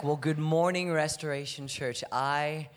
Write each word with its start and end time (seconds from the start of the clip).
Well, 0.00 0.14
good 0.14 0.38
morning, 0.38 0.92
Restoration 0.92 1.66
Church. 1.66 2.04
I 2.12 2.68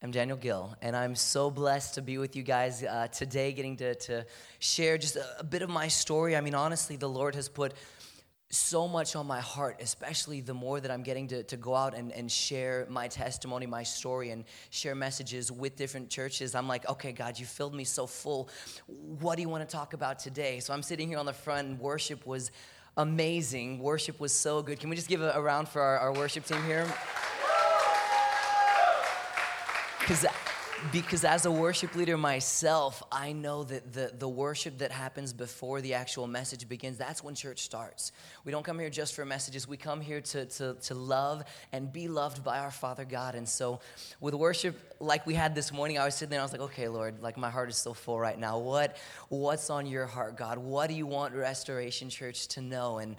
am 0.00 0.12
Daniel 0.12 0.36
Gil, 0.36 0.76
and 0.80 0.94
I'm 0.94 1.16
so 1.16 1.50
blessed 1.50 1.94
to 1.94 2.02
be 2.02 2.18
with 2.18 2.36
you 2.36 2.44
guys 2.44 2.84
uh, 2.84 3.08
today, 3.08 3.52
getting 3.52 3.76
to, 3.78 3.96
to 3.96 4.24
share 4.60 4.96
just 4.96 5.16
a, 5.16 5.40
a 5.40 5.44
bit 5.44 5.62
of 5.62 5.70
my 5.70 5.88
story. 5.88 6.36
I 6.36 6.40
mean, 6.40 6.54
honestly, 6.54 6.94
the 6.94 7.08
Lord 7.08 7.34
has 7.34 7.48
put 7.48 7.74
so 8.50 8.86
much 8.86 9.16
on 9.16 9.26
my 9.26 9.40
heart, 9.40 9.80
especially 9.80 10.40
the 10.40 10.54
more 10.54 10.78
that 10.78 10.88
I'm 10.88 11.02
getting 11.02 11.26
to, 11.28 11.42
to 11.42 11.56
go 11.56 11.74
out 11.74 11.94
and, 11.94 12.12
and 12.12 12.30
share 12.30 12.86
my 12.88 13.08
testimony, 13.08 13.66
my 13.66 13.82
story, 13.82 14.30
and 14.30 14.44
share 14.70 14.94
messages 14.94 15.50
with 15.50 15.74
different 15.74 16.10
churches. 16.10 16.54
I'm 16.54 16.68
like, 16.68 16.88
okay, 16.88 17.10
God, 17.10 17.40
you 17.40 17.44
filled 17.44 17.74
me 17.74 17.82
so 17.82 18.06
full. 18.06 18.48
What 18.86 19.34
do 19.34 19.42
you 19.42 19.48
want 19.48 19.68
to 19.68 19.76
talk 19.76 19.94
about 19.94 20.20
today? 20.20 20.60
So 20.60 20.72
I'm 20.72 20.84
sitting 20.84 21.08
here 21.08 21.18
on 21.18 21.26
the 21.26 21.32
front, 21.32 21.80
worship 21.80 22.24
was 22.24 22.52
amazing. 22.98 23.78
Worship 23.78 24.20
was 24.20 24.32
so 24.32 24.60
good. 24.60 24.78
Can 24.78 24.90
we 24.90 24.96
just 24.96 25.08
give 25.08 25.22
a, 25.22 25.30
a 25.30 25.40
round 25.40 25.68
for 25.68 25.80
our, 25.80 25.98
our 25.98 26.12
worship 26.12 26.44
team 26.44 26.62
here? 26.64 26.86
Because 30.00 30.26
because 30.92 31.24
as 31.24 31.44
a 31.44 31.50
worship 31.50 31.94
leader 31.94 32.16
myself, 32.16 33.02
I 33.10 33.32
know 33.32 33.64
that 33.64 33.92
the, 33.92 34.12
the 34.16 34.28
worship 34.28 34.78
that 34.78 34.92
happens 34.92 35.32
before 35.32 35.80
the 35.80 35.94
actual 35.94 36.26
message 36.26 36.68
begins, 36.68 36.98
that's 36.98 37.22
when 37.22 37.34
church 37.34 37.62
starts. 37.62 38.12
We 38.44 38.52
don't 38.52 38.64
come 38.64 38.78
here 38.78 38.90
just 38.90 39.14
for 39.14 39.24
messages. 39.24 39.66
We 39.66 39.76
come 39.76 40.00
here 40.00 40.20
to, 40.20 40.46
to, 40.46 40.74
to 40.74 40.94
love 40.94 41.44
and 41.72 41.92
be 41.92 42.08
loved 42.08 42.44
by 42.44 42.58
our 42.60 42.70
Father 42.70 43.04
God. 43.04 43.34
And 43.34 43.48
so 43.48 43.80
with 44.20 44.34
worship 44.34 44.76
like 45.00 45.26
we 45.26 45.34
had 45.34 45.54
this 45.54 45.72
morning, 45.72 45.98
I 45.98 46.04
was 46.04 46.14
sitting 46.14 46.30
there, 46.30 46.40
I 46.40 46.44
was 46.44 46.52
like, 46.52 46.62
okay, 46.62 46.88
Lord, 46.88 47.22
like 47.22 47.36
my 47.36 47.50
heart 47.50 47.68
is 47.68 47.76
so 47.76 47.92
full 47.92 48.18
right 48.18 48.38
now. 48.38 48.58
What, 48.58 48.96
what's 49.28 49.70
on 49.70 49.86
your 49.86 50.06
heart, 50.06 50.36
God? 50.36 50.58
What 50.58 50.88
do 50.88 50.94
you 50.94 51.06
want 51.06 51.34
Restoration 51.34 52.08
Church 52.08 52.48
to 52.48 52.60
know? 52.60 52.98
And 52.98 53.16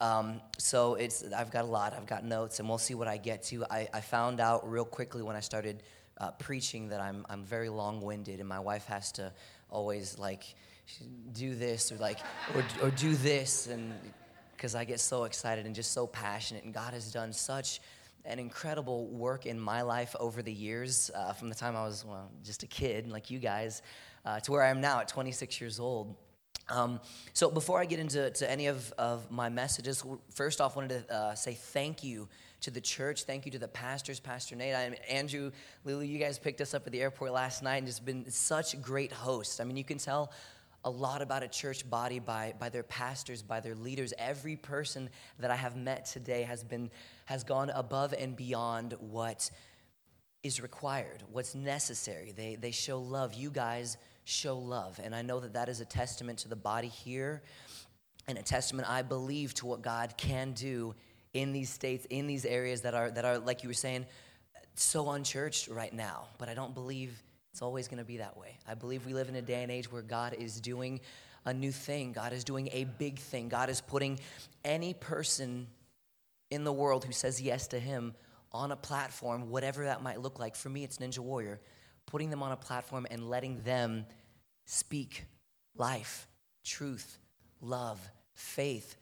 um, 0.00 0.40
so 0.58 0.94
it's, 0.94 1.24
I've 1.32 1.50
got 1.50 1.64
a 1.64 1.68
lot. 1.68 1.94
I've 1.94 2.06
got 2.06 2.24
notes, 2.24 2.58
and 2.58 2.68
we'll 2.68 2.78
see 2.78 2.94
what 2.94 3.08
I 3.08 3.16
get 3.16 3.44
to. 3.44 3.64
I, 3.70 3.88
I 3.94 4.00
found 4.00 4.40
out 4.40 4.70
real 4.70 4.84
quickly 4.84 5.22
when 5.22 5.36
I 5.36 5.40
started– 5.40 5.82
uh, 6.18 6.30
preaching 6.32 6.88
that 6.88 7.00
I'm, 7.00 7.26
I'm 7.28 7.44
very 7.44 7.68
long 7.68 8.00
winded, 8.00 8.40
and 8.40 8.48
my 8.48 8.60
wife 8.60 8.86
has 8.86 9.12
to 9.12 9.32
always 9.70 10.18
like 10.18 10.54
do 11.32 11.54
this 11.54 11.90
or 11.90 11.96
like 11.96 12.18
or, 12.54 12.64
or 12.82 12.90
do 12.90 13.14
this, 13.16 13.66
and 13.66 13.92
because 14.56 14.74
I 14.74 14.84
get 14.84 15.00
so 15.00 15.24
excited 15.24 15.66
and 15.66 15.74
just 15.74 15.92
so 15.92 16.06
passionate, 16.06 16.64
and 16.64 16.72
God 16.72 16.94
has 16.94 17.12
done 17.12 17.32
such 17.32 17.80
an 18.24 18.38
incredible 18.38 19.06
work 19.06 19.46
in 19.46 19.58
my 19.58 19.82
life 19.82 20.16
over 20.18 20.42
the 20.42 20.52
years, 20.52 21.10
uh, 21.14 21.32
from 21.32 21.48
the 21.48 21.54
time 21.54 21.76
I 21.76 21.84
was 21.84 22.04
well, 22.04 22.30
just 22.44 22.62
a 22.62 22.66
kid, 22.66 23.08
like 23.08 23.30
you 23.30 23.38
guys, 23.38 23.82
uh, 24.24 24.40
to 24.40 24.52
where 24.52 24.62
I 24.62 24.68
am 24.68 24.80
now 24.80 25.00
at 25.00 25.08
26 25.08 25.60
years 25.60 25.78
old. 25.78 26.16
Um, 26.68 27.00
so 27.32 27.48
before 27.48 27.80
I 27.80 27.84
get 27.84 28.00
into 28.00 28.28
to 28.28 28.50
any 28.50 28.66
of, 28.66 28.92
of 28.98 29.30
my 29.30 29.48
messages, 29.48 30.02
first 30.34 30.60
off, 30.60 30.74
wanted 30.74 31.06
to 31.08 31.14
uh, 31.14 31.34
say 31.36 31.54
thank 31.54 32.02
you 32.02 32.28
to 32.60 32.70
the 32.70 32.80
church. 32.80 33.24
Thank 33.24 33.46
you 33.46 33.52
to 33.52 33.58
the 33.58 33.68
pastors, 33.68 34.20
Pastor 34.20 34.56
Nate. 34.56 34.74
I'm 34.74 34.94
Andrew, 35.08 35.50
Lulu. 35.84 36.04
you 36.04 36.18
guys 36.18 36.38
picked 36.38 36.60
us 36.60 36.74
up 36.74 36.86
at 36.86 36.92
the 36.92 37.00
airport 37.00 37.32
last 37.32 37.62
night 37.62 37.76
and 37.76 37.86
just 37.86 38.04
been 38.04 38.30
such 38.30 38.80
great 38.80 39.12
hosts. 39.12 39.60
I 39.60 39.64
mean, 39.64 39.76
you 39.76 39.84
can 39.84 39.98
tell 39.98 40.32
a 40.84 40.90
lot 40.90 41.20
about 41.20 41.42
a 41.42 41.48
church 41.48 41.88
body 41.88 42.20
by, 42.20 42.54
by 42.58 42.68
their 42.68 42.84
pastors, 42.84 43.42
by 43.42 43.60
their 43.60 43.74
leaders. 43.74 44.14
Every 44.18 44.56
person 44.56 45.10
that 45.38 45.50
I 45.50 45.56
have 45.56 45.76
met 45.76 46.06
today 46.06 46.42
has 46.42 46.62
been 46.62 46.90
has 47.24 47.42
gone 47.42 47.70
above 47.70 48.14
and 48.16 48.36
beyond 48.36 48.94
what 49.00 49.50
is 50.44 50.60
required, 50.60 51.24
what's 51.32 51.56
necessary. 51.56 52.32
They, 52.36 52.54
they 52.54 52.70
show 52.70 53.00
love. 53.00 53.34
You 53.34 53.50
guys 53.50 53.96
show 54.22 54.56
love. 54.56 55.00
And 55.02 55.14
I 55.14 55.22
know 55.22 55.40
that 55.40 55.54
that 55.54 55.68
is 55.68 55.80
a 55.80 55.84
testament 55.84 56.38
to 56.40 56.48
the 56.48 56.56
body 56.56 56.88
here 56.88 57.42
and 58.28 58.38
a 58.38 58.42
testament, 58.42 58.88
I 58.88 59.02
believe, 59.02 59.54
to 59.54 59.66
what 59.66 59.82
God 59.82 60.14
can 60.16 60.52
do 60.52 60.94
in 61.36 61.52
these 61.52 61.68
states, 61.68 62.06
in 62.08 62.26
these 62.26 62.46
areas 62.46 62.80
that 62.80 62.94
are, 62.94 63.10
that 63.10 63.24
are 63.24 63.38
like 63.38 63.62
you 63.62 63.68
were 63.68 63.74
saying, 63.74 64.06
so 64.74 65.10
unchurched 65.10 65.68
right 65.68 65.92
now. 65.92 66.28
But 66.38 66.48
I 66.48 66.54
don't 66.54 66.74
believe 66.74 67.22
it's 67.52 67.60
always 67.60 67.88
going 67.88 67.98
to 67.98 68.04
be 68.04 68.18
that 68.18 68.36
way. 68.36 68.56
I 68.66 68.74
believe 68.74 69.04
we 69.04 69.12
live 69.12 69.28
in 69.28 69.36
a 69.36 69.42
day 69.42 69.62
and 69.62 69.70
age 69.70 69.92
where 69.92 70.02
God 70.02 70.34
is 70.34 70.60
doing 70.60 71.00
a 71.44 71.52
new 71.54 71.70
thing, 71.70 72.12
God 72.12 72.32
is 72.32 72.42
doing 72.42 72.68
a 72.72 72.84
big 72.84 73.18
thing. 73.20 73.48
God 73.48 73.68
is 73.70 73.80
putting 73.80 74.18
any 74.64 74.94
person 74.94 75.68
in 76.50 76.64
the 76.64 76.72
world 76.72 77.04
who 77.04 77.12
says 77.12 77.40
yes 77.40 77.68
to 77.68 77.78
Him 77.78 78.14
on 78.50 78.72
a 78.72 78.76
platform, 78.76 79.50
whatever 79.50 79.84
that 79.84 80.02
might 80.02 80.20
look 80.20 80.38
like. 80.38 80.56
For 80.56 80.68
me, 80.68 80.82
it's 80.82 80.98
Ninja 80.98 81.20
Warrior. 81.20 81.60
Putting 82.06 82.30
them 82.30 82.42
on 82.42 82.50
a 82.50 82.56
platform 82.56 83.06
and 83.10 83.28
letting 83.28 83.60
them 83.60 84.06
speak 84.64 85.24
life, 85.76 86.26
truth, 86.64 87.18
love, 87.60 88.00
faith, 88.34 88.96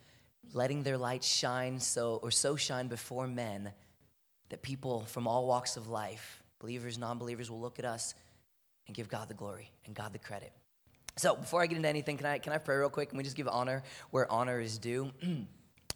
letting 0.53 0.83
their 0.83 0.97
light 0.97 1.23
shine 1.23 1.79
so 1.79 2.19
or 2.21 2.31
so 2.31 2.55
shine 2.55 2.87
before 2.87 3.27
men 3.27 3.71
that 4.49 4.61
people 4.61 5.01
from 5.05 5.27
all 5.27 5.47
walks 5.47 5.77
of 5.77 5.87
life, 5.87 6.43
believers, 6.59 6.97
non-believers, 6.97 7.49
will 7.49 7.59
look 7.59 7.79
at 7.79 7.85
us 7.85 8.15
and 8.87 8.95
give 8.95 9.09
God 9.09 9.27
the 9.27 9.33
glory 9.33 9.71
and 9.85 9.95
God 9.95 10.13
the 10.13 10.19
credit. 10.19 10.51
So 11.17 11.35
before 11.35 11.61
I 11.61 11.67
get 11.67 11.77
into 11.77 11.89
anything, 11.89 12.17
can 12.17 12.25
I 12.25 12.37
can 12.39 12.53
I 12.53 12.57
pray 12.57 12.75
real 12.77 12.89
quick 12.89 13.09
and 13.09 13.17
we 13.17 13.23
just 13.23 13.35
give 13.35 13.47
honor 13.47 13.83
where 14.11 14.31
honor 14.31 14.59
is 14.59 14.77
due? 14.77 15.11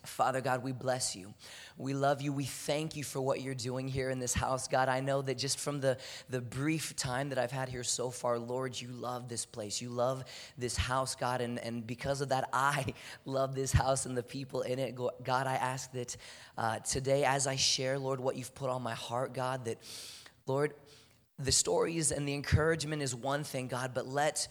Father 0.06 0.40
God, 0.40 0.64
we 0.64 0.72
bless 0.72 1.16
you. 1.16 1.34
We 1.78 1.94
love 1.94 2.22
you. 2.22 2.32
We 2.32 2.46
thank 2.46 2.96
you 2.96 3.04
for 3.04 3.20
what 3.20 3.42
you're 3.42 3.54
doing 3.54 3.88
here 3.88 4.10
in 4.10 4.20
this 4.20 4.34
house. 4.34 4.68
God, 4.68 4.88
I 4.88 5.02
know 5.02 5.22
that 5.22 5.38
just 5.38 5.60
from 5.60 5.82
the, 5.82 5.98
the 6.30 6.40
brief 6.40 6.96
time 6.96 7.30
that 7.30 7.38
I've 7.38 7.52
had 7.52 7.68
here 7.68 7.84
so 7.84 8.09
far, 8.09 8.40
Lord, 8.40 8.80
you 8.80 8.88
love 8.90 9.28
this 9.28 9.46
place. 9.46 9.82
You 9.82 9.90
love 9.90 10.24
this 10.58 10.78
house, 10.78 11.16
God. 11.16 11.42
And, 11.42 11.59
and 11.59 11.86
because 11.86 12.22
of 12.22 12.30
that, 12.30 12.50
I 12.54 12.94
love 13.26 13.56
this 13.56 13.72
house 13.72 14.06
and 14.06 14.18
the 14.18 14.24
people 14.24 14.62
in 14.62 14.80
it. 14.80 14.98
God, 15.24 15.48
I 15.48 15.56
ask 15.56 15.92
that 15.92 16.16
uh, 16.58 16.80
today, 16.80 17.26
as 17.26 17.46
I 17.46 17.58
share, 17.58 18.00
Lord, 18.00 18.20
what 18.20 18.36
you've 18.36 18.56
put 18.56 18.70
on 18.70 18.82
my 18.82 18.96
heart, 18.96 19.34
God, 19.34 19.66
that, 19.66 19.78
Lord, 20.48 20.74
the 21.38 21.52
stories 21.52 22.12
and 22.12 22.28
the 22.28 22.34
encouragement 22.34 23.02
is 23.02 23.16
one 23.16 23.44
thing, 23.44 23.68
God, 23.68 23.92
but 23.94 24.08
let 24.08 24.48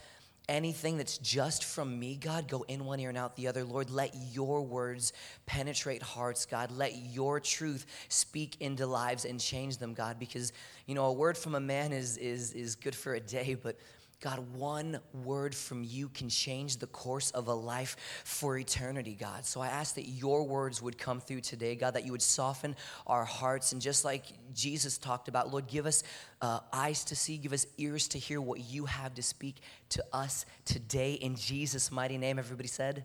anything 0.48 0.96
that's 0.96 1.18
just 1.18 1.64
from 1.64 1.98
me, 1.98 2.16
God, 2.16 2.48
go 2.48 2.64
in 2.68 2.84
one 2.84 3.00
ear 3.00 3.10
and 3.10 3.18
out 3.18 3.36
the 3.36 3.48
other. 3.48 3.64
Lord, 3.64 3.90
let 3.90 4.14
your 4.32 4.62
words 4.62 5.12
penetrate 5.46 6.02
hearts, 6.02 6.46
God. 6.46 6.70
Let 6.70 6.96
your 6.96 7.38
truth 7.40 7.86
speak 8.08 8.56
into 8.60 8.86
lives 8.86 9.24
and 9.24 9.38
change 9.38 9.78
them, 9.78 9.94
God, 9.94 10.18
because, 10.18 10.52
you 10.86 10.94
know, 10.94 11.04
a 11.04 11.12
word 11.12 11.36
from 11.36 11.54
a 11.54 11.60
man 11.60 11.92
is, 11.92 12.16
is, 12.16 12.52
is 12.52 12.74
good 12.76 12.94
for 12.94 13.14
a 13.14 13.20
day, 13.20 13.56
but 13.62 13.76
God, 14.20 14.40
one 14.52 14.98
word 15.12 15.54
from 15.54 15.84
you 15.84 16.08
can 16.08 16.28
change 16.28 16.78
the 16.78 16.88
course 16.88 17.30
of 17.30 17.46
a 17.46 17.54
life 17.54 17.96
for 18.24 18.58
eternity, 18.58 19.16
God. 19.18 19.44
So 19.44 19.60
I 19.60 19.68
ask 19.68 19.94
that 19.94 20.08
your 20.08 20.44
words 20.44 20.82
would 20.82 20.98
come 20.98 21.20
through 21.20 21.42
today, 21.42 21.76
God, 21.76 21.94
that 21.94 22.04
you 22.04 22.10
would 22.10 22.22
soften 22.22 22.74
our 23.06 23.24
hearts. 23.24 23.70
And 23.70 23.80
just 23.80 24.04
like 24.04 24.24
Jesus 24.52 24.98
talked 24.98 25.28
about, 25.28 25.52
Lord, 25.52 25.68
give 25.68 25.86
us 25.86 26.02
uh, 26.42 26.58
eyes 26.72 27.04
to 27.04 27.16
see, 27.16 27.36
give 27.36 27.52
us 27.52 27.66
ears 27.78 28.08
to 28.08 28.18
hear 28.18 28.40
what 28.40 28.58
you 28.60 28.86
have 28.86 29.14
to 29.14 29.22
speak 29.22 29.56
to 29.90 30.04
us 30.12 30.46
today. 30.64 31.12
In 31.12 31.36
Jesus' 31.36 31.92
mighty 31.92 32.18
name, 32.18 32.40
everybody 32.40 32.68
said, 32.68 33.04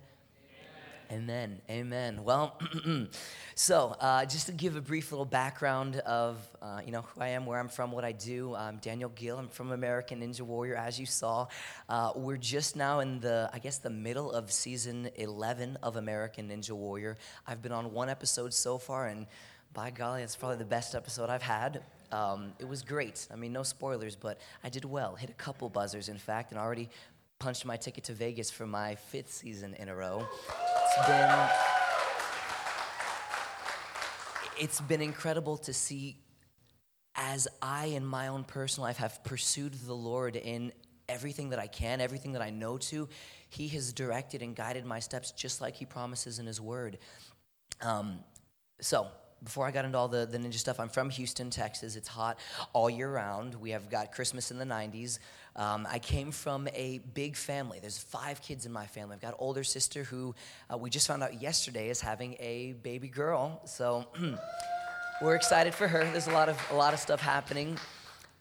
Amen. 1.12 1.62
Amen. 1.70 2.24
Well, 2.24 2.60
so 3.56 3.96
uh, 4.00 4.26
just 4.26 4.48
to 4.48 4.52
give 4.54 4.76
a 4.76 4.82
brief 4.82 5.12
little 5.12 5.26
background 5.26 5.98
of 5.98 6.38
uh, 6.62 6.82
you 6.86 6.92
know 6.92 7.02
who 7.02 7.22
I 7.22 7.30
am, 7.30 7.46
where 7.46 7.60
I'm 7.60 7.68
from, 7.68 7.92
what 7.92 8.04
I 8.04 8.12
do. 8.12 8.56
I'm 8.56 8.78
Daniel 8.78 9.10
Gil. 9.10 9.38
I'm 9.38 9.50
from 9.50 9.72
American 9.72 10.22
Ninja 10.22 10.42
Warrior, 10.42 10.76
as 10.76 11.00
you 11.00 11.06
saw. 11.06 11.48
Uh, 11.90 12.12
we're 12.16 12.38
just 12.38 12.76
now 12.76 13.00
in 13.02 13.20
the 13.20 13.50
I 13.54 13.60
guess 13.60 13.78
the 13.78 13.90
middle 13.90 14.32
of 14.32 14.52
season 14.52 15.10
11 15.16 15.78
of 15.84 15.98
American 15.98 16.50
Ninja 16.50 16.72
Warrior. 16.72 17.18
I've 17.46 17.62
been 17.62 17.74
on 17.74 17.92
one 17.94 18.10
episode 18.10 18.54
so 18.54 18.78
far, 18.78 19.08
and 19.08 19.28
by 19.74 19.92
golly, 19.92 20.24
it's 20.24 20.36
probably 20.36 20.58
the 20.58 20.66
best 20.66 20.96
episode 20.96 21.30
I've 21.30 21.42
had. 21.42 21.84
Um, 22.12 22.54
it 22.60 22.68
was 22.68 22.82
great. 22.84 23.28
I 23.32 23.36
mean, 23.36 23.54
no 23.54 23.64
spoilers, 23.64 24.16
but 24.16 24.40
I 24.64 24.70
did 24.70 24.86
well. 24.86 25.16
Hit 25.16 25.30
a 25.30 25.34
couple 25.34 25.68
buzzers, 25.70 26.10
in 26.10 26.18
fact, 26.18 26.52
and 26.52 26.60
already 26.60 26.90
punched 27.40 27.66
my 27.66 27.76
ticket 27.76 28.06
to 28.06 28.14
Vegas 28.14 28.50
for 28.50 28.66
my 28.66 28.96
fifth 28.96 29.32
season 29.32 29.74
in 29.74 29.90
a 29.90 29.96
row. 29.96 30.26
It's 30.96 31.08
been 31.08 31.50
it's 34.60 34.82
been 34.82 35.02
incredible 35.02 35.58
to 35.58 35.74
see 35.74 36.18
as 37.16 37.48
I 37.64 37.86
in 37.86 38.06
my 38.06 38.28
own 38.28 38.44
personal 38.44 38.86
life 38.86 38.98
have 38.98 39.24
pursued 39.24 39.74
the 39.74 39.96
Lord 39.96 40.36
in 40.36 40.72
everything 41.10 41.50
that 41.50 41.58
I 41.58 41.66
can, 41.66 42.00
everything 42.00 42.34
that 42.34 42.44
I 42.44 42.52
know 42.52 42.78
to, 42.78 43.10
He 43.50 43.70
has 43.70 43.92
directed 43.92 44.44
and 44.44 44.56
guided 44.56 44.86
my 44.86 45.00
steps 45.00 45.32
just 45.32 45.62
like 45.62 45.76
He 45.76 45.86
promises 45.86 46.38
in 46.38 46.46
His 46.46 46.62
Word. 46.62 47.00
Um, 47.82 48.20
so, 48.80 49.08
before 49.44 49.66
I 49.68 49.72
got 49.72 49.86
into 49.86 49.98
all 49.98 50.08
the, 50.08 50.26
the 50.26 50.38
ninja 50.38 50.56
stuff, 50.56 50.80
I'm 50.80 50.90
from 50.90 51.10
Houston, 51.10 51.50
Texas. 51.50 51.96
It's 51.96 52.08
hot 52.08 52.40
all 52.72 52.90
year 52.90 53.12
round. 53.12 53.56
We 53.56 53.72
have 53.72 53.90
got 53.90 54.12
Christmas 54.12 54.52
in 54.52 54.58
the 54.58 54.66
90s. 54.66 55.20
Um, 55.56 55.88
I 55.90 56.00
came 56.00 56.32
from 56.32 56.68
a 56.74 57.00
big 57.14 57.36
family. 57.36 57.80
There's 57.80 57.98
five 57.98 58.42
kids 58.42 58.66
in 58.66 58.72
my 58.72 58.88
family. 58.88 59.16
I've 59.16 59.22
got 59.22 59.30
an 59.30 59.40
older 59.40 59.64
sister 59.64 60.04
who 60.04 60.34
uh, 60.72 60.78
we 60.78 60.90
just 60.90 61.08
found 61.08 61.22
out 61.24 61.42
yesterday 61.42 61.90
is 61.90 62.02
having 62.02 62.36
a 62.40 62.74
baby 62.82 63.08
girl. 63.08 63.62
So 63.66 64.06
we're 65.22 65.36
excited 65.36 65.74
for 65.74 65.88
her. 65.88 66.04
There's 66.06 66.28
a 66.28 66.32
lot 66.32 66.50
of 66.50 66.58
a 66.72 66.76
lot 66.76 66.94
of 66.94 67.00
stuff 67.00 67.22
happening. 67.22 67.78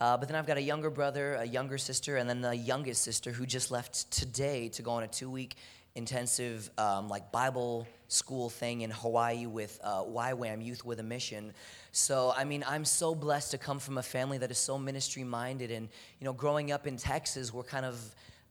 Uh, 0.00 0.16
but 0.16 0.28
then 0.28 0.36
I've 0.36 0.46
got 0.46 0.56
a 0.56 0.62
younger 0.62 0.90
brother, 0.90 1.34
a 1.34 1.44
younger 1.44 1.78
sister, 1.78 2.16
and 2.16 2.28
then 2.28 2.40
the 2.40 2.56
youngest 2.56 3.02
sister 3.02 3.30
who 3.30 3.46
just 3.46 3.70
left 3.70 4.10
today 4.10 4.68
to 4.70 4.82
go 4.82 4.90
on 4.92 5.04
a 5.04 5.06
two-week 5.06 5.54
intensive 5.94 6.70
um, 6.78 7.08
like 7.08 7.30
Bible 7.30 7.86
school 8.12 8.50
thing 8.50 8.82
in 8.82 8.90
Hawaii 8.90 9.46
with 9.46 9.78
uh, 9.82 10.02
YWAM 10.02 10.64
Youth 10.64 10.84
with 10.84 11.00
a 11.00 11.02
Mission. 11.02 11.52
So 11.92 12.32
I 12.36 12.44
mean, 12.44 12.64
I'm 12.66 12.84
so 12.84 13.14
blessed 13.14 13.52
to 13.52 13.58
come 13.58 13.78
from 13.78 13.98
a 13.98 14.02
family 14.02 14.38
that 14.38 14.50
is 14.50 14.58
so 14.58 14.78
ministry 14.78 15.24
minded. 15.24 15.70
And 15.70 15.88
you 16.20 16.24
know, 16.24 16.32
growing 16.32 16.72
up 16.72 16.86
in 16.86 16.96
Texas, 16.96 17.52
we're 17.52 17.62
kind 17.62 17.86
of 17.86 17.98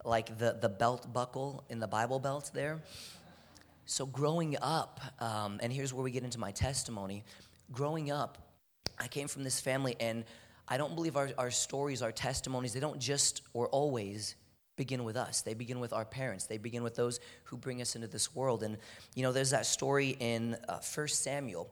like 0.04 0.38
the 0.38 0.58
the 0.60 0.70
belt 0.70 1.14
buckle 1.14 1.64
in 1.70 1.80
the 1.80 1.88
Bible 1.88 2.20
belt 2.20 2.52
there. 2.54 2.82
So 3.86 4.06
growing 4.06 4.58
up, 4.62 5.02
um, 5.20 5.60
and 5.62 5.72
here's 5.72 5.94
where 5.94 6.04
we 6.04 6.12
get 6.12 6.24
into 6.24 6.40
my 6.40 6.52
testimony. 6.52 7.24
Growing 7.72 8.10
up, 8.12 8.38
I 9.00 9.08
came 9.08 9.28
from 9.28 9.44
this 9.44 9.60
family, 9.60 9.96
and 10.00 10.24
I 10.68 10.78
don't 10.78 10.96
believe 10.96 11.18
our, 11.18 11.30
our 11.38 11.52
stories, 11.52 12.02
our 12.02 12.12
testimonies, 12.12 12.74
they 12.74 12.80
don't 12.80 13.00
just 13.00 13.42
or 13.54 13.68
always 13.68 14.36
begin 14.82 15.04
with 15.04 15.16
us. 15.16 15.44
They 15.44 15.54
begin 15.54 15.80
with 15.80 15.94
our 15.94 16.06
parents. 16.06 16.46
They 16.46 16.58
begin 16.58 16.82
with 16.82 16.96
those 16.96 17.20
who 17.44 17.56
bring 17.56 17.84
us 17.84 17.96
into 17.96 18.08
this 18.08 18.34
world. 18.34 18.64
And, 18.64 18.80
you 19.14 19.22
know, 19.22 19.32
there's 19.32 19.52
that 19.52 19.68
story 19.68 20.18
in 20.20 20.58
uh, 20.68 20.80
1 20.80 21.08
Samuel, 21.10 21.70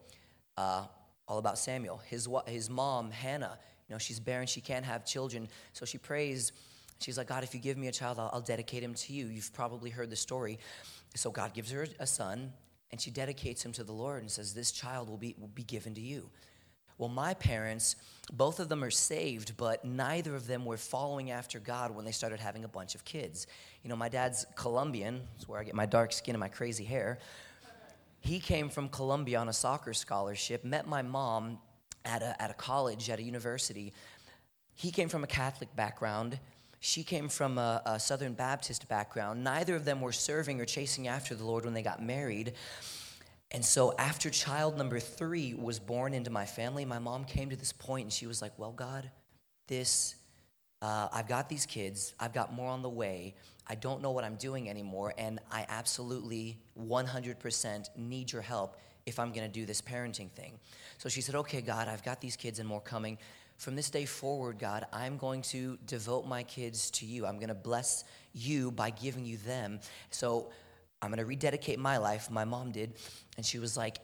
uh, 0.58 0.86
all 1.28 1.40
about 1.40 1.58
Samuel. 1.58 2.04
His, 2.06 2.30
his 2.46 2.70
mom, 2.70 3.10
Hannah, 3.10 3.58
you 3.88 3.96
know, 3.96 3.98
she's 3.98 4.20
barren, 4.20 4.46
she 4.46 4.62
can't 4.62 4.86
have 4.86 5.06
children. 5.06 5.48
So 5.74 5.88
she 5.88 5.98
prays, 5.98 6.52
she's 7.00 7.18
like, 7.18 7.26
God, 7.26 7.44
if 7.44 7.56
you 7.56 7.60
give 7.60 7.80
me 7.80 7.88
a 7.88 7.92
child, 7.92 8.20
I'll, 8.20 8.30
I'll 8.32 8.42
dedicate 8.42 8.84
him 8.84 8.94
to 8.94 9.14
you. 9.14 9.26
You've 9.26 9.54
probably 9.54 9.90
heard 9.90 10.12
the 10.12 10.16
story. 10.16 10.60
So 11.16 11.32
God 11.32 11.56
gives 11.56 11.72
her 11.72 11.88
a 11.98 12.06
son, 12.06 12.54
and 12.92 13.02
she 13.02 13.10
dedicates 13.10 13.66
him 13.66 13.72
to 13.72 13.84
the 13.84 13.92
Lord 13.92 14.22
and 14.22 14.30
says, 14.30 14.54
This 14.54 14.72
child 14.72 15.10
will 15.10 15.18
be, 15.18 15.36
will 15.40 15.48
be 15.48 15.64
given 15.64 15.96
to 15.96 16.02
you. 16.02 16.30
Well, 17.00 17.10
my 17.10 17.34
parents, 17.34 17.96
both 18.34 18.60
of 18.60 18.68
them 18.68 18.84
are 18.84 18.92
saved, 18.92 19.56
but 19.56 19.86
neither 19.86 20.36
of 20.36 20.48
them 20.48 20.66
were 20.66 20.76
following 20.76 21.32
after 21.32 21.58
God 21.58 21.96
when 21.96 22.04
they 22.04 22.12
started 22.12 22.42
having 22.42 22.66
a 22.66 22.68
bunch 22.68 22.94
of 22.94 23.06
kids. 23.06 23.48
You 23.84 23.90
know, 23.90 23.96
my 23.96 24.10
dad's 24.10 24.46
Colombian, 24.56 25.22
that's 25.34 25.48
where 25.48 25.62
I 25.62 25.64
get 25.64 25.76
my 25.76 25.86
dark 25.86 26.12
skin 26.12 26.36
and 26.36 26.42
my 26.42 26.50
crazy 26.50 26.84
hair. 26.84 27.20
He 28.20 28.42
came 28.42 28.68
from 28.68 28.90
Colombia 28.90 29.40
on 29.40 29.48
a 29.48 29.54
soccer 29.54 29.94
scholarship, 29.94 30.66
met 30.66 30.88
my 30.88 31.02
mom 31.02 31.60
at 32.04 32.22
a, 32.22 32.40
at 32.42 32.52
a 32.52 32.54
college, 32.54 33.10
at 33.10 33.18
a 33.18 33.24
university. 33.24 33.94
He 34.76 34.92
came 34.92 35.08
from 35.08 35.24
a 35.24 35.28
Catholic 35.28 35.74
background. 35.78 36.38
She 36.82 37.04
came 37.04 37.30
from 37.30 37.58
a, 37.58 37.82
a 37.86 37.98
Southern 37.98 38.34
Baptist 38.34 38.90
background. 38.90 39.42
Neither 39.42 39.78
of 39.78 39.86
them 39.86 40.02
were 40.02 40.12
serving 40.12 40.60
or 40.60 40.66
chasing 40.66 41.08
after 41.08 41.34
the 41.34 41.46
Lord 41.46 41.64
when 41.64 41.74
they 41.74 41.82
got 41.82 42.04
married. 42.04 42.56
And 43.52 43.66
so, 43.66 43.96
after 43.98 44.30
child 44.30 44.78
number 44.78 45.00
three 45.00 45.56
was 45.56 45.80
born 45.80 46.14
into 46.14 46.30
my 46.30 46.46
family, 46.46 46.86
my 46.86 47.00
mom 47.00 47.26
came 47.26 47.50
to 47.50 47.56
this 47.56 47.72
point 47.72 48.04
and 48.04 48.14
she 48.14 48.28
was 48.28 48.42
like, 48.42 48.58
Well, 48.58 48.72
God, 48.72 49.10
this, 49.68 50.16
uh, 50.82 51.08
I've 51.12 51.28
got 51.28 51.50
these 51.50 51.66
kids, 51.66 52.14
I've 52.20 52.34
got 52.34 52.54
more 52.54 52.70
on 52.70 52.84
the 52.84 52.90
way. 52.90 53.36
I 53.68 53.76
don't 53.76 54.02
know 54.02 54.12
what 54.12 54.24
I'm 54.24 54.36
doing 54.36 54.70
anymore, 54.70 55.14
and 55.18 55.40
I 55.52 55.66
absolutely 55.70 56.60
100% 56.80 57.90
need 57.98 58.32
your 58.32 58.42
help 58.42 58.78
if 59.06 59.20
I'm 59.20 59.32
gonna 59.32 59.48
do 59.48 59.66
this 59.66 59.82
parenting 59.82 60.30
thing. 60.32 60.60
So 61.00 61.10
she 61.10 61.22
said, 61.22 61.34
Okay, 61.34 61.62
God, 61.62 61.88
I've 61.88 62.04
got 62.04 62.22
these 62.22 62.36
kids 62.36 62.60
and 62.60 62.70
more 62.70 62.82
coming. 62.82 63.18
From 63.58 63.76
this 63.76 63.90
day 63.90 64.06
forward, 64.06 64.60
God, 64.60 64.86
I'm 64.94 65.18
going 65.18 65.42
to 65.44 65.78
devote 65.88 66.26
my 66.26 66.44
kids 66.44 66.92
to 66.92 67.06
you. 67.06 67.26
I'm 67.26 67.40
gonna 67.40 67.56
bless 67.56 68.04
you 68.32 68.70
by 68.72 68.92
giving 68.92 69.26
you 69.26 69.38
them. 69.38 69.80
So, 70.12 70.52
I'm 71.02 71.10
going 71.10 71.20
to 71.20 71.26
rededicate 71.26 71.80
my 71.80 71.98
life. 71.98 72.30
My 72.30 72.44
mom 72.44 72.72
did. 72.72 72.94
And 73.40 73.46
she 73.46 73.58
was 73.58 73.78
like, 73.78 74.00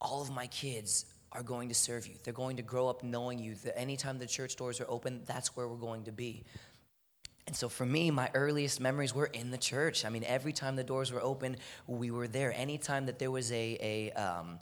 All 0.00 0.22
of 0.22 0.30
my 0.30 0.46
kids 0.46 1.04
are 1.32 1.42
going 1.42 1.68
to 1.68 1.74
serve 1.74 2.06
you. 2.06 2.14
They're 2.24 2.32
going 2.32 2.56
to 2.56 2.62
grow 2.62 2.88
up 2.88 3.02
knowing 3.02 3.38
you. 3.38 3.56
That 3.56 3.78
anytime 3.78 4.18
the 4.18 4.26
church 4.26 4.56
doors 4.56 4.80
are 4.80 4.86
open, 4.88 5.20
that's 5.26 5.54
where 5.54 5.68
we're 5.68 5.76
going 5.76 6.04
to 6.04 6.12
be. 6.12 6.46
And 7.46 7.54
so 7.54 7.68
for 7.68 7.84
me, 7.84 8.10
my 8.10 8.30
earliest 8.32 8.80
memories 8.80 9.14
were 9.14 9.26
in 9.26 9.50
the 9.50 9.58
church. 9.58 10.06
I 10.06 10.08
mean, 10.08 10.24
every 10.24 10.54
time 10.54 10.76
the 10.76 10.82
doors 10.82 11.12
were 11.12 11.20
open, 11.20 11.56
we 11.86 12.10
were 12.10 12.26
there. 12.26 12.54
Anytime 12.54 13.04
that 13.04 13.18
there 13.18 13.30
was 13.30 13.52
a, 13.52 13.76
a 13.82 14.12
um, 14.12 14.58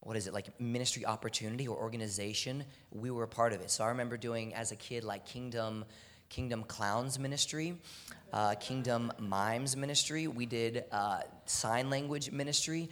what 0.00 0.16
is 0.16 0.26
it, 0.26 0.32
like 0.32 0.58
ministry 0.58 1.04
opportunity 1.04 1.68
or 1.68 1.76
organization, 1.76 2.64
we 2.90 3.10
were 3.10 3.24
a 3.24 3.28
part 3.28 3.52
of 3.52 3.60
it. 3.60 3.70
So 3.70 3.84
I 3.84 3.88
remember 3.88 4.16
doing 4.16 4.54
as 4.54 4.72
a 4.72 4.76
kid 4.76 5.04
like 5.04 5.26
Kingdom 5.26 5.84
Kingdom 6.34 6.64
Clowns 6.64 7.16
Ministry, 7.16 7.76
uh, 8.32 8.56
Kingdom 8.56 9.12
Mimes 9.20 9.76
Ministry. 9.76 10.26
We 10.26 10.46
did 10.46 10.82
uh, 10.90 11.20
sign 11.46 11.90
language 11.90 12.32
ministry. 12.32 12.90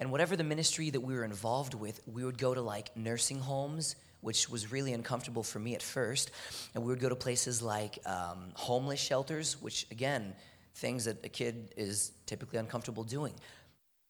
And 0.00 0.10
whatever 0.10 0.36
the 0.36 0.44
ministry 0.44 0.88
that 0.88 1.00
we 1.00 1.12
were 1.12 1.24
involved 1.24 1.74
with, 1.74 2.00
we 2.06 2.24
would 2.24 2.38
go 2.38 2.54
to 2.54 2.62
like 2.62 2.96
nursing 2.96 3.40
homes, 3.40 3.94
which 4.22 4.48
was 4.48 4.72
really 4.72 4.94
uncomfortable 4.94 5.42
for 5.42 5.58
me 5.58 5.74
at 5.74 5.82
first. 5.82 6.30
And 6.74 6.82
we 6.82 6.88
would 6.88 6.98
go 6.98 7.10
to 7.10 7.14
places 7.14 7.60
like 7.60 7.98
um, 8.06 8.52
homeless 8.54 9.00
shelters, 9.00 9.60
which 9.60 9.86
again, 9.90 10.32
things 10.76 11.04
that 11.04 11.22
a 11.26 11.28
kid 11.28 11.74
is 11.76 12.12
typically 12.24 12.58
uncomfortable 12.58 13.04
doing. 13.04 13.34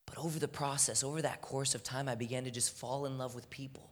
But 0.07 0.19
over 0.19 0.39
the 0.39 0.47
process, 0.47 1.03
over 1.03 1.21
that 1.23 1.41
course 1.41 1.75
of 1.75 1.83
time, 1.83 2.09
I 2.09 2.15
began 2.15 2.45
to 2.45 2.53
just 2.53 2.79
fall 2.79 3.07
in 3.07 3.19
love 3.19 3.35
with 3.35 3.51
people 3.51 3.88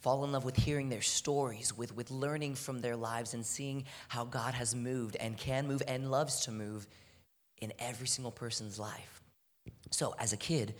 fall 0.00 0.24
in 0.24 0.32
love 0.32 0.44
with 0.44 0.56
hearing 0.56 0.88
their 0.88 1.02
stories, 1.02 1.76
with, 1.76 1.94
with 1.94 2.10
learning 2.10 2.54
from 2.54 2.80
their 2.80 2.96
lives 2.96 3.34
and 3.34 3.44
seeing 3.44 3.84
how 4.08 4.24
God 4.24 4.54
has 4.54 4.74
moved 4.74 5.16
and 5.16 5.36
can 5.36 5.66
move 5.66 5.82
and 5.86 6.10
loves 6.10 6.40
to 6.42 6.50
move 6.50 6.86
in 7.60 7.72
every 7.78 8.06
single 8.06 8.32
person's 8.32 8.78
life. 8.78 9.22
So 9.90 10.14
as 10.18 10.32
a 10.32 10.36
kid, 10.36 10.74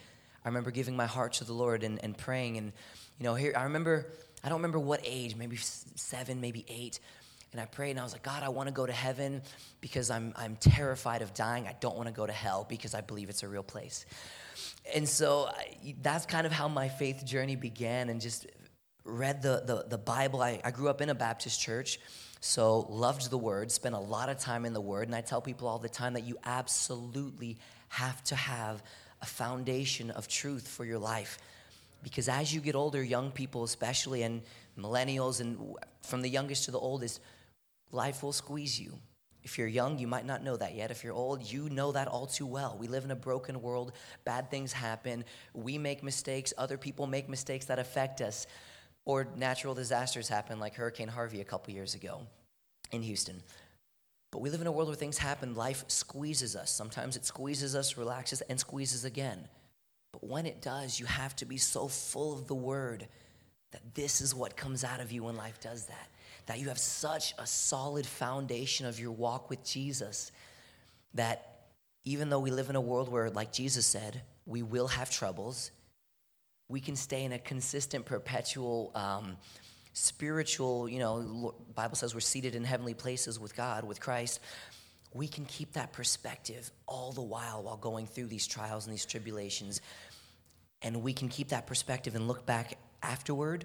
I 0.44 0.48
remember 0.48 0.70
giving 0.70 0.96
my 0.96 1.06
heart 1.06 1.34
to 1.34 1.44
the 1.44 1.52
Lord 1.52 1.82
and, 1.82 2.02
and 2.02 2.16
praying. 2.16 2.56
And, 2.56 2.72
you 3.18 3.24
know, 3.24 3.34
here, 3.34 3.52
I 3.56 3.64
remember, 3.64 4.06
I 4.44 4.48
don't 4.48 4.58
remember 4.58 4.78
what 4.78 5.00
age, 5.04 5.36
maybe 5.36 5.56
seven, 5.56 6.40
maybe 6.40 6.64
eight. 6.68 7.00
And 7.52 7.60
I 7.60 7.64
prayed 7.64 7.92
and 7.92 8.00
I 8.00 8.02
was 8.02 8.12
like, 8.12 8.22
God, 8.22 8.42
I 8.42 8.50
want 8.50 8.68
to 8.68 8.74
go 8.74 8.84
to 8.84 8.92
heaven 8.92 9.42
because 9.80 10.10
I'm, 10.10 10.34
I'm 10.36 10.56
terrified 10.56 11.22
of 11.22 11.32
dying. 11.32 11.66
I 11.66 11.74
don't 11.80 11.96
want 11.96 12.08
to 12.08 12.14
go 12.14 12.26
to 12.26 12.32
hell 12.32 12.66
because 12.68 12.94
I 12.94 13.00
believe 13.00 13.30
it's 13.30 13.42
a 13.42 13.48
real 13.48 13.62
place. 13.62 14.04
And 14.94 15.08
so 15.08 15.48
I, 15.48 15.94
that's 16.02 16.26
kind 16.26 16.46
of 16.46 16.52
how 16.52 16.68
my 16.68 16.88
faith 16.88 17.24
journey 17.24 17.56
began 17.56 18.10
and 18.10 18.20
just 18.20 18.46
read 19.08 19.42
the, 19.42 19.62
the, 19.64 19.84
the 19.88 19.98
Bible. 19.98 20.42
I, 20.42 20.60
I 20.62 20.70
grew 20.70 20.88
up 20.88 21.00
in 21.00 21.08
a 21.08 21.14
Baptist 21.14 21.60
church, 21.60 21.98
so 22.40 22.86
loved 22.88 23.30
the 23.30 23.38
Word, 23.38 23.72
spent 23.72 23.94
a 23.94 24.00
lot 24.00 24.28
of 24.28 24.38
time 24.38 24.64
in 24.64 24.72
the 24.72 24.80
Word. 24.80 25.08
And 25.08 25.14
I 25.14 25.20
tell 25.20 25.40
people 25.40 25.66
all 25.66 25.78
the 25.78 25.88
time 25.88 26.14
that 26.14 26.24
you 26.24 26.36
absolutely 26.44 27.58
have 27.88 28.22
to 28.24 28.36
have 28.36 28.82
a 29.20 29.26
foundation 29.26 30.10
of 30.10 30.28
truth 30.28 30.68
for 30.68 30.84
your 30.84 30.98
life. 30.98 31.38
Because 32.02 32.28
as 32.28 32.54
you 32.54 32.60
get 32.60 32.76
older, 32.76 33.02
young 33.02 33.32
people 33.32 33.64
especially, 33.64 34.22
and 34.22 34.42
millennials, 34.78 35.40
and 35.40 35.74
from 36.02 36.22
the 36.22 36.28
youngest 36.28 36.66
to 36.66 36.70
the 36.70 36.78
oldest, 36.78 37.20
life 37.90 38.22
will 38.22 38.32
squeeze 38.32 38.78
you. 38.78 38.92
If 39.42 39.56
you're 39.56 39.66
young, 39.66 39.98
you 39.98 40.06
might 40.06 40.26
not 40.26 40.44
know 40.44 40.56
that 40.56 40.74
yet. 40.74 40.90
If 40.90 41.02
you're 41.02 41.14
old, 41.14 41.50
you 41.50 41.70
know 41.70 41.92
that 41.92 42.06
all 42.06 42.26
too 42.26 42.46
well. 42.46 42.76
We 42.78 42.86
live 42.86 43.04
in 43.04 43.10
a 43.10 43.16
broken 43.16 43.62
world. 43.62 43.92
Bad 44.24 44.50
things 44.50 44.72
happen. 44.72 45.24
We 45.54 45.78
make 45.78 46.02
mistakes. 46.02 46.52
Other 46.58 46.76
people 46.76 47.06
make 47.06 47.28
mistakes 47.28 47.64
that 47.66 47.78
affect 47.78 48.20
us 48.20 48.46
or 49.08 49.26
natural 49.36 49.74
disasters 49.74 50.28
happen 50.28 50.60
like 50.60 50.74
Hurricane 50.74 51.08
Harvey 51.08 51.40
a 51.40 51.44
couple 51.44 51.72
years 51.72 51.94
ago 51.94 52.20
in 52.92 53.00
Houston. 53.00 53.42
But 54.30 54.42
we 54.42 54.50
live 54.50 54.60
in 54.60 54.66
a 54.66 54.70
world 54.70 54.88
where 54.88 54.96
things 54.96 55.16
happen. 55.16 55.54
Life 55.54 55.82
squeezes 55.88 56.54
us. 56.54 56.70
Sometimes 56.70 57.16
it 57.16 57.24
squeezes 57.24 57.74
us, 57.74 57.96
relaxes, 57.96 58.42
and 58.42 58.60
squeezes 58.60 59.06
again. 59.06 59.48
But 60.12 60.24
when 60.24 60.44
it 60.44 60.60
does, 60.60 61.00
you 61.00 61.06
have 61.06 61.34
to 61.36 61.46
be 61.46 61.56
so 61.56 61.88
full 61.88 62.34
of 62.34 62.48
the 62.48 62.54
word 62.54 63.08
that 63.72 63.94
this 63.94 64.20
is 64.20 64.34
what 64.34 64.58
comes 64.58 64.84
out 64.84 65.00
of 65.00 65.10
you 65.10 65.24
when 65.24 65.36
life 65.36 65.58
does 65.58 65.86
that. 65.86 66.08
That 66.44 66.58
you 66.58 66.68
have 66.68 66.78
such 66.78 67.32
a 67.38 67.46
solid 67.46 68.04
foundation 68.04 68.84
of 68.84 69.00
your 69.00 69.12
walk 69.12 69.48
with 69.48 69.64
Jesus 69.64 70.32
that 71.14 71.60
even 72.04 72.28
though 72.28 72.40
we 72.40 72.50
live 72.50 72.68
in 72.68 72.76
a 72.76 72.80
world 72.80 73.10
where, 73.10 73.30
like 73.30 73.52
Jesus 73.52 73.86
said, 73.86 74.20
we 74.44 74.62
will 74.62 74.88
have 74.88 75.08
troubles, 75.08 75.70
we 76.68 76.80
can 76.80 76.96
stay 76.96 77.24
in 77.24 77.32
a 77.32 77.38
consistent, 77.38 78.04
perpetual, 78.04 78.90
um, 78.94 79.36
spiritual, 79.94 80.88
you 80.88 80.98
know, 80.98 81.54
Bible 81.74 81.96
says 81.96 82.14
we're 82.14 82.20
seated 82.20 82.54
in 82.54 82.64
heavenly 82.64 82.94
places 82.94 83.40
with 83.40 83.56
God, 83.56 83.84
with 83.84 84.00
Christ. 84.00 84.40
We 85.14 85.26
can 85.26 85.44
keep 85.46 85.72
that 85.72 85.92
perspective 85.92 86.70
all 86.86 87.12
the 87.12 87.22
while 87.22 87.62
while 87.62 87.76
going 87.78 88.06
through 88.06 88.26
these 88.26 88.46
trials 88.46 88.86
and 88.86 88.92
these 88.92 89.06
tribulations. 89.06 89.80
And 90.82 91.02
we 91.02 91.12
can 91.12 91.28
keep 91.28 91.48
that 91.48 91.66
perspective 91.66 92.14
and 92.14 92.28
look 92.28 92.46
back 92.46 92.78
afterward 93.02 93.64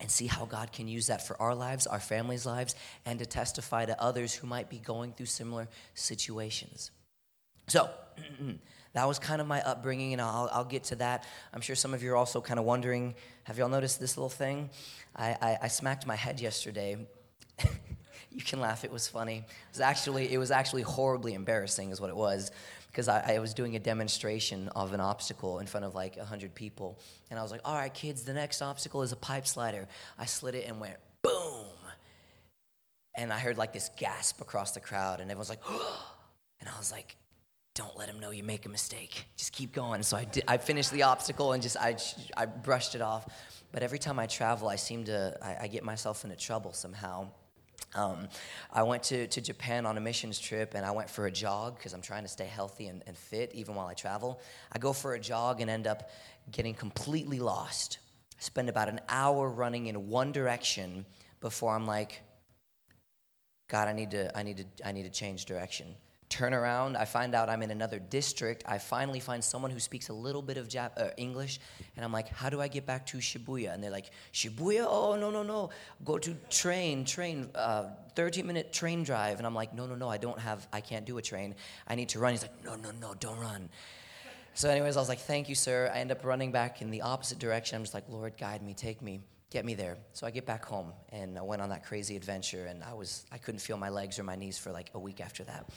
and 0.00 0.10
see 0.10 0.26
how 0.26 0.46
God 0.46 0.72
can 0.72 0.88
use 0.88 1.08
that 1.08 1.26
for 1.26 1.40
our 1.40 1.54
lives, 1.54 1.86
our 1.86 2.00
families' 2.00 2.46
lives, 2.46 2.74
and 3.04 3.18
to 3.18 3.26
testify 3.26 3.84
to 3.84 4.00
others 4.00 4.32
who 4.32 4.46
might 4.46 4.70
be 4.70 4.78
going 4.78 5.12
through 5.12 5.26
similar 5.26 5.68
situations. 5.94 6.90
So, 7.66 7.90
that 8.94 9.06
was 9.06 9.18
kind 9.18 9.40
of 9.40 9.46
my 9.46 9.60
upbringing, 9.62 10.12
and 10.12 10.22
I'll, 10.22 10.48
I'll 10.52 10.64
get 10.64 10.84
to 10.84 10.96
that. 10.96 11.26
I'm 11.52 11.60
sure 11.60 11.76
some 11.76 11.94
of 11.94 12.02
you 12.02 12.12
are 12.12 12.16
also 12.16 12.40
kind 12.40 12.58
of 12.58 12.64
wondering 12.66 13.14
have 13.44 13.56
y'all 13.56 13.70
noticed 13.70 13.98
this 13.98 14.18
little 14.18 14.28
thing? 14.28 14.68
I, 15.16 15.36
I, 15.40 15.58
I 15.62 15.68
smacked 15.68 16.06
my 16.06 16.16
head 16.16 16.38
yesterday. 16.38 16.98
you 18.30 18.42
can 18.42 18.60
laugh, 18.60 18.84
it 18.84 18.92
was 18.92 19.08
funny. 19.08 19.38
It 19.38 19.72
was 19.72 19.80
actually, 19.80 20.30
it 20.30 20.36
was 20.36 20.50
actually 20.50 20.82
horribly 20.82 21.32
embarrassing, 21.32 21.90
is 21.90 21.98
what 21.98 22.10
it 22.10 22.16
was, 22.16 22.50
because 22.88 23.08
I, 23.08 23.36
I 23.36 23.38
was 23.38 23.54
doing 23.54 23.74
a 23.74 23.78
demonstration 23.78 24.68
of 24.76 24.92
an 24.92 25.00
obstacle 25.00 25.60
in 25.60 25.66
front 25.66 25.86
of 25.86 25.94
like 25.94 26.18
100 26.18 26.54
people. 26.54 26.98
And 27.30 27.38
I 27.38 27.42
was 27.42 27.50
like, 27.50 27.62
all 27.64 27.74
right, 27.74 27.92
kids, 27.92 28.24
the 28.24 28.34
next 28.34 28.60
obstacle 28.60 29.00
is 29.00 29.12
a 29.12 29.16
pipe 29.16 29.46
slider. 29.46 29.88
I 30.18 30.26
slid 30.26 30.54
it 30.54 30.68
and 30.68 30.78
went 30.78 30.96
boom. 31.22 31.64
And 33.16 33.32
I 33.32 33.38
heard 33.38 33.56
like 33.56 33.72
this 33.72 33.90
gasp 33.96 34.42
across 34.42 34.72
the 34.72 34.80
crowd, 34.80 35.20
and 35.20 35.30
everyone's 35.30 35.48
like, 35.48 35.62
and 36.60 36.68
I 36.68 36.78
was 36.78 36.92
like, 36.92 37.16
don't 37.78 37.96
let 37.96 38.08
him 38.08 38.18
know 38.18 38.32
you 38.32 38.42
make 38.42 38.66
a 38.66 38.68
mistake. 38.68 39.24
Just 39.36 39.52
keep 39.52 39.72
going. 39.72 40.02
So 40.02 40.16
I, 40.16 40.24
did, 40.24 40.42
I 40.48 40.56
finished 40.56 40.90
the 40.90 41.04
obstacle 41.04 41.52
and 41.52 41.62
just 41.62 41.76
I, 41.76 41.96
I 42.36 42.44
brushed 42.44 42.96
it 42.96 43.00
off. 43.00 43.24
But 43.70 43.84
every 43.84 44.00
time 44.00 44.18
I 44.18 44.26
travel, 44.26 44.68
I 44.68 44.74
seem 44.74 45.04
to, 45.04 45.38
I, 45.40 45.56
I 45.60 45.66
get 45.68 45.84
myself 45.84 46.24
into 46.24 46.34
trouble 46.34 46.72
somehow. 46.72 47.28
Um, 47.94 48.26
I 48.72 48.82
went 48.82 49.04
to, 49.04 49.28
to 49.28 49.40
Japan 49.40 49.86
on 49.86 49.96
a 49.96 50.00
missions 50.00 50.40
trip 50.40 50.74
and 50.74 50.84
I 50.84 50.90
went 50.90 51.08
for 51.08 51.26
a 51.26 51.30
jog 51.30 51.76
because 51.76 51.92
I'm 51.92 52.02
trying 52.02 52.24
to 52.24 52.28
stay 52.28 52.46
healthy 52.46 52.88
and, 52.88 53.04
and 53.06 53.16
fit 53.16 53.52
even 53.54 53.76
while 53.76 53.86
I 53.86 53.94
travel. 53.94 54.40
I 54.72 54.80
go 54.80 54.92
for 54.92 55.14
a 55.14 55.20
jog 55.20 55.60
and 55.60 55.70
end 55.70 55.86
up 55.86 56.10
getting 56.50 56.74
completely 56.74 57.38
lost. 57.38 57.98
I 58.36 58.42
spend 58.42 58.68
about 58.68 58.88
an 58.88 59.00
hour 59.08 59.48
running 59.48 59.86
in 59.86 60.08
one 60.08 60.32
direction 60.32 61.06
before 61.40 61.76
I'm 61.76 61.86
like, 61.86 62.22
God, 63.68 63.86
I 63.86 63.92
need 63.92 64.10
to, 64.10 64.36
I 64.36 64.42
need 64.42 64.56
to, 64.56 64.64
I 64.84 64.90
need 64.90 65.04
to 65.04 65.10
change 65.10 65.44
direction 65.44 65.94
turn 66.28 66.52
around 66.52 66.96
i 66.96 67.04
find 67.04 67.34
out 67.34 67.48
i'm 67.48 67.62
in 67.62 67.70
another 67.70 67.98
district 67.98 68.62
i 68.66 68.76
finally 68.76 69.20
find 69.20 69.42
someone 69.42 69.70
who 69.70 69.80
speaks 69.80 70.10
a 70.10 70.12
little 70.12 70.42
bit 70.42 70.56
of 70.58 70.68
Jap- 70.68 70.98
uh, 70.98 71.08
english 71.16 71.58
and 71.96 72.04
i'm 72.04 72.12
like 72.12 72.28
how 72.28 72.50
do 72.50 72.60
i 72.60 72.68
get 72.68 72.86
back 72.86 73.06
to 73.06 73.18
shibuya? 73.18 73.74
And 73.74 73.82
they're 73.82 73.90
like 73.90 74.10
shibuya? 74.32 74.86
Oh 74.88 75.16
no 75.16 75.30
no 75.30 75.42
no. 75.42 75.70
Go 76.04 76.18
to 76.18 76.34
train 76.50 77.04
train 77.04 77.50
uh, 77.54 77.90
30 78.14 78.42
minute 78.42 78.72
train 78.72 79.02
drive. 79.04 79.38
And 79.38 79.46
i'm 79.46 79.54
like 79.54 79.74
no 79.74 79.86
no 79.86 79.94
no. 79.94 80.08
I 80.08 80.18
don't 80.18 80.38
have 80.38 80.66
i 80.72 80.80
can't 80.80 81.04
do 81.04 81.18
a 81.18 81.22
train. 81.22 81.54
I 81.86 81.94
need 81.94 82.08
to 82.10 82.18
run. 82.18 82.32
He's 82.32 82.42
like 82.42 82.64
no 82.64 82.76
no 82.76 82.90
no. 83.00 83.14
Don't 83.14 83.38
run. 83.38 83.68
So 84.54 84.68
anyways 84.68 84.96
i 84.96 85.00
was 85.00 85.08
like 85.08 85.20
thank 85.20 85.48
you 85.48 85.54
sir. 85.54 85.90
I 85.94 85.98
end 85.98 86.10
up 86.10 86.24
running 86.24 86.52
back 86.52 86.82
in 86.82 86.90
the 86.90 87.02
opposite 87.02 87.38
direction. 87.38 87.76
I'm 87.76 87.82
just 87.82 87.94
like 87.94 88.04
lord 88.08 88.36
guide 88.38 88.62
me 88.62 88.74
take 88.74 89.02
me 89.02 89.20
get 89.50 89.64
me 89.64 89.74
there. 89.74 89.96
So 90.12 90.26
i 90.26 90.30
get 90.30 90.46
back 90.46 90.64
home 90.64 90.92
and 91.10 91.38
i 91.38 91.42
went 91.42 91.62
on 91.62 91.70
that 91.70 91.84
crazy 91.84 92.16
adventure 92.16 92.66
and 92.66 92.82
i 92.84 92.94
was 92.94 93.24
i 93.32 93.38
couldn't 93.38 93.60
feel 93.60 93.76
my 93.76 93.88
legs 93.88 94.18
or 94.18 94.24
my 94.24 94.36
knees 94.36 94.58
for 94.58 94.70
like 94.72 94.90
a 94.94 94.98
week 94.98 95.20
after 95.20 95.44
that 95.44 95.70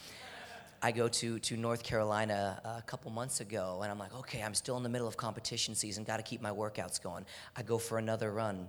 I 0.84 0.92
go 0.92 1.08
to, 1.08 1.38
to 1.40 1.58
North 1.58 1.84
Carolina 1.84 2.60
a 2.80 2.82
couple 2.82 3.12
months 3.12 3.40
ago, 3.40 3.82
and 3.84 3.92
I'm 3.92 4.00
like, 4.00 4.16
okay, 4.16 4.42
I'm 4.42 4.56
still 4.56 4.78
in 4.78 4.84
the 4.84 4.90
middle 4.90 5.08
of 5.08 5.16
competition 5.16 5.76
season, 5.76 6.04
got 6.04 6.18
to 6.18 6.24
keep 6.24 6.42
my 6.42 6.50
workouts 6.50 7.02
going. 7.02 7.26
I 7.56 7.62
go 7.62 7.78
for 7.78 8.00
another 8.00 8.32
run, 8.32 8.68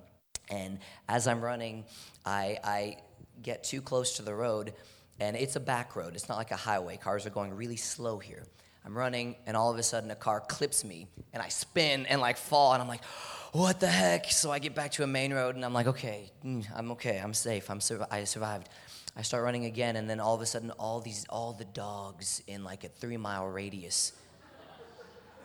and 0.51 0.79
as 1.09 1.27
I'm 1.27 1.41
running, 1.41 1.85
I, 2.27 2.59
I 2.63 2.97
get 3.43 3.65
too 3.65 3.81
close 3.81 4.17
to 4.17 4.23
the 4.23 4.35
road, 4.35 4.75
and 5.21 5.37
it's 5.37 5.57
a 5.57 5.61
back 5.61 5.97
road. 5.97 6.15
It's 6.15 6.29
not 6.29 6.37
like 6.37 6.51
a 6.51 6.57
highway. 6.57 6.99
Cars 6.99 7.25
are 7.25 7.31
going 7.31 7.55
really 7.55 7.77
slow 7.77 8.19
here. 8.19 8.45
I'm 8.85 8.97
running, 8.99 9.37
and 9.47 9.57
all 9.57 9.71
of 9.71 9.79
a 9.79 9.83
sudden, 9.83 10.11
a 10.11 10.17
car 10.17 10.41
clips 10.41 10.85
me, 10.85 11.07
and 11.33 11.43
I 11.43 11.49
spin 11.49 12.05
and 12.07 12.21
like 12.21 12.37
fall, 12.37 12.75
and 12.75 12.83
I'm 12.83 12.89
like, 12.89 13.05
what 13.53 13.81
the 13.81 13.87
heck? 13.87 14.31
So 14.31 14.51
I 14.51 14.59
get 14.59 14.75
back 14.75 14.93
to 14.93 15.03
a 15.03 15.07
main 15.07 15.33
road, 15.33 15.55
and 15.55 15.65
I'm 15.65 15.73
like, 15.73 15.87
okay, 15.87 16.31
mm, 16.45 16.67
I'm 16.77 16.91
okay, 16.93 17.19
I'm 17.23 17.33
safe, 17.33 17.71
I'm 17.71 17.81
sur- 17.81 18.07
I 18.11 18.25
survived. 18.25 18.69
I 19.17 19.23
start 19.23 19.45
running 19.45 19.67
again, 19.67 19.97
and 19.97 20.09
then 20.09 20.21
all 20.21 20.35
of 20.35 20.41
a 20.41 20.47
sudden, 20.47 20.71
all 20.73 21.01
these, 21.01 21.27
all 21.29 21.53
the 21.53 21.67
dogs 21.67 22.43
in 22.47 22.65
like 22.65 22.85
a 22.85 22.89
three 22.89 23.19
mile 23.19 23.47
radius 23.47 24.13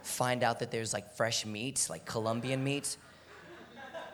find 0.08 0.42
out 0.42 0.60
that 0.60 0.72
there's 0.72 0.94
like 0.94 1.16
fresh 1.16 1.46
meat, 1.46 1.86
like 1.90 2.06
Colombian 2.06 2.64
meat. 2.64 2.98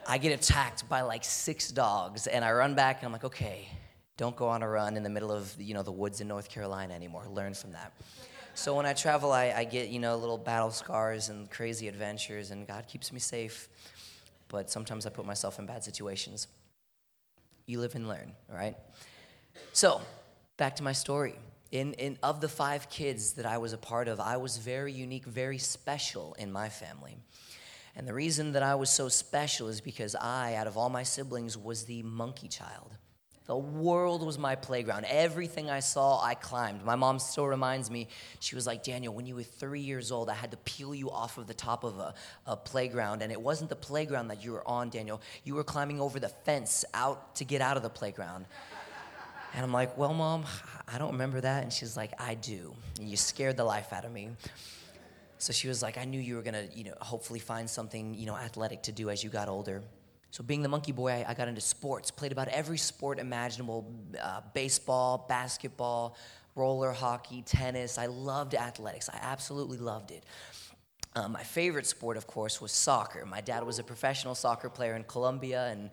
I 0.06 0.18
get 0.18 0.38
attacked 0.38 0.88
by 0.88 1.00
like 1.00 1.24
six 1.24 1.70
dogs, 1.70 2.26
and 2.26 2.44
I 2.44 2.52
run 2.52 2.74
back, 2.74 2.98
and 2.98 3.06
I'm 3.06 3.12
like, 3.12 3.24
okay, 3.24 3.68
don't 4.16 4.36
go 4.36 4.48
on 4.48 4.62
a 4.62 4.68
run 4.68 4.96
in 4.96 5.02
the 5.02 5.08
middle 5.08 5.32
of 5.32 5.54
you 5.58 5.72
know 5.72 5.82
the 5.82 5.92
woods 5.92 6.20
in 6.20 6.28
North 6.28 6.50
Carolina 6.50 6.92
anymore. 6.92 7.24
Learn 7.30 7.54
from 7.54 7.72
that. 7.72 7.92
So 8.54 8.76
when 8.76 8.86
I 8.86 8.92
travel, 8.92 9.32
I, 9.32 9.52
I 9.56 9.64
get 9.64 9.88
you 9.88 9.98
know 9.98 10.16
little 10.16 10.38
battle 10.38 10.70
scars 10.70 11.28
and 11.28 11.50
crazy 11.50 11.88
adventures, 11.88 12.50
and 12.50 12.66
God 12.66 12.86
keeps 12.86 13.12
me 13.12 13.20
safe. 13.20 13.68
But 14.48 14.70
sometimes 14.70 15.06
I 15.06 15.10
put 15.10 15.24
myself 15.24 15.58
in 15.58 15.66
bad 15.66 15.82
situations. 15.82 16.48
You 17.66 17.80
live 17.80 17.94
and 17.94 18.06
learn, 18.06 18.32
all 18.50 18.56
right? 18.56 18.76
So, 19.72 20.00
back 20.56 20.76
to 20.76 20.82
my 20.82 20.92
story. 20.92 21.34
In, 21.72 21.94
in, 21.94 22.18
of 22.22 22.40
the 22.40 22.48
five 22.48 22.88
kids 22.88 23.32
that 23.32 23.46
I 23.46 23.58
was 23.58 23.72
a 23.72 23.78
part 23.78 24.06
of, 24.06 24.20
I 24.20 24.36
was 24.36 24.58
very 24.58 24.92
unique, 24.92 25.24
very 25.24 25.58
special 25.58 26.34
in 26.38 26.52
my 26.52 26.68
family. 26.68 27.16
And 27.96 28.06
the 28.06 28.14
reason 28.14 28.52
that 28.52 28.62
I 28.62 28.74
was 28.76 28.90
so 28.90 29.08
special 29.08 29.68
is 29.68 29.80
because 29.80 30.14
I, 30.14 30.54
out 30.54 30.66
of 30.66 30.76
all 30.76 30.88
my 30.88 31.02
siblings, 31.02 31.56
was 31.56 31.84
the 31.84 32.02
monkey 32.02 32.48
child. 32.48 32.92
The 33.46 33.56
world 33.56 34.24
was 34.24 34.38
my 34.38 34.54
playground. 34.54 35.04
Everything 35.04 35.68
I 35.68 35.80
saw, 35.80 36.22
I 36.22 36.34
climbed. 36.34 36.82
My 36.82 36.96
mom 36.96 37.18
still 37.18 37.46
reminds 37.46 37.90
me, 37.90 38.08
she 38.40 38.54
was 38.54 38.66
like, 38.66 38.82
Daniel, 38.82 39.12
when 39.12 39.26
you 39.26 39.34
were 39.34 39.42
three 39.42 39.82
years 39.82 40.10
old, 40.10 40.30
I 40.30 40.34
had 40.34 40.52
to 40.52 40.56
peel 40.58 40.94
you 40.94 41.10
off 41.10 41.36
of 41.36 41.46
the 41.46 41.52
top 41.52 41.84
of 41.84 41.98
a, 41.98 42.14
a 42.46 42.56
playground. 42.56 43.20
And 43.20 43.30
it 43.30 43.40
wasn't 43.40 43.68
the 43.68 43.76
playground 43.76 44.28
that 44.28 44.42
you 44.42 44.52
were 44.52 44.66
on, 44.66 44.88
Daniel. 44.88 45.20
You 45.44 45.56
were 45.56 45.64
climbing 45.64 46.00
over 46.00 46.18
the 46.18 46.30
fence 46.30 46.86
out 46.94 47.34
to 47.36 47.44
get 47.44 47.60
out 47.60 47.76
of 47.76 47.82
the 47.82 47.90
playground. 47.90 48.46
And 49.54 49.62
I'm 49.62 49.72
like, 49.72 49.96
well, 49.96 50.12
mom, 50.12 50.44
I 50.92 50.98
don't 50.98 51.12
remember 51.12 51.40
that. 51.40 51.62
And 51.62 51.72
she's 51.72 51.96
like, 51.96 52.12
I 52.20 52.34
do. 52.34 52.74
And 52.98 53.08
you 53.08 53.16
scared 53.16 53.56
the 53.56 53.64
life 53.64 53.92
out 53.92 54.04
of 54.04 54.12
me. 54.12 54.30
So 55.38 55.52
she 55.52 55.68
was 55.68 55.82
like, 55.82 55.96
I 55.96 56.04
knew 56.04 56.20
you 56.20 56.36
were 56.36 56.42
gonna, 56.42 56.66
you 56.74 56.84
know, 56.84 56.94
hopefully 57.00 57.38
find 57.38 57.68
something, 57.68 58.14
you 58.14 58.26
know, 58.26 58.36
athletic 58.36 58.82
to 58.84 58.92
do 58.92 59.10
as 59.10 59.22
you 59.22 59.30
got 59.30 59.48
older. 59.48 59.82
So 60.30 60.42
being 60.42 60.62
the 60.62 60.68
monkey 60.68 60.90
boy, 60.90 61.12
I, 61.12 61.26
I 61.28 61.34
got 61.34 61.46
into 61.46 61.60
sports, 61.60 62.10
played 62.10 62.32
about 62.32 62.48
every 62.48 62.78
sport 62.78 63.20
imaginable, 63.20 63.92
uh, 64.20 64.40
baseball, 64.52 65.26
basketball, 65.28 66.16
roller 66.56 66.92
hockey, 66.92 67.42
tennis. 67.42 67.98
I 67.98 68.06
loved 68.06 68.54
athletics. 68.54 69.08
I 69.08 69.18
absolutely 69.22 69.78
loved 69.78 70.10
it. 70.10 70.24
Um, 71.14 71.32
my 71.32 71.44
favorite 71.44 71.86
sport, 71.86 72.16
of 72.16 72.26
course, 72.26 72.60
was 72.60 72.72
soccer. 72.72 73.24
My 73.24 73.40
dad 73.40 73.62
was 73.64 73.78
a 73.78 73.84
professional 73.84 74.34
soccer 74.34 74.68
player 74.68 74.96
in 74.96 75.04
Colombia, 75.04 75.68
and 75.68 75.90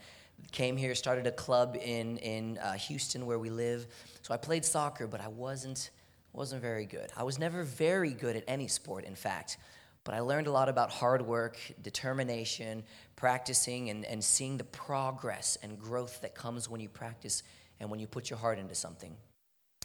came 0.52 0.78
here, 0.78 0.96
started 0.96 1.28
a 1.28 1.32
club 1.32 1.78
in, 1.82 2.18
in 2.18 2.58
uh, 2.58 2.74
Houston 2.74 3.26
where 3.26 3.40
we 3.40 3.50
live. 3.50 3.88
So 4.22 4.34
I 4.34 4.38
played 4.38 4.66
soccer, 4.66 5.08
but 5.08 5.22
I 5.22 5.28
wasn't, 5.28 5.90
wasn't 6.34 6.62
very 6.62 6.86
good. 6.86 7.12
I 7.16 7.24
was 7.24 7.40
never 7.40 7.64
very 7.64 8.12
good 8.12 8.36
at 8.36 8.44
any 8.48 8.68
sport, 8.68 9.06
in 9.06 9.16
fact. 9.16 9.58
But 10.04 10.16
I 10.16 10.22
learned 10.22 10.48
a 10.48 10.52
lot 10.52 10.68
about 10.68 10.90
hard 10.90 11.22
work, 11.22 11.58
determination, 11.82 12.84
practicing, 13.16 13.90
and, 13.90 14.04
and 14.06 14.24
seeing 14.24 14.58
the 14.58 14.64
progress 14.64 15.58
and 15.62 15.80
growth 15.80 16.22
that 16.22 16.34
comes 16.34 16.68
when 16.68 16.82
you 16.82 16.90
practice 16.90 17.44
and 17.80 17.90
when 17.90 18.00
you 18.00 18.08
put 18.08 18.30
your 18.30 18.40
heart 18.40 18.58
into 18.58 18.74
something. 18.74 19.16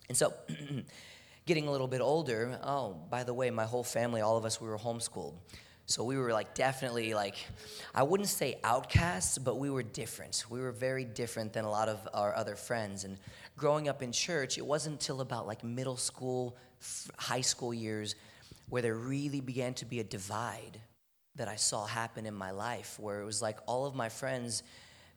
And 0.08 0.16
so, 0.16 0.32
getting 1.46 1.68
a 1.68 1.70
little 1.70 1.86
bit 1.86 2.00
older, 2.00 2.58
oh, 2.62 2.96
by 3.10 3.24
the 3.24 3.34
way, 3.34 3.50
my 3.50 3.64
whole 3.64 3.84
family, 3.84 4.20
all 4.20 4.36
of 4.36 4.44
us, 4.44 4.60
we 4.60 4.68
were 4.68 4.78
homeschooled. 4.78 5.34
So 5.86 6.02
we 6.02 6.18
were 6.18 6.32
like 6.32 6.54
definitely 6.54 7.14
like, 7.14 7.36
I 7.94 8.02
wouldn't 8.02 8.28
say 8.28 8.58
outcasts, 8.64 9.38
but 9.38 9.56
we 9.56 9.70
were 9.70 9.84
different. 9.84 10.44
We 10.50 10.60
were 10.60 10.72
very 10.72 11.04
different 11.04 11.52
than 11.52 11.64
a 11.64 11.70
lot 11.70 11.88
of 11.88 12.08
our 12.12 12.34
other 12.34 12.56
friends. 12.56 13.04
And 13.04 13.16
growing 13.56 13.88
up 13.88 14.02
in 14.02 14.10
church, 14.10 14.58
it 14.58 14.66
wasn't 14.66 14.94
until 14.94 15.20
about 15.20 15.46
like 15.46 15.62
middle 15.62 15.96
school, 15.96 16.56
f- 16.80 17.08
high 17.16 17.40
school 17.40 17.72
years 17.72 18.16
where 18.68 18.82
there 18.82 18.96
really 18.96 19.40
began 19.40 19.74
to 19.74 19.84
be 19.84 20.00
a 20.00 20.04
divide 20.04 20.80
that 21.36 21.46
I 21.46 21.54
saw 21.54 21.86
happen 21.86 22.26
in 22.26 22.34
my 22.34 22.50
life, 22.50 22.98
where 22.98 23.20
it 23.20 23.24
was 23.24 23.40
like 23.40 23.58
all 23.66 23.86
of 23.86 23.94
my 23.94 24.08
friends 24.08 24.64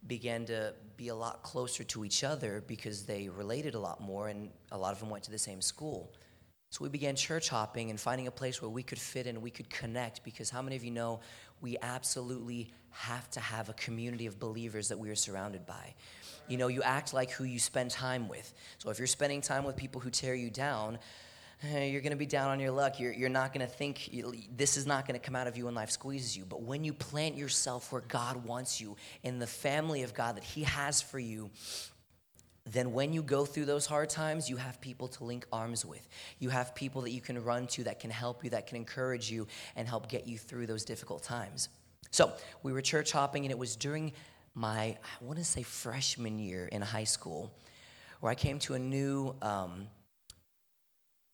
began 0.08 0.46
to 0.46 0.74
be 0.98 1.08
a 1.08 1.16
lot 1.16 1.42
closer 1.42 1.84
to 1.84 2.06
each 2.06 2.24
other 2.24 2.64
because 2.68 3.04
they 3.04 3.28
related 3.28 3.74
a 3.74 3.80
lot 3.80 4.02
more 4.02 4.28
and 4.28 4.50
a 4.72 4.78
lot 4.78 4.94
of 4.94 5.00
them 5.00 5.10
went 5.10 5.24
to 5.24 5.32
the 5.32 5.40
same 5.40 5.62
school. 5.62 6.12
So 6.72 6.84
we 6.84 6.90
began 6.90 7.16
church 7.16 7.50
hopping 7.50 7.90
and 7.90 8.00
finding 8.00 8.28
a 8.28 8.32
place 8.32 8.62
where 8.62 8.70
we 8.70 8.84
could 8.84 9.00
fit 9.00 9.26
in, 9.26 9.42
we 9.42 9.50
could 9.50 9.70
connect, 9.70 10.24
because 10.24 10.50
how 10.52 10.62
many 10.62 10.76
of 10.76 10.84
you 10.84 10.92
know 10.92 11.20
we 11.62 11.78
absolutely 11.82 12.72
have 12.92 13.30
to 13.32 13.40
have 13.40 13.70
a 13.70 13.74
community 13.74 14.28
of 14.28 14.40
believers 14.40 14.88
that 14.90 15.00
we 15.00 15.10
are 15.10 15.16
surrounded 15.16 15.66
by? 15.66 15.96
You 16.48 16.58
know, 16.58 16.68
you 16.68 16.84
act 16.84 17.14
like 17.14 17.32
who 17.32 17.44
you 17.44 17.58
spend 17.58 17.90
time 17.90 18.28
with. 18.28 18.54
So 18.78 18.92
if 18.92 19.00
you're 19.00 19.08
spending 19.08 19.42
time 19.42 19.64
with 19.64 19.76
people 19.76 20.00
who 20.00 20.12
tear 20.12 20.36
you 20.36 20.52
down, 20.52 21.00
eh, 21.64 21.86
you're 21.86 22.02
going 22.02 22.12
to 22.12 22.18
be 22.18 22.28
down 22.28 22.50
on 22.50 22.60
your 22.60 22.72
luck. 22.72 23.00
You're, 23.00 23.14
you're 23.14 23.30
not 23.30 23.52
going 23.52 23.66
to 23.66 23.72
think, 23.72 24.10
this 24.56 24.78
is 24.78 24.86
not 24.86 25.08
going 25.08 25.20
to 25.20 25.26
come 25.26 25.36
out 25.36 25.48
of 25.48 25.58
you 25.58 25.66
when 25.66 25.74
life 25.74 25.90
squeezes 25.90 26.38
you. 26.38 26.46
But 26.46 26.62
when 26.62 26.84
you 26.84 26.94
plant 26.94 27.36
yourself 27.36 27.92
where 27.92 28.02
God 28.02 28.46
wants 28.46 28.80
you, 28.80 28.96
in 29.24 29.40
the 29.40 29.48
family 29.48 30.04
of 30.04 30.14
God 30.14 30.38
that 30.38 30.44
He 30.44 30.64
has 30.64 31.02
for 31.02 31.18
you, 31.18 31.50
then 32.72 32.94
when 32.94 33.14
you 33.14 33.24
go 33.24 33.46
through 33.46 33.66
those 33.66 33.86
hard 33.86 34.10
times, 34.10 34.50
you 34.50 34.58
have 34.58 34.80
people 34.82 35.08
to 35.08 35.24
link 35.24 35.46
arms 35.52 35.86
with. 35.86 36.08
You 36.40 36.50
have 36.50 36.76
people 36.76 37.02
that 37.04 37.12
you 37.12 37.22
can 37.22 37.44
run 37.44 37.68
to 37.68 37.84
that 37.86 38.00
can 38.00 38.10
help 38.10 38.44
you, 38.44 38.50
that 38.52 38.68
can 38.68 38.78
encourage 38.78 39.32
you, 39.32 39.48
and 39.76 39.88
help 39.88 40.10
get 40.10 40.28
you 40.28 40.38
through 40.38 40.68
those 40.68 40.84
difficult 40.84 41.24
times. 41.24 41.70
So 42.12 42.34
we 42.64 42.74
were 42.74 42.82
church 42.82 43.12
hopping, 43.12 43.46
and 43.46 43.52
it 43.52 43.58
was 43.58 43.76
during 43.76 44.14
my, 44.56 44.98
I 45.04 45.24
want 45.24 45.40
to 45.40 45.46
say, 45.46 45.64
freshman 45.64 46.40
year 46.40 46.68
in 46.68 46.82
high 46.82 47.04
school, 47.06 47.52
where 48.20 48.32
I 48.32 48.36
came 48.36 48.60
to 48.60 48.74
a 48.74 48.80
new 48.80 49.36
um, 49.42 49.88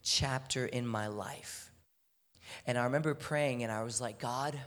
chapter 0.04 0.66
in 0.66 0.86
my 0.86 1.08
life. 1.08 1.72
And 2.68 2.78
I 2.78 2.84
remember 2.84 3.14
praying, 3.14 3.64
and 3.64 3.72
I 3.72 3.84
was 3.84 4.00
like, 4.00 4.20
God, 4.20 4.60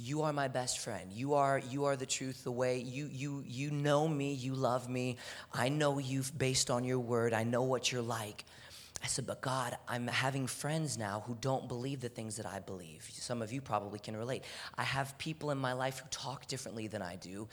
you 0.00 0.22
are 0.22 0.32
my 0.32 0.46
best 0.46 0.78
friend 0.78 1.12
you 1.12 1.34
are 1.34 1.60
you 1.70 1.86
are 1.86 1.96
the 1.96 2.06
truth 2.06 2.44
the 2.44 2.52
way 2.52 2.78
you 2.78 3.08
you 3.12 3.42
you 3.46 3.70
know 3.70 4.06
me 4.06 4.32
you 4.32 4.54
love 4.54 4.88
me 4.88 5.16
i 5.52 5.68
know 5.68 5.98
you 5.98 6.22
based 6.36 6.70
on 6.70 6.84
your 6.84 7.00
word 7.00 7.32
i 7.32 7.42
know 7.42 7.62
what 7.62 7.90
you're 7.90 8.00
like 8.00 8.44
I 9.02 9.06
said, 9.06 9.26
But 9.26 9.40
God, 9.40 9.76
I'm 9.86 10.06
having 10.08 10.46
friends 10.46 10.98
now 10.98 11.22
who 11.26 11.36
don't 11.40 11.68
believe 11.68 12.00
the 12.00 12.08
things 12.08 12.36
that 12.36 12.46
I 12.46 12.58
believe. 12.58 13.08
Some 13.12 13.42
of 13.42 13.52
you 13.52 13.60
probably 13.60 13.98
can 13.98 14.16
relate. 14.16 14.42
I 14.76 14.82
have 14.82 15.16
people 15.18 15.50
in 15.50 15.58
my 15.58 15.72
life 15.72 16.00
who 16.00 16.08
talk 16.10 16.46
differently 16.48 16.88
than 16.88 17.00
I 17.00 17.16
do, 17.16 17.46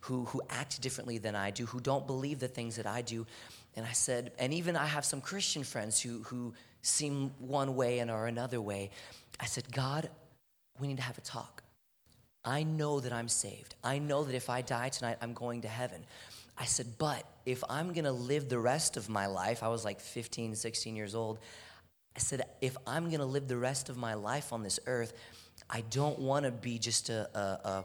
who, 0.00 0.24
who 0.24 0.40
act 0.48 0.80
differently 0.80 1.18
than 1.18 1.36
I 1.36 1.50
do, 1.50 1.66
who 1.66 1.80
don't 1.80 2.06
believe 2.06 2.38
the 2.38 2.48
things 2.48 2.76
that 2.76 2.86
I 2.86 3.02
do. 3.02 3.26
And 3.74 3.84
I 3.84 3.92
said, 3.92 4.32
and 4.38 4.54
even 4.54 4.74
I 4.74 4.86
have 4.86 5.04
some 5.04 5.20
Christian 5.20 5.64
friends 5.64 6.00
who, 6.00 6.22
who 6.22 6.54
seem 6.80 7.32
one 7.38 7.76
way 7.76 7.98
and 7.98 8.10
are 8.10 8.26
another 8.26 8.60
way. 8.60 8.90
I 9.38 9.44
said, 9.44 9.70
God, 9.70 10.08
we 10.80 10.88
need 10.88 10.96
to 10.96 11.02
have 11.02 11.18
a 11.18 11.22
talk. 11.22 11.62
I 12.46 12.62
know 12.62 13.00
that 13.00 13.12
I'm 13.12 13.28
saved. 13.28 13.74
I 13.82 13.98
know 13.98 14.22
that 14.22 14.34
if 14.34 14.48
I 14.48 14.62
die 14.62 14.88
tonight, 14.88 15.18
I'm 15.20 15.34
going 15.34 15.62
to 15.62 15.68
heaven. 15.68 16.04
I 16.56 16.64
said, 16.64 16.86
but 16.96 17.24
if 17.44 17.62
I'm 17.68 17.92
gonna 17.92 18.12
live 18.12 18.48
the 18.48 18.58
rest 18.58 18.96
of 18.96 19.08
my 19.08 19.26
life, 19.26 19.62
I 19.62 19.68
was 19.68 19.84
like 19.84 20.00
15, 20.00 20.54
16 20.54 20.96
years 20.96 21.14
old. 21.14 21.38
I 22.14 22.20
said, 22.20 22.46
if 22.62 22.76
I'm 22.86 23.10
gonna 23.10 23.26
live 23.26 23.48
the 23.48 23.56
rest 23.56 23.88
of 23.88 23.96
my 23.98 24.14
life 24.14 24.52
on 24.52 24.62
this 24.62 24.78
earth, 24.86 25.12
I 25.68 25.82
don't 25.90 26.20
wanna 26.20 26.52
be 26.52 26.78
just 26.78 27.10
a, 27.10 27.28
a, 27.36 27.68
a 27.68 27.84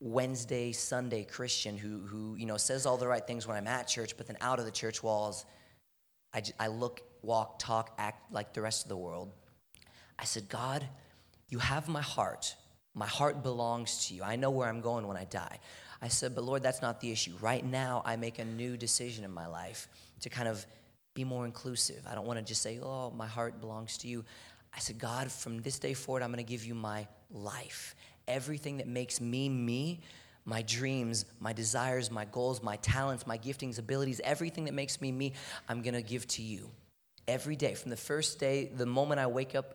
Wednesday, 0.00 0.72
Sunday 0.72 1.24
Christian 1.24 1.76
who, 1.76 2.00
who, 2.00 2.34
you 2.36 2.46
know, 2.46 2.56
says 2.56 2.86
all 2.86 2.96
the 2.96 3.06
right 3.06 3.24
things 3.24 3.46
when 3.46 3.56
I'm 3.56 3.68
at 3.68 3.86
church, 3.86 4.16
but 4.16 4.26
then 4.26 4.38
out 4.40 4.58
of 4.58 4.64
the 4.64 4.70
church 4.72 5.02
walls, 5.02 5.44
I, 6.32 6.42
I 6.58 6.68
look, 6.68 7.02
walk, 7.22 7.58
talk, 7.58 7.94
act 7.98 8.32
like 8.32 8.54
the 8.54 8.62
rest 8.62 8.84
of 8.84 8.88
the 8.88 8.96
world. 8.96 9.30
I 10.18 10.24
said, 10.24 10.48
God, 10.48 10.86
you 11.48 11.58
have 11.58 11.86
my 11.86 12.00
heart. 12.00 12.54
My 12.94 13.06
heart 13.06 13.42
belongs 13.42 14.06
to 14.06 14.14
you. 14.14 14.22
I 14.22 14.36
know 14.36 14.50
where 14.50 14.68
I'm 14.68 14.80
going 14.80 15.06
when 15.06 15.16
I 15.16 15.24
die. 15.24 15.58
I 16.02 16.08
said, 16.08 16.34
But 16.34 16.44
Lord, 16.44 16.62
that's 16.62 16.82
not 16.82 17.00
the 17.00 17.10
issue. 17.10 17.32
Right 17.40 17.64
now, 17.64 18.02
I 18.04 18.16
make 18.16 18.38
a 18.38 18.44
new 18.44 18.76
decision 18.76 19.24
in 19.24 19.30
my 19.30 19.46
life 19.46 19.88
to 20.20 20.28
kind 20.28 20.48
of 20.48 20.66
be 21.14 21.24
more 21.24 21.44
inclusive. 21.44 22.06
I 22.10 22.14
don't 22.14 22.26
want 22.26 22.38
to 22.38 22.44
just 22.44 22.62
say, 22.62 22.80
Oh, 22.82 23.10
my 23.10 23.26
heart 23.26 23.60
belongs 23.60 23.98
to 23.98 24.08
you. 24.08 24.24
I 24.74 24.78
said, 24.78 24.98
God, 24.98 25.30
from 25.30 25.60
this 25.62 25.78
day 25.78 25.94
forward, 25.94 26.22
I'm 26.22 26.30
going 26.30 26.44
to 26.44 26.48
give 26.48 26.64
you 26.64 26.74
my 26.74 27.06
life. 27.30 27.94
Everything 28.28 28.78
that 28.78 28.86
makes 28.86 29.20
me 29.20 29.48
me, 29.48 30.00
my 30.44 30.62
dreams, 30.62 31.24
my 31.40 31.52
desires, 31.52 32.10
my 32.10 32.24
goals, 32.24 32.62
my 32.62 32.76
talents, 32.76 33.26
my 33.26 33.36
giftings, 33.38 33.78
abilities, 33.78 34.20
everything 34.22 34.64
that 34.64 34.74
makes 34.74 35.00
me 35.00 35.12
me, 35.12 35.32
I'm 35.68 35.82
going 35.82 35.94
to 35.94 36.02
give 36.02 36.26
to 36.28 36.42
you. 36.42 36.70
Every 37.26 37.56
day, 37.56 37.74
from 37.74 37.90
the 37.90 37.96
first 37.96 38.38
day, 38.38 38.70
the 38.74 38.86
moment 38.86 39.20
I 39.20 39.26
wake 39.26 39.54
up 39.54 39.74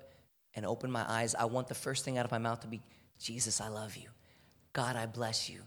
and 0.56 0.66
open 0.66 0.92
my 0.92 1.06
eyes, 1.08 1.36
I 1.36 1.46
want 1.46 1.68
the 1.68 1.76
first 1.76 2.06
thing 2.06 2.18
out 2.18 2.26
of 2.26 2.32
my 2.32 2.38
mouth 2.38 2.62
to 2.62 2.68
be, 2.68 2.82
Jesus, 3.20 3.62
I 3.62 3.68
love 3.68 3.96
you. 3.96 4.10
God, 4.74 4.96
I 4.96 5.06
bless 5.06 5.50
you. 5.50 5.62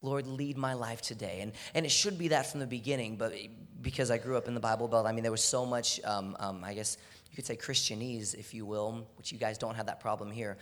Lord, 0.00 0.26
lead 0.26 0.58
my 0.58 0.74
life 0.74 1.00
today. 1.00 1.38
And, 1.40 1.52
and 1.74 1.86
it 1.86 1.88
should 1.90 2.18
be 2.18 2.28
that 2.28 2.50
from 2.50 2.60
the 2.60 2.66
beginning, 2.66 3.16
but 3.16 3.32
because 3.80 4.10
I 4.10 4.18
grew 4.18 4.36
up 4.36 4.48
in 4.48 4.54
the 4.54 4.60
Bible 4.60 4.86
Belt, 4.86 5.06
I 5.06 5.12
mean, 5.12 5.22
there 5.22 5.32
was 5.32 5.42
so 5.42 5.64
much, 5.64 5.98
um, 6.04 6.36
um, 6.38 6.62
I 6.62 6.74
guess 6.74 6.98
you 7.30 7.36
could 7.36 7.46
say 7.46 7.56
Christianese, 7.56 8.34
if 8.34 8.52
you 8.52 8.66
will, 8.66 9.06
which 9.16 9.32
you 9.32 9.38
guys 9.38 9.56
don't 9.58 9.74
have 9.74 9.86
that 9.86 10.00
problem 10.00 10.30
here. 10.30 10.58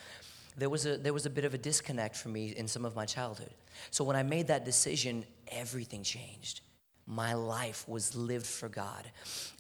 There 0.57 0.71
was, 0.71 0.87
a, 0.87 0.97
there 0.97 1.12
was 1.12 1.27
a 1.27 1.31
bit 1.31 1.45
of 1.45 1.55
a 1.55 1.59
disconnect 1.59 2.17
for 2.17 2.29
me 2.29 2.55
in 2.57 2.69
some 2.69 2.85
of 2.85 2.95
my 2.95 3.05
childhood. 3.05 3.53
So 3.91 4.05
when 4.05 4.17
I 4.17 4.23
made 4.23 4.47
that 4.47 4.65
decision, 4.65 5.25
everything 5.49 6.03
changed. 6.03 6.61
My 7.07 7.35
life 7.35 7.89
was 7.89 8.15
lived 8.15 8.47
for 8.47 8.69
God. 8.69 9.11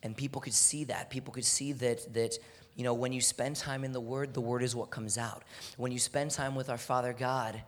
And 0.02 0.16
people 0.16 0.40
could 0.40 0.54
see 0.54 0.84
that. 0.84 1.10
People 1.10 1.32
could 1.32 1.44
see 1.44 1.72
that, 1.72 2.12
that 2.14 2.38
you 2.76 2.84
know, 2.84 2.94
when 2.94 3.12
you 3.12 3.20
spend 3.20 3.56
time 3.56 3.84
in 3.84 3.92
the 3.92 4.00
Word, 4.00 4.32
the 4.34 4.40
Word 4.40 4.62
is 4.62 4.74
what 4.74 4.90
comes 4.90 5.18
out. 5.18 5.42
When 5.76 5.92
you 5.92 5.98
spend 5.98 6.30
time 6.30 6.54
with 6.54 6.70
our 6.70 6.78
Father 6.78 7.12
God, 7.12 7.60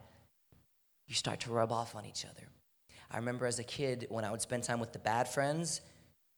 you 1.07 1.15
start 1.15 1.41
to 1.41 1.51
rub 1.51 1.73
off 1.73 1.95
on 1.95 2.07
each 2.07 2.25
other. 2.25 2.49
I 3.11 3.19
remember 3.19 3.47
as 3.47 3.59
a 3.59 3.65
kid 3.65 4.07
when 4.09 4.25
I 4.25 4.31
would 4.31 4.41
spend 4.41 4.65
time 4.65 4.81
with 4.81 4.93
the 4.93 4.99
bad 4.99 5.29
friends, 5.29 5.81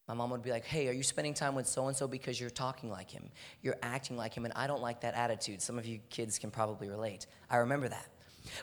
my 0.08 0.14
mom 0.14 0.30
would 0.30 0.42
be 0.42 0.50
like, 0.50 0.64
Hey, 0.64 0.88
are 0.88 0.92
you 0.92 1.02
spending 1.02 1.34
time 1.34 1.54
with 1.54 1.66
so 1.66 1.88
and 1.88 1.96
so 1.96 2.06
because 2.06 2.40
you're 2.40 2.50
talking 2.50 2.90
like 2.90 3.10
him? 3.10 3.24
You're 3.62 3.76
acting 3.82 4.16
like 4.16 4.34
him, 4.34 4.44
and 4.44 4.54
I 4.54 4.66
don't 4.66 4.82
like 4.82 5.00
that 5.00 5.14
attitude. 5.14 5.62
Some 5.62 5.78
of 5.78 5.86
you 5.86 6.00
kids 6.10 6.38
can 6.38 6.50
probably 6.50 6.88
relate. 6.88 7.26
I 7.50 7.58
remember 7.58 7.88
that. 7.88 8.06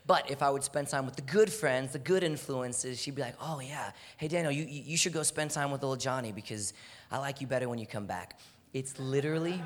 But 0.05 0.29
if 0.29 0.41
I 0.41 0.49
would 0.49 0.63
spend 0.63 0.87
time 0.87 1.05
with 1.05 1.15
the 1.15 1.21
good 1.21 1.51
friends, 1.51 1.93
the 1.93 1.99
good 1.99 2.23
influences, 2.23 2.99
she'd 2.99 3.15
be 3.15 3.21
like, 3.21 3.35
Oh, 3.41 3.59
yeah. 3.59 3.91
Hey, 4.17 4.27
Daniel, 4.27 4.51
you, 4.51 4.65
you 4.65 4.97
should 4.97 5.13
go 5.13 5.23
spend 5.23 5.51
time 5.51 5.71
with 5.71 5.81
little 5.81 5.95
Johnny 5.95 6.31
because 6.31 6.73
I 7.11 7.17
like 7.17 7.41
you 7.41 7.47
better 7.47 7.69
when 7.69 7.79
you 7.79 7.87
come 7.87 8.05
back. 8.05 8.39
It's 8.73 8.99
literally 8.99 9.61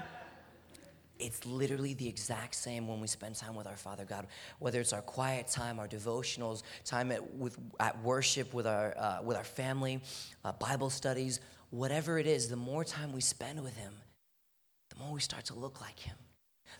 it's 1.19 1.45
literally 1.45 1.93
the 1.93 2.07
exact 2.07 2.55
same 2.55 2.87
when 2.87 2.99
we 2.99 3.07
spend 3.07 3.35
time 3.35 3.55
with 3.55 3.67
our 3.67 3.75
Father 3.75 4.05
God, 4.05 4.27
whether 4.59 4.79
it's 4.79 4.93
our 4.93 5.01
quiet 5.01 5.47
time, 5.47 5.79
our 5.79 5.87
devotionals, 5.87 6.63
time 6.85 7.11
at, 7.11 7.35
with, 7.35 7.57
at 7.79 8.01
worship 8.03 8.53
with 8.53 8.67
our, 8.67 8.95
uh, 8.97 9.19
with 9.23 9.37
our 9.37 9.43
family, 9.43 10.01
uh, 10.45 10.51
Bible 10.53 10.89
studies, 10.89 11.39
whatever 11.69 12.19
it 12.19 12.27
is, 12.27 12.49
the 12.49 12.55
more 12.55 12.83
time 12.83 13.11
we 13.11 13.21
spend 13.21 13.63
with 13.63 13.75
Him, 13.75 13.93
the 14.89 15.03
more 15.03 15.13
we 15.13 15.19
start 15.19 15.45
to 15.45 15.55
look 15.55 15.81
like 15.81 15.99
Him, 15.99 16.15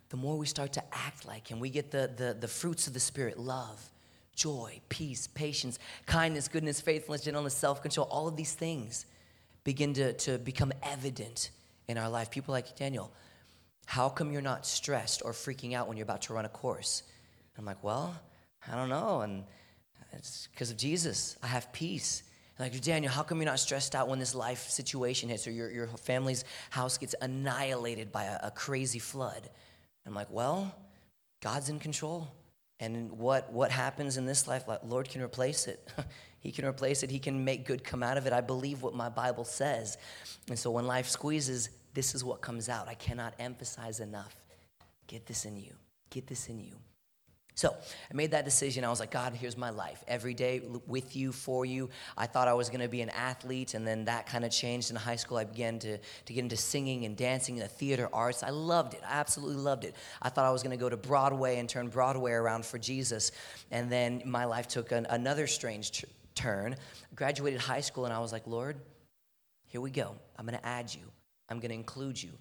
the 0.10 0.18
more 0.18 0.38
we 0.38 0.46
start 0.46 0.74
to 0.74 0.84
act 0.92 1.26
like 1.26 1.48
Him. 1.48 1.60
We 1.60 1.70
get 1.70 1.92
the, 1.92 2.12
the, 2.16 2.36
the 2.40 2.48
fruits 2.48 2.88
of 2.88 2.94
the 2.94 3.00
Spirit 3.00 3.38
love, 3.38 3.90
joy, 4.36 4.80
peace, 4.90 5.28
patience, 5.28 5.80
kindness, 6.06 6.48
goodness, 6.48 6.82
faithfulness, 6.82 7.24
gentleness, 7.24 7.54
self 7.54 7.82
control. 7.82 8.08
All 8.10 8.28
of 8.28 8.36
these 8.36 8.54
things 8.54 9.06
begin 9.64 9.94
to, 9.96 10.14
to 10.14 10.38
become 10.38 10.72
evident 10.84 11.52
in 11.88 11.98
our 11.98 12.10
life. 12.10 12.32
People 12.32 12.54
like 12.54 12.76
Daniel 12.76 13.12
how 13.88 14.10
come 14.10 14.34
you're 14.34 14.42
not 14.42 14.66
stressed 14.66 15.22
or 15.24 15.32
freaking 15.32 15.74
out 15.74 15.88
when 15.88 15.96
you're 15.96 16.04
about 16.04 16.22
to 16.24 16.34
run 16.34 16.44
a 16.44 16.50
course? 16.50 17.04
I'm 17.58 17.64
like, 17.64 17.82
Well, 17.82 18.14
I 18.70 18.76
don't 18.76 18.90
know. 18.90 19.22
And 19.22 19.46
it's 20.12 20.50
because 20.52 20.70
of 20.70 20.78
Jesus. 20.78 21.38
I 21.42 21.48
have 21.48 21.72
peace. 21.72 22.24
like, 22.60 22.80
Daniel, 22.82 23.12
how 23.12 23.24
come 23.24 23.38
you're 23.38 23.46
not 23.46 23.60
stressed 23.60 23.96
out 23.96 24.10
when 24.10 24.20
this 24.20 24.36
life 24.36 24.70
situation 24.70 25.30
hits 25.30 25.48
or 25.48 25.52
your, 25.52 25.72
your 25.72 25.88
family's 25.88 26.44
house 26.70 26.98
gets 26.98 27.16
annihilated 27.22 28.12
by 28.12 28.26
a, 28.26 28.48
a 28.48 28.52
crazy 28.52 29.00
flood? 29.00 29.50
I'm 30.08 30.16
like, 30.16 30.32
Well, 30.32 30.74
God's 31.42 31.70
in 31.70 31.80
control. 31.80 32.28
And 32.80 33.12
what, 33.14 33.52
what 33.52 33.72
happens 33.72 34.18
in 34.18 34.26
this 34.26 34.48
life, 34.48 34.66
Lord 34.84 35.10
can 35.10 35.22
replace 35.22 35.68
it. 35.68 35.90
he 36.40 36.52
can 36.52 36.66
replace 36.66 37.02
it. 37.02 37.10
He 37.10 37.18
can 37.18 37.44
make 37.44 37.66
good 37.66 37.84
come 37.84 38.04
out 38.04 38.18
of 38.18 38.28
it. 38.28 38.34
I 38.34 38.42
believe 38.42 38.84
what 38.84 38.94
my 38.94 39.10
Bible 39.10 39.46
says. 39.46 39.98
And 40.48 40.60
so 40.60 40.70
when 40.70 40.86
life 40.86 41.08
squeezes, 41.08 41.70
this 41.96 42.14
is 42.14 42.24
what 42.24 42.42
comes 42.42 42.70
out. 42.70 42.88
I 42.88 42.94
cannot 42.94 43.34
emphasize 43.40 44.00
enough. 44.00 44.36
Get 45.08 45.26
this 45.26 45.46
in 45.46 45.58
you. 45.58 45.74
Get 46.12 46.28
this 46.28 46.50
in 46.50 46.60
you. 46.60 46.74
So 47.58 47.76
I 48.12 48.14
made 48.14 48.32
that 48.32 48.46
decision. 48.46 48.86
I 48.86 48.90
was 48.90 49.00
like, 49.00 49.10
God, 49.10 49.34
here's 49.34 49.58
my 49.58 49.72
life. 49.72 50.04
Every 50.08 50.36
day 50.36 50.62
with 50.86 51.16
you, 51.16 51.32
for 51.32 51.66
you. 51.66 51.90
I 52.16 52.28
thought 52.28 52.48
I 52.48 52.54
was 52.54 52.70
going 52.70 52.82
to 52.82 52.88
be 52.88 53.02
an 53.02 53.10
athlete, 53.10 53.74
and 53.74 53.86
then 53.86 54.06
that 54.06 54.28
kind 54.28 54.46
of 54.46 54.52
changed 54.52 54.92
in 54.92 54.96
high 54.96 55.16
school. 55.16 55.38
I 55.38 55.46
began 55.46 55.80
to, 55.80 55.98
to 55.98 56.34
get 56.34 56.44
into 56.44 56.56
singing 56.56 57.06
and 57.06 57.18
dancing 57.18 57.56
and 57.56 57.64
the 57.64 57.68
theater 57.68 58.10
arts. 58.14 58.44
I 58.44 58.52
loved 58.52 58.94
it. 58.94 59.02
I 59.04 59.14
absolutely 59.14 59.56
loved 59.56 59.86
it. 59.86 59.96
I 60.22 60.30
thought 60.30 60.46
I 60.46 60.52
was 60.52 60.62
going 60.62 60.78
to 60.78 60.80
go 60.80 60.88
to 60.88 60.98
Broadway 60.98 61.58
and 61.58 61.68
turn 61.68 61.88
Broadway 61.88 62.32
around 62.32 62.64
for 62.64 62.78
Jesus. 62.78 63.32
And 63.72 63.92
then 63.92 64.22
my 64.24 64.46
life 64.46 64.68
took 64.68 64.92
an, 64.92 65.08
another 65.10 65.48
strange 65.48 66.06
turn. 66.36 66.76
Graduated 67.16 67.60
high 67.60 67.82
school, 67.82 68.06
and 68.06 68.14
I 68.14 68.20
was 68.20 68.32
like, 68.32 68.46
Lord, 68.46 68.78
here 69.66 69.82
we 69.82 69.90
go. 69.90 70.16
I'm 70.38 70.46
going 70.46 70.60
to 70.60 70.66
add 70.66 70.94
you. 70.94 71.02
I'm 71.50 71.60
going 71.60 71.70
to 71.70 71.76
include 71.76 72.22
you. 72.22 72.34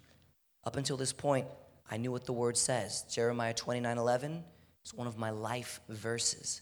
Up 0.63 0.75
until 0.75 0.95
this 0.95 1.11
point, 1.11 1.47
I 1.89 1.97
knew 1.97 2.11
what 2.11 2.25
the 2.25 2.33
word 2.33 2.55
says. 2.55 3.03
Jeremiah 3.09 3.55
29 3.55 3.97
11 3.97 4.43
is 4.87 4.93
one 4.93 5.07
of 5.07 5.17
my 5.17 5.31
life 5.31 5.81
verses 5.89 6.61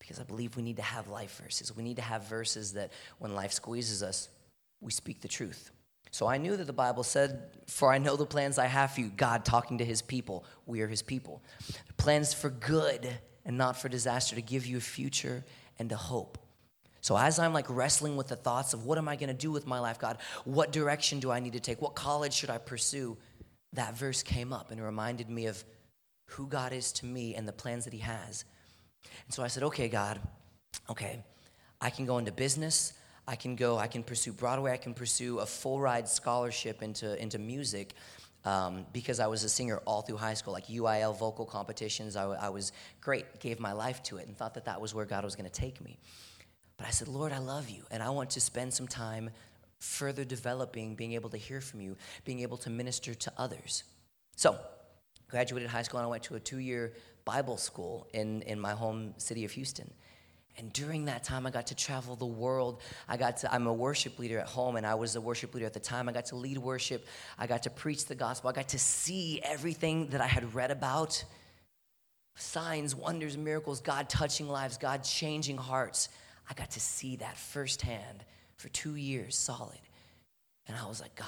because 0.00 0.18
I 0.18 0.24
believe 0.24 0.56
we 0.56 0.62
need 0.62 0.76
to 0.76 0.82
have 0.82 1.08
life 1.08 1.40
verses. 1.42 1.74
We 1.74 1.82
need 1.82 1.96
to 1.96 2.02
have 2.02 2.28
verses 2.28 2.72
that 2.72 2.92
when 3.18 3.34
life 3.34 3.52
squeezes 3.52 4.02
us, 4.02 4.28
we 4.80 4.90
speak 4.90 5.20
the 5.20 5.28
truth. 5.28 5.70
So 6.10 6.26
I 6.26 6.38
knew 6.38 6.56
that 6.56 6.66
the 6.66 6.72
Bible 6.72 7.02
said, 7.02 7.42
For 7.68 7.92
I 7.92 7.98
know 7.98 8.16
the 8.16 8.26
plans 8.26 8.58
I 8.58 8.66
have 8.66 8.92
for 8.92 9.00
you, 9.00 9.08
God 9.16 9.44
talking 9.44 9.78
to 9.78 9.84
his 9.84 10.02
people. 10.02 10.44
We 10.66 10.80
are 10.80 10.88
his 10.88 11.02
people. 11.02 11.42
Plans 11.96 12.32
for 12.32 12.50
good 12.50 13.08
and 13.44 13.56
not 13.56 13.76
for 13.76 13.88
disaster, 13.88 14.34
to 14.34 14.42
give 14.42 14.66
you 14.66 14.78
a 14.78 14.80
future 14.80 15.44
and 15.78 15.90
a 15.92 15.96
hope. 15.96 16.38
So 17.00 17.16
as 17.16 17.38
I'm 17.38 17.52
like 17.52 17.66
wrestling 17.68 18.16
with 18.16 18.26
the 18.26 18.34
thoughts 18.34 18.74
of 18.74 18.84
what 18.84 18.98
am 18.98 19.08
I 19.08 19.14
going 19.14 19.28
to 19.28 19.34
do 19.34 19.52
with 19.52 19.68
my 19.68 19.78
life, 19.78 20.00
God? 20.00 20.18
What 20.44 20.72
direction 20.72 21.20
do 21.20 21.30
I 21.30 21.38
need 21.38 21.52
to 21.52 21.60
take? 21.60 21.80
What 21.80 21.94
college 21.94 22.32
should 22.32 22.50
I 22.50 22.58
pursue? 22.58 23.16
That 23.74 23.96
verse 23.96 24.24
came 24.24 24.52
up 24.52 24.72
and 24.72 24.82
reminded 24.82 25.30
me 25.30 25.46
of 25.46 25.62
who 26.26 26.46
God 26.46 26.72
is 26.72 26.92
to 26.92 27.06
me 27.06 27.34
and 27.34 27.46
the 27.46 27.52
plans 27.52 27.84
that 27.84 27.92
He 27.92 28.00
has. 28.00 28.44
And 29.24 29.34
so 29.34 29.42
I 29.42 29.48
said, 29.48 29.62
okay, 29.64 29.88
God, 29.88 30.20
okay, 30.90 31.20
I 31.80 31.90
can 31.90 32.06
go 32.06 32.18
into 32.18 32.32
business. 32.32 32.92
I 33.28 33.36
can 33.36 33.56
go, 33.56 33.76
I 33.76 33.86
can 33.86 34.02
pursue 34.02 34.32
Broadway. 34.32 34.72
I 34.72 34.76
can 34.76 34.94
pursue 34.94 35.40
a 35.40 35.46
full 35.46 35.80
ride 35.80 36.08
scholarship 36.08 36.82
into, 36.82 37.20
into 37.20 37.38
music. 37.38 37.94
Um, 38.44 38.86
because 38.92 39.18
I 39.18 39.26
was 39.26 39.42
a 39.42 39.48
singer 39.48 39.78
all 39.86 40.02
through 40.02 40.18
high 40.18 40.34
school, 40.34 40.52
like 40.52 40.68
UIL 40.68 41.18
vocal 41.18 41.44
competitions. 41.44 42.14
I, 42.14 42.26
I 42.26 42.48
was 42.48 42.70
great, 43.00 43.40
gave 43.40 43.58
my 43.58 43.72
life 43.72 44.04
to 44.04 44.18
it, 44.18 44.28
and 44.28 44.36
thought 44.36 44.54
that 44.54 44.66
that 44.66 44.80
was 44.80 44.94
where 44.94 45.04
God 45.04 45.24
was 45.24 45.34
going 45.34 45.50
to 45.50 45.60
take 45.60 45.80
me. 45.80 45.98
But 46.76 46.86
I 46.86 46.90
said, 46.90 47.08
Lord, 47.08 47.32
I 47.32 47.38
love 47.38 47.68
you, 47.68 47.82
and 47.90 48.04
I 48.04 48.10
want 48.10 48.30
to 48.30 48.40
spend 48.40 48.72
some 48.72 48.86
time 48.86 49.30
further 49.80 50.24
developing, 50.24 50.94
being 50.94 51.14
able 51.14 51.30
to 51.30 51.36
hear 51.36 51.60
from 51.60 51.80
you, 51.80 51.96
being 52.24 52.40
able 52.40 52.56
to 52.58 52.70
minister 52.70 53.14
to 53.14 53.32
others. 53.36 53.82
So, 54.36 54.56
graduated 55.28 55.68
high 55.68 55.82
school, 55.82 55.98
and 56.00 56.06
I 56.06 56.10
went 56.10 56.22
to 56.24 56.34
a 56.36 56.40
two 56.40 56.58
year 56.58 56.92
Bible 57.24 57.56
school 57.56 58.06
in, 58.12 58.42
in 58.42 58.60
my 58.60 58.72
home 58.72 59.14
city 59.18 59.44
of 59.44 59.50
Houston. 59.52 59.90
And 60.58 60.72
during 60.72 61.04
that 61.04 61.22
time, 61.22 61.46
I 61.46 61.50
got 61.50 61.66
to 61.66 61.74
travel 61.74 62.16
the 62.16 62.24
world. 62.24 62.80
I 63.08 63.18
got 63.18 63.38
to, 63.38 63.52
I'm 63.52 63.66
a 63.66 63.74
worship 63.74 64.18
leader 64.18 64.38
at 64.38 64.46
home, 64.46 64.76
and 64.76 64.86
I 64.86 64.94
was 64.94 65.14
a 65.14 65.20
worship 65.20 65.54
leader 65.54 65.66
at 65.66 65.74
the 65.74 65.80
time. 65.80 66.08
I 66.08 66.12
got 66.12 66.26
to 66.26 66.36
lead 66.36 66.56
worship. 66.56 67.06
I 67.38 67.46
got 67.46 67.64
to 67.64 67.70
preach 67.70 68.06
the 68.06 68.14
gospel. 68.14 68.48
I 68.48 68.54
got 68.54 68.68
to 68.68 68.78
see 68.78 69.40
everything 69.42 70.08
that 70.08 70.22
I 70.22 70.26
had 70.26 70.54
read 70.54 70.70
about 70.70 71.22
signs, 72.36 72.94
wonders, 72.94 73.36
miracles, 73.36 73.80
God 73.80 74.08
touching 74.08 74.48
lives, 74.48 74.78
God 74.78 75.04
changing 75.04 75.58
hearts. 75.58 76.08
I 76.48 76.54
got 76.54 76.70
to 76.72 76.80
see 76.80 77.16
that 77.16 77.36
firsthand 77.36 78.24
for 78.56 78.68
two 78.68 78.94
years 78.94 79.36
solid. 79.36 79.78
And 80.68 80.76
I 80.76 80.86
was 80.86 81.00
like, 81.00 81.14
God, 81.16 81.26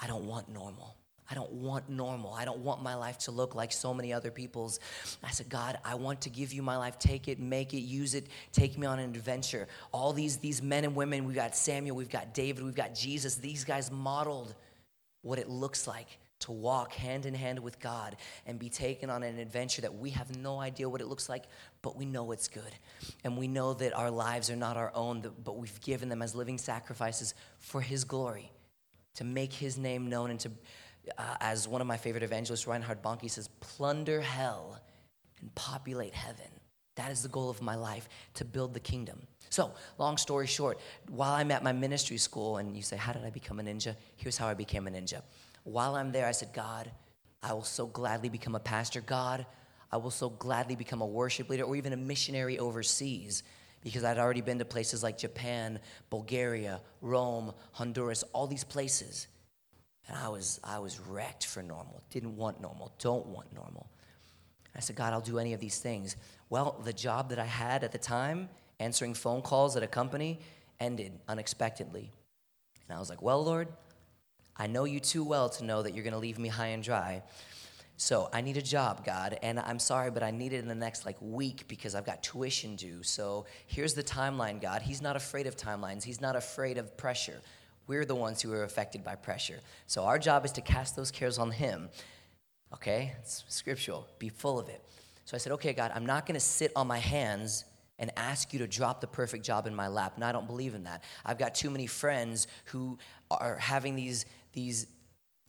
I 0.00 0.06
don't 0.06 0.26
want 0.26 0.48
normal. 0.48 0.96
I 1.30 1.34
don't 1.34 1.52
want 1.52 1.88
normal. 1.88 2.32
I 2.32 2.44
don't 2.44 2.60
want 2.60 2.82
my 2.82 2.94
life 2.94 3.18
to 3.18 3.30
look 3.30 3.54
like 3.54 3.72
so 3.72 3.92
many 3.92 4.12
other 4.12 4.30
people's. 4.30 4.78
I 5.24 5.30
said, 5.30 5.48
God, 5.48 5.78
I 5.84 5.96
want 5.96 6.20
to 6.22 6.30
give 6.30 6.52
you 6.52 6.62
my 6.62 6.76
life. 6.76 6.98
Take 6.98 7.28
it, 7.28 7.40
make 7.40 7.74
it, 7.74 7.80
use 7.80 8.14
it, 8.14 8.28
take 8.52 8.78
me 8.78 8.86
on 8.86 8.98
an 8.98 9.10
adventure. 9.10 9.66
All 9.92 10.12
these, 10.12 10.36
these 10.36 10.62
men 10.62 10.84
and 10.84 10.94
women, 10.94 11.24
we've 11.24 11.34
got 11.36 11.56
Samuel, 11.56 11.96
we've 11.96 12.10
got 12.10 12.32
David, 12.32 12.64
we've 12.64 12.74
got 12.74 12.94
Jesus. 12.94 13.36
These 13.36 13.64
guys 13.64 13.90
modeled 13.90 14.54
what 15.22 15.38
it 15.38 15.48
looks 15.48 15.86
like 15.86 16.18
to 16.38 16.52
walk 16.52 16.92
hand 16.92 17.26
in 17.26 17.34
hand 17.34 17.58
with 17.58 17.80
God 17.80 18.16
and 18.46 18.58
be 18.58 18.68
taken 18.68 19.08
on 19.10 19.22
an 19.22 19.38
adventure 19.38 19.82
that 19.82 19.94
we 19.94 20.10
have 20.10 20.36
no 20.36 20.60
idea 20.60 20.88
what 20.88 21.00
it 21.00 21.06
looks 21.06 21.28
like, 21.28 21.44
but 21.82 21.96
we 21.96 22.04
know 22.04 22.30
it's 22.32 22.48
good. 22.48 22.62
And 23.24 23.36
we 23.36 23.48
know 23.48 23.74
that 23.74 23.94
our 23.94 24.10
lives 24.10 24.50
are 24.50 24.56
not 24.56 24.76
our 24.76 24.92
own, 24.94 25.24
but 25.42 25.56
we've 25.56 25.80
given 25.80 26.08
them 26.08 26.22
as 26.22 26.34
living 26.34 26.58
sacrifices 26.58 27.34
for 27.58 27.80
His 27.80 28.04
glory, 28.04 28.52
to 29.14 29.24
make 29.24 29.52
His 29.52 29.78
name 29.78 30.08
known 30.08 30.30
and 30.30 30.40
to 30.40 30.50
uh, 31.18 31.36
as 31.40 31.68
one 31.68 31.80
of 31.80 31.86
my 31.86 31.96
favorite 31.96 32.22
evangelists, 32.22 32.66
Reinhard 32.66 33.02
Bonnke, 33.02 33.30
says, 33.30 33.48
plunder 33.60 34.20
hell 34.20 34.80
and 35.40 35.54
populate 35.54 36.14
heaven. 36.14 36.46
That 36.96 37.10
is 37.10 37.22
the 37.22 37.28
goal 37.28 37.50
of 37.50 37.60
my 37.60 37.74
life, 37.74 38.08
to 38.34 38.44
build 38.44 38.72
the 38.72 38.80
kingdom. 38.80 39.20
So, 39.50 39.72
long 39.98 40.16
story 40.16 40.46
short, 40.46 40.80
while 41.10 41.32
I'm 41.32 41.50
at 41.50 41.62
my 41.62 41.72
ministry 41.72 42.16
school, 42.16 42.56
and 42.56 42.76
you 42.76 42.82
say, 42.82 42.96
How 42.96 43.12
did 43.12 43.24
I 43.24 43.30
become 43.30 43.60
a 43.60 43.62
ninja? 43.62 43.94
Here's 44.16 44.36
how 44.36 44.48
I 44.48 44.54
became 44.54 44.86
a 44.88 44.90
ninja. 44.90 45.22
While 45.64 45.94
I'm 45.94 46.10
there, 46.10 46.26
I 46.26 46.32
said, 46.32 46.52
God, 46.52 46.90
I 47.42 47.52
will 47.52 47.62
so 47.62 47.86
gladly 47.86 48.28
become 48.28 48.54
a 48.54 48.60
pastor. 48.60 49.00
God, 49.00 49.46
I 49.92 49.98
will 49.98 50.10
so 50.10 50.30
gladly 50.30 50.74
become 50.74 51.00
a 51.00 51.06
worship 51.06 51.48
leader 51.48 51.64
or 51.64 51.76
even 51.76 51.92
a 51.92 51.96
missionary 51.96 52.58
overseas 52.58 53.42
because 53.82 54.02
I'd 54.02 54.18
already 54.18 54.40
been 54.40 54.58
to 54.58 54.64
places 54.64 55.02
like 55.02 55.16
Japan, 55.16 55.78
Bulgaria, 56.10 56.80
Rome, 57.00 57.52
Honduras, 57.72 58.24
all 58.32 58.46
these 58.46 58.64
places. 58.64 59.28
And 60.08 60.16
I 60.16 60.28
was, 60.28 60.60
I 60.62 60.78
was 60.78 61.00
wrecked 61.00 61.46
for 61.46 61.62
normal. 61.62 62.02
Didn't 62.10 62.36
want 62.36 62.60
normal. 62.60 62.92
Don't 62.98 63.26
want 63.26 63.52
normal. 63.52 63.88
I 64.76 64.80
said, 64.80 64.94
God, 64.94 65.12
I'll 65.12 65.20
do 65.20 65.38
any 65.38 65.52
of 65.54 65.60
these 65.60 65.78
things. 65.78 66.16
Well, 66.50 66.80
the 66.84 66.92
job 66.92 67.30
that 67.30 67.38
I 67.38 67.46
had 67.46 67.82
at 67.82 67.92
the 67.92 67.98
time, 67.98 68.48
answering 68.78 69.14
phone 69.14 69.42
calls 69.42 69.76
at 69.76 69.82
a 69.82 69.86
company, 69.86 70.38
ended 70.78 71.12
unexpectedly. 71.28 72.12
And 72.88 72.96
I 72.96 73.00
was 73.00 73.08
like, 73.08 73.22
Well, 73.22 73.42
Lord, 73.42 73.68
I 74.56 74.66
know 74.66 74.84
you 74.84 75.00
too 75.00 75.24
well 75.24 75.48
to 75.50 75.64
know 75.64 75.82
that 75.82 75.94
you're 75.94 76.04
going 76.04 76.12
to 76.12 76.18
leave 76.18 76.38
me 76.38 76.48
high 76.48 76.68
and 76.68 76.82
dry. 76.82 77.22
So 77.98 78.28
I 78.32 78.42
need 78.42 78.58
a 78.58 78.62
job, 78.62 79.06
God, 79.06 79.38
and 79.42 79.58
I'm 79.58 79.78
sorry, 79.78 80.10
but 80.10 80.22
I 80.22 80.30
need 80.30 80.52
it 80.52 80.58
in 80.58 80.68
the 80.68 80.74
next 80.74 81.06
like 81.06 81.16
week 81.20 81.66
because 81.66 81.94
I've 81.94 82.04
got 82.04 82.22
tuition 82.22 82.76
due. 82.76 83.02
So 83.02 83.46
here's 83.66 83.94
the 83.94 84.02
timeline, 84.02 84.60
God. 84.60 84.82
He's 84.82 85.00
not 85.00 85.16
afraid 85.16 85.46
of 85.46 85.56
timelines. 85.56 86.04
He's 86.04 86.20
not 86.20 86.36
afraid 86.36 86.76
of 86.76 86.94
pressure. 86.98 87.40
We're 87.86 88.04
the 88.04 88.14
ones 88.14 88.42
who 88.42 88.52
are 88.52 88.64
affected 88.64 89.04
by 89.04 89.14
pressure. 89.14 89.60
So 89.86 90.04
our 90.04 90.18
job 90.18 90.44
is 90.44 90.52
to 90.52 90.60
cast 90.60 90.96
those 90.96 91.10
cares 91.10 91.38
on 91.38 91.50
Him. 91.50 91.88
Okay? 92.72 93.12
It's 93.20 93.44
scriptural. 93.48 94.06
Be 94.18 94.28
full 94.28 94.58
of 94.58 94.68
it. 94.68 94.82
So 95.24 95.36
I 95.36 95.38
said, 95.38 95.52
okay, 95.52 95.72
God, 95.72 95.92
I'm 95.94 96.06
not 96.06 96.26
going 96.26 96.34
to 96.34 96.40
sit 96.40 96.72
on 96.76 96.86
my 96.86 96.98
hands 96.98 97.64
and 97.98 98.10
ask 98.16 98.52
you 98.52 98.58
to 98.58 98.66
drop 98.66 99.00
the 99.00 99.06
perfect 99.06 99.44
job 99.44 99.66
in 99.66 99.74
my 99.74 99.88
lap. 99.88 100.12
And 100.16 100.24
I 100.24 100.32
don't 100.32 100.46
believe 100.46 100.74
in 100.74 100.84
that. 100.84 101.02
I've 101.24 101.38
got 101.38 101.54
too 101.54 101.70
many 101.70 101.86
friends 101.86 102.46
who 102.66 102.98
are 103.30 103.56
having 103.56 103.96
these, 103.96 104.26
these 104.52 104.86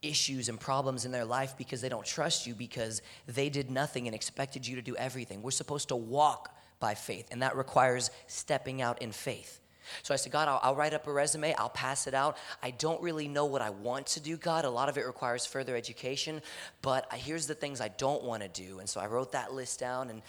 issues 0.02 0.48
and 0.50 0.60
problems 0.60 1.06
in 1.06 1.12
their 1.12 1.26
life 1.26 1.56
because 1.58 1.82
they 1.82 1.90
don't 1.90 2.06
trust 2.06 2.48
you 2.48 2.54
because 2.54 3.02
they 3.28 3.50
did 3.50 3.70
nothing 3.70 4.08
and 4.08 4.16
expected 4.16 4.66
you 4.66 4.76
to 4.76 4.82
do 4.82 4.96
everything. 4.96 5.42
We're 5.42 5.52
supposed 5.52 5.90
to 5.90 5.96
walk 5.96 6.56
by 6.80 6.94
faith, 6.94 7.28
and 7.32 7.42
that 7.42 7.56
requires 7.56 8.12
stepping 8.28 8.82
out 8.82 9.02
in 9.02 9.12
faith. 9.12 9.60
So 10.04 10.14
I 10.14 10.18
said, 10.18 10.32
God, 10.32 10.48
I'll, 10.48 10.60
I'll, 10.64 10.76
write 10.76 10.94
up 10.94 11.08
a 11.08 11.12
resume, 11.12 11.54
I'll 11.56 11.70
pass 11.70 12.08
it 12.08 12.14
out. 12.14 12.38
I 12.62 12.72
don't 12.72 13.02
really 13.02 13.28
know 13.28 13.46
what 13.46 13.62
I 13.62 13.70
want 13.70 14.08
to 14.08 14.20
do, 14.20 14.38
God. 14.38 14.66
A 14.66 14.70
lot 14.70 14.90
of 14.90 14.98
it 14.98 15.06
requires 15.06 15.46
further 15.46 15.76
education, 15.76 16.42
but 16.82 17.08
I, 17.12 17.18
here's 17.18 17.48
the 17.48 17.56
things 17.56 17.82
I 17.82 17.90
don't 17.90 18.24
want 18.24 18.44
to 18.44 18.50
do. 18.50 18.80
And 18.80 18.88
so 18.88 19.00
I 19.00 19.08
wrote 19.08 19.32
that 19.32 19.54
list 19.54 19.80
down, 19.80 20.10
and 20.10 20.22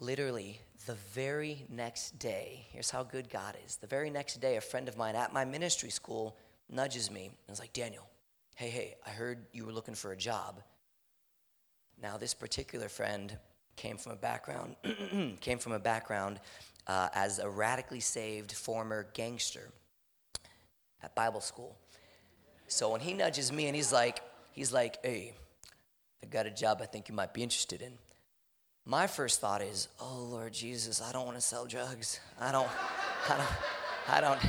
literally 0.00 0.60
the 0.86 0.94
very 1.12 1.66
next 1.68 2.18
day, 2.18 2.66
here's 2.70 2.90
how 2.90 3.02
good 3.02 3.28
God 3.28 3.56
is. 3.66 3.76
The 3.76 3.86
very 3.86 4.08
next 4.08 4.40
day, 4.40 4.56
a 4.56 4.60
friend 4.60 4.88
of 4.88 4.96
mine 4.96 5.16
at 5.16 5.32
my 5.32 5.44
ministry 5.44 5.90
school 5.90 6.36
nudges 6.70 7.10
me 7.10 7.30
and 7.46 7.54
is 7.54 7.60
like, 7.60 7.72
Daniel, 7.72 8.08
hey, 8.54 8.68
hey, 8.70 8.96
I 9.06 9.10
heard 9.10 9.44
you 9.52 9.66
were 9.66 9.72
looking 9.72 9.94
for 9.94 10.12
a 10.12 10.16
job. 10.16 10.62
Now, 12.00 12.16
this 12.16 12.32
particular 12.32 12.88
friend 12.88 13.36
came 13.76 13.98
from 13.98 14.12
a 14.12 14.16
background, 14.16 14.76
came 15.40 15.58
from 15.58 15.72
a 15.72 15.78
background 15.78 16.40
uh, 16.88 17.08
as 17.14 17.38
a 17.38 17.48
radically 17.48 18.00
saved 18.00 18.52
former 18.52 19.06
gangster 19.12 19.70
at 21.02 21.14
Bible 21.14 21.40
school. 21.40 21.76
So 22.66 22.90
when 22.90 23.00
he 23.00 23.14
nudges 23.14 23.52
me 23.52 23.66
and 23.66 23.76
he's 23.76 23.92
like, 23.92 24.20
he's 24.52 24.72
like, 24.72 24.98
hey, 25.04 25.34
I 26.22 26.26
got 26.26 26.46
a 26.46 26.50
job 26.50 26.80
I 26.82 26.86
think 26.86 27.08
you 27.08 27.14
might 27.14 27.32
be 27.32 27.42
interested 27.42 27.82
in. 27.82 27.92
My 28.84 29.06
first 29.06 29.40
thought 29.40 29.62
is, 29.62 29.88
oh 30.00 30.26
Lord 30.30 30.52
Jesus, 30.52 31.02
I 31.02 31.12
don't 31.12 31.26
want 31.26 31.36
to 31.36 31.42
sell 31.42 31.66
drugs. 31.66 32.20
I 32.40 32.50
don't, 32.50 32.68
I 33.28 33.36
don't, 33.36 33.48
I 34.08 34.20
don't. 34.20 34.40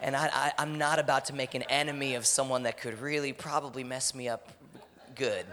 And 0.00 0.14
I, 0.14 0.30
I, 0.32 0.52
I'm 0.58 0.78
not 0.78 0.98
about 0.98 1.24
to 1.26 1.34
make 1.34 1.54
an 1.54 1.62
enemy 1.62 2.14
of 2.14 2.26
someone 2.26 2.64
that 2.64 2.78
could 2.78 3.00
really 3.00 3.32
probably 3.32 3.84
mess 3.84 4.14
me 4.14 4.28
up 4.28 4.52
good. 5.14 5.46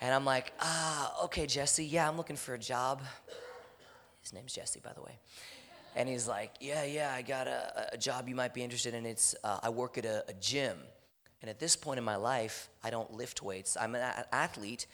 And 0.00 0.12
I'm 0.12 0.24
like, 0.24 0.52
ah, 0.60 1.24
okay, 1.24 1.46
Jesse, 1.46 1.84
yeah, 1.84 2.06
I'm 2.08 2.16
looking 2.16 2.36
for 2.36 2.54
a 2.54 2.58
job. 2.58 3.00
His 4.26 4.32
name's 4.32 4.52
Jesse, 4.52 4.80
by 4.80 4.92
the 4.92 5.00
way. 5.00 5.20
And 5.94 6.08
he's 6.08 6.26
like, 6.26 6.50
Yeah, 6.58 6.82
yeah, 6.82 7.14
I 7.14 7.22
got 7.22 7.46
a, 7.46 7.90
a 7.92 7.96
job 7.96 8.28
you 8.28 8.34
might 8.34 8.52
be 8.52 8.64
interested 8.64 8.92
in. 8.92 9.06
It's 9.06 9.36
uh, 9.44 9.60
I 9.62 9.68
work 9.68 9.98
at 9.98 10.04
a, 10.04 10.24
a, 10.26 10.32
gym. 10.32 10.76
And 11.42 11.48
at 11.48 11.60
this 11.60 11.76
point 11.76 11.98
in 11.98 12.04
my 12.04 12.16
life, 12.16 12.68
I 12.82 12.90
don't 12.90 13.12
lift 13.12 13.40
weights. 13.40 13.76
I'm 13.80 13.94
an 13.94 14.00
a- 14.00 14.34
athlete, 14.34 14.88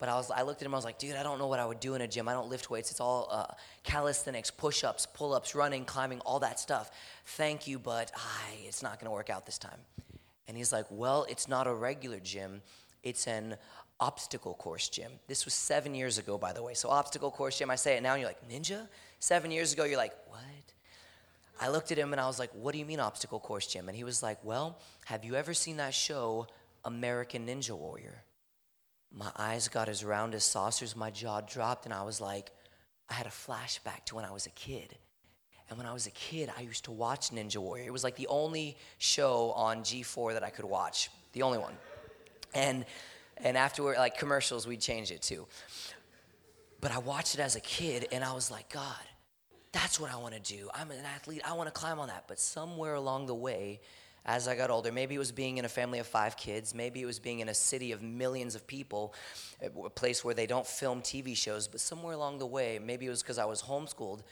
but 0.00 0.08
I 0.08 0.16
was 0.16 0.28
I 0.32 0.42
looked 0.42 0.60
at 0.60 0.66
him. 0.66 0.74
I 0.74 0.76
was 0.76 0.84
like, 0.84 0.98
Dude, 0.98 1.14
I 1.14 1.22
don't 1.22 1.38
know 1.38 1.46
what 1.46 1.60
I 1.60 1.66
would 1.66 1.78
do 1.78 1.94
in 1.94 2.00
a 2.00 2.08
gym. 2.08 2.28
I 2.28 2.32
don't 2.32 2.48
lift 2.48 2.68
weights. 2.68 2.90
It's 2.90 3.00
all 3.00 3.28
uh, 3.30 3.54
calisthenics, 3.84 4.50
push-ups, 4.50 5.06
pull-ups, 5.06 5.54
running, 5.54 5.84
climbing, 5.84 6.18
all 6.22 6.40
that 6.40 6.58
stuff. 6.58 6.90
Thank 7.26 7.68
you, 7.68 7.78
but 7.78 8.10
I, 8.16 8.56
it's 8.64 8.82
not 8.82 8.98
going 8.98 9.06
to 9.06 9.12
work 9.12 9.30
out 9.30 9.46
this 9.46 9.58
time. 9.58 9.78
And 10.48 10.56
he's 10.56 10.72
like, 10.72 10.86
Well, 10.90 11.26
it's 11.28 11.46
not 11.46 11.68
a 11.68 11.72
regular 11.72 12.18
gym. 12.18 12.60
It's 13.04 13.28
an 13.28 13.56
obstacle 14.00 14.54
course 14.54 14.88
gym. 14.88 15.12
This 15.28 15.44
was 15.44 15.54
seven 15.54 15.94
years 15.94 16.18
ago, 16.18 16.36
by 16.36 16.52
the 16.52 16.62
way. 16.62 16.74
So, 16.74 16.88
obstacle 16.88 17.30
course 17.30 17.58
gym, 17.58 17.70
I 17.70 17.76
say 17.76 17.96
it 17.96 18.02
now, 18.02 18.14
and 18.14 18.20
you're 18.20 18.30
like, 18.30 18.48
Ninja? 18.48 18.88
Seven 19.20 19.50
years 19.50 19.72
ago, 19.72 19.84
you're 19.84 19.98
like, 19.98 20.14
what? 20.28 20.40
I 21.60 21.68
looked 21.68 21.92
at 21.92 21.98
him 21.98 22.12
and 22.12 22.20
I 22.20 22.26
was 22.26 22.38
like, 22.38 22.50
what 22.52 22.72
do 22.72 22.78
you 22.78 22.84
mean, 22.84 22.98
obstacle 22.98 23.38
course 23.38 23.66
gym? 23.66 23.88
And 23.88 23.96
he 23.96 24.04
was 24.04 24.22
like, 24.22 24.38
well, 24.42 24.78
have 25.04 25.24
you 25.24 25.36
ever 25.36 25.54
seen 25.54 25.76
that 25.76 25.94
show, 25.94 26.48
American 26.84 27.46
Ninja 27.46 27.78
Warrior? 27.78 28.22
My 29.12 29.30
eyes 29.36 29.68
got 29.68 29.88
as 29.88 30.04
round 30.04 30.34
as 30.34 30.42
saucers, 30.42 30.96
my 30.96 31.10
jaw 31.10 31.40
dropped, 31.40 31.84
and 31.84 31.94
I 31.94 32.02
was 32.02 32.20
like, 32.20 32.50
I 33.08 33.14
had 33.14 33.26
a 33.26 33.30
flashback 33.30 34.04
to 34.06 34.16
when 34.16 34.24
I 34.24 34.32
was 34.32 34.46
a 34.46 34.50
kid. 34.50 34.96
And 35.70 35.78
when 35.78 35.86
I 35.86 35.92
was 35.92 36.06
a 36.06 36.10
kid, 36.10 36.50
I 36.58 36.62
used 36.62 36.84
to 36.84 36.90
watch 36.90 37.30
Ninja 37.30 37.58
Warrior. 37.58 37.86
It 37.86 37.92
was 37.92 38.04
like 38.04 38.16
the 38.16 38.26
only 38.26 38.76
show 38.98 39.52
on 39.52 39.78
G4 39.82 40.34
that 40.34 40.42
I 40.42 40.50
could 40.50 40.64
watch, 40.64 41.10
the 41.32 41.42
only 41.42 41.58
one. 41.58 41.74
And 42.54 42.84
and 43.38 43.56
afterward, 43.56 43.96
like 43.98 44.18
commercials, 44.18 44.66
we'd 44.66 44.80
change 44.80 45.10
it 45.10 45.22
too. 45.22 45.46
But 46.80 46.92
I 46.92 46.98
watched 46.98 47.34
it 47.34 47.40
as 47.40 47.56
a 47.56 47.60
kid 47.60 48.06
and 48.12 48.22
I 48.22 48.32
was 48.32 48.50
like, 48.50 48.72
God, 48.72 48.94
that's 49.72 49.98
what 49.98 50.12
I 50.12 50.16
want 50.16 50.34
to 50.34 50.40
do. 50.40 50.68
I'm 50.72 50.90
an 50.90 51.04
athlete. 51.04 51.42
I 51.44 51.54
want 51.54 51.66
to 51.66 51.72
climb 51.72 51.98
on 51.98 52.08
that. 52.08 52.24
But 52.28 52.38
somewhere 52.38 52.94
along 52.94 53.26
the 53.26 53.34
way, 53.34 53.80
as 54.26 54.48
I 54.48 54.56
got 54.56 54.70
older, 54.70 54.92
maybe 54.92 55.14
it 55.14 55.18
was 55.18 55.32
being 55.32 55.58
in 55.58 55.64
a 55.64 55.68
family 55.68 55.98
of 55.98 56.06
five 56.06 56.36
kids, 56.36 56.74
maybe 56.74 57.02
it 57.02 57.06
was 57.06 57.18
being 57.18 57.40
in 57.40 57.48
a 57.48 57.54
city 57.54 57.92
of 57.92 58.02
millions 58.02 58.54
of 58.54 58.66
people, 58.66 59.14
a 59.62 59.90
place 59.90 60.24
where 60.24 60.34
they 60.34 60.46
don't 60.46 60.66
film 60.66 61.02
TV 61.02 61.36
shows, 61.36 61.68
but 61.68 61.80
somewhere 61.80 62.14
along 62.14 62.38
the 62.38 62.46
way, 62.46 62.78
maybe 62.82 63.06
it 63.06 63.10
was 63.10 63.22
because 63.22 63.38
I 63.38 63.44
was 63.44 63.62
homeschooled, 63.62 64.22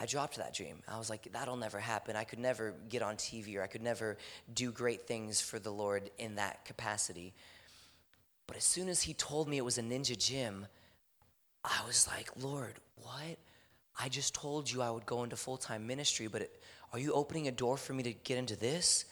I 0.00 0.06
dropped 0.06 0.38
that 0.38 0.54
dream. 0.54 0.76
I 0.88 0.98
was 0.98 1.10
like, 1.10 1.30
that'll 1.32 1.58
never 1.58 1.78
happen. 1.78 2.16
I 2.16 2.24
could 2.24 2.38
never 2.38 2.74
get 2.88 3.02
on 3.02 3.16
TV 3.16 3.58
or 3.58 3.62
I 3.62 3.66
could 3.66 3.82
never 3.82 4.16
do 4.52 4.72
great 4.72 5.06
things 5.06 5.42
for 5.42 5.58
the 5.58 5.70
Lord 5.70 6.10
in 6.18 6.36
that 6.36 6.64
capacity. 6.64 7.34
But 8.46 8.56
as 8.56 8.64
soon 8.64 8.88
as 8.88 9.02
he 9.02 9.12
told 9.12 9.46
me 9.46 9.58
it 9.58 9.64
was 9.64 9.76
a 9.76 9.82
ninja 9.82 10.18
gym, 10.18 10.66
I 11.62 11.82
was 11.86 12.08
like, 12.08 12.30
Lord, 12.40 12.80
what? 12.96 13.36
I 14.02 14.08
just 14.08 14.34
told 14.34 14.72
you 14.72 14.80
I 14.80 14.90
would 14.90 15.04
go 15.04 15.22
into 15.22 15.36
full 15.36 15.58
time 15.58 15.86
ministry, 15.86 16.28
but 16.28 16.42
it, 16.42 16.62
are 16.94 16.98
you 16.98 17.12
opening 17.12 17.46
a 17.48 17.52
door 17.52 17.76
for 17.76 17.92
me 17.92 18.02
to 18.04 18.14
get 18.14 18.38
into 18.38 18.56
this? 18.56 19.04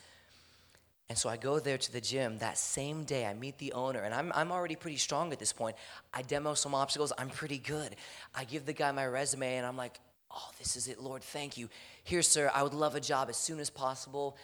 And 1.11 1.17
so 1.17 1.29
I 1.29 1.37
go 1.37 1.59
there 1.59 1.79
to 1.79 1.93
the 1.93 2.01
gym 2.01 2.39
that 2.39 2.57
same 2.57 3.05
day. 3.05 3.27
I 3.27 3.35
meet 3.35 3.59
the 3.59 3.73
owner, 3.73 4.01
and 4.01 4.15
I'm, 4.15 4.33
I'm 4.35 4.53
already 4.53 4.77
pretty 4.77 4.99
strong 4.99 5.33
at 5.33 5.39
this 5.39 5.53
point. 5.53 5.77
I 6.13 6.23
demo 6.23 6.55
some 6.55 6.75
obstacles. 6.75 7.13
I'm 7.17 7.31
pretty 7.31 7.59
good. 7.59 7.97
I 8.35 8.45
give 8.45 8.67
the 8.67 8.75
guy 8.75 8.91
my 8.93 9.07
resume, 9.07 9.57
and 9.57 9.67
I'm 9.67 9.77
like, 9.77 10.01
oh, 10.31 10.51
this 10.59 10.77
is 10.77 10.89
it, 10.89 11.01
Lord, 11.01 11.23
thank 11.23 11.57
you. 11.57 11.69
Here, 12.05 12.23
sir, 12.23 12.51
I 12.55 12.63
would 12.63 12.75
love 12.75 12.95
a 12.95 13.01
job 13.01 13.29
as 13.29 13.37
soon 13.37 13.61
as 13.61 13.71
possible. 13.71 14.37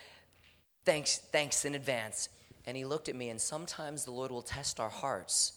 Thanks, 0.85 1.19
thanks 1.19 1.65
in 1.65 1.75
advance. 1.75 2.29
And 2.67 2.77
he 2.77 2.85
looked 2.85 3.09
at 3.09 3.17
me, 3.17 3.29
and 3.29 3.41
sometimes 3.41 4.05
the 4.05 4.11
Lord 4.11 4.31
will 4.31 4.43
test 4.43 4.81
our 4.81 4.89
hearts 4.89 5.53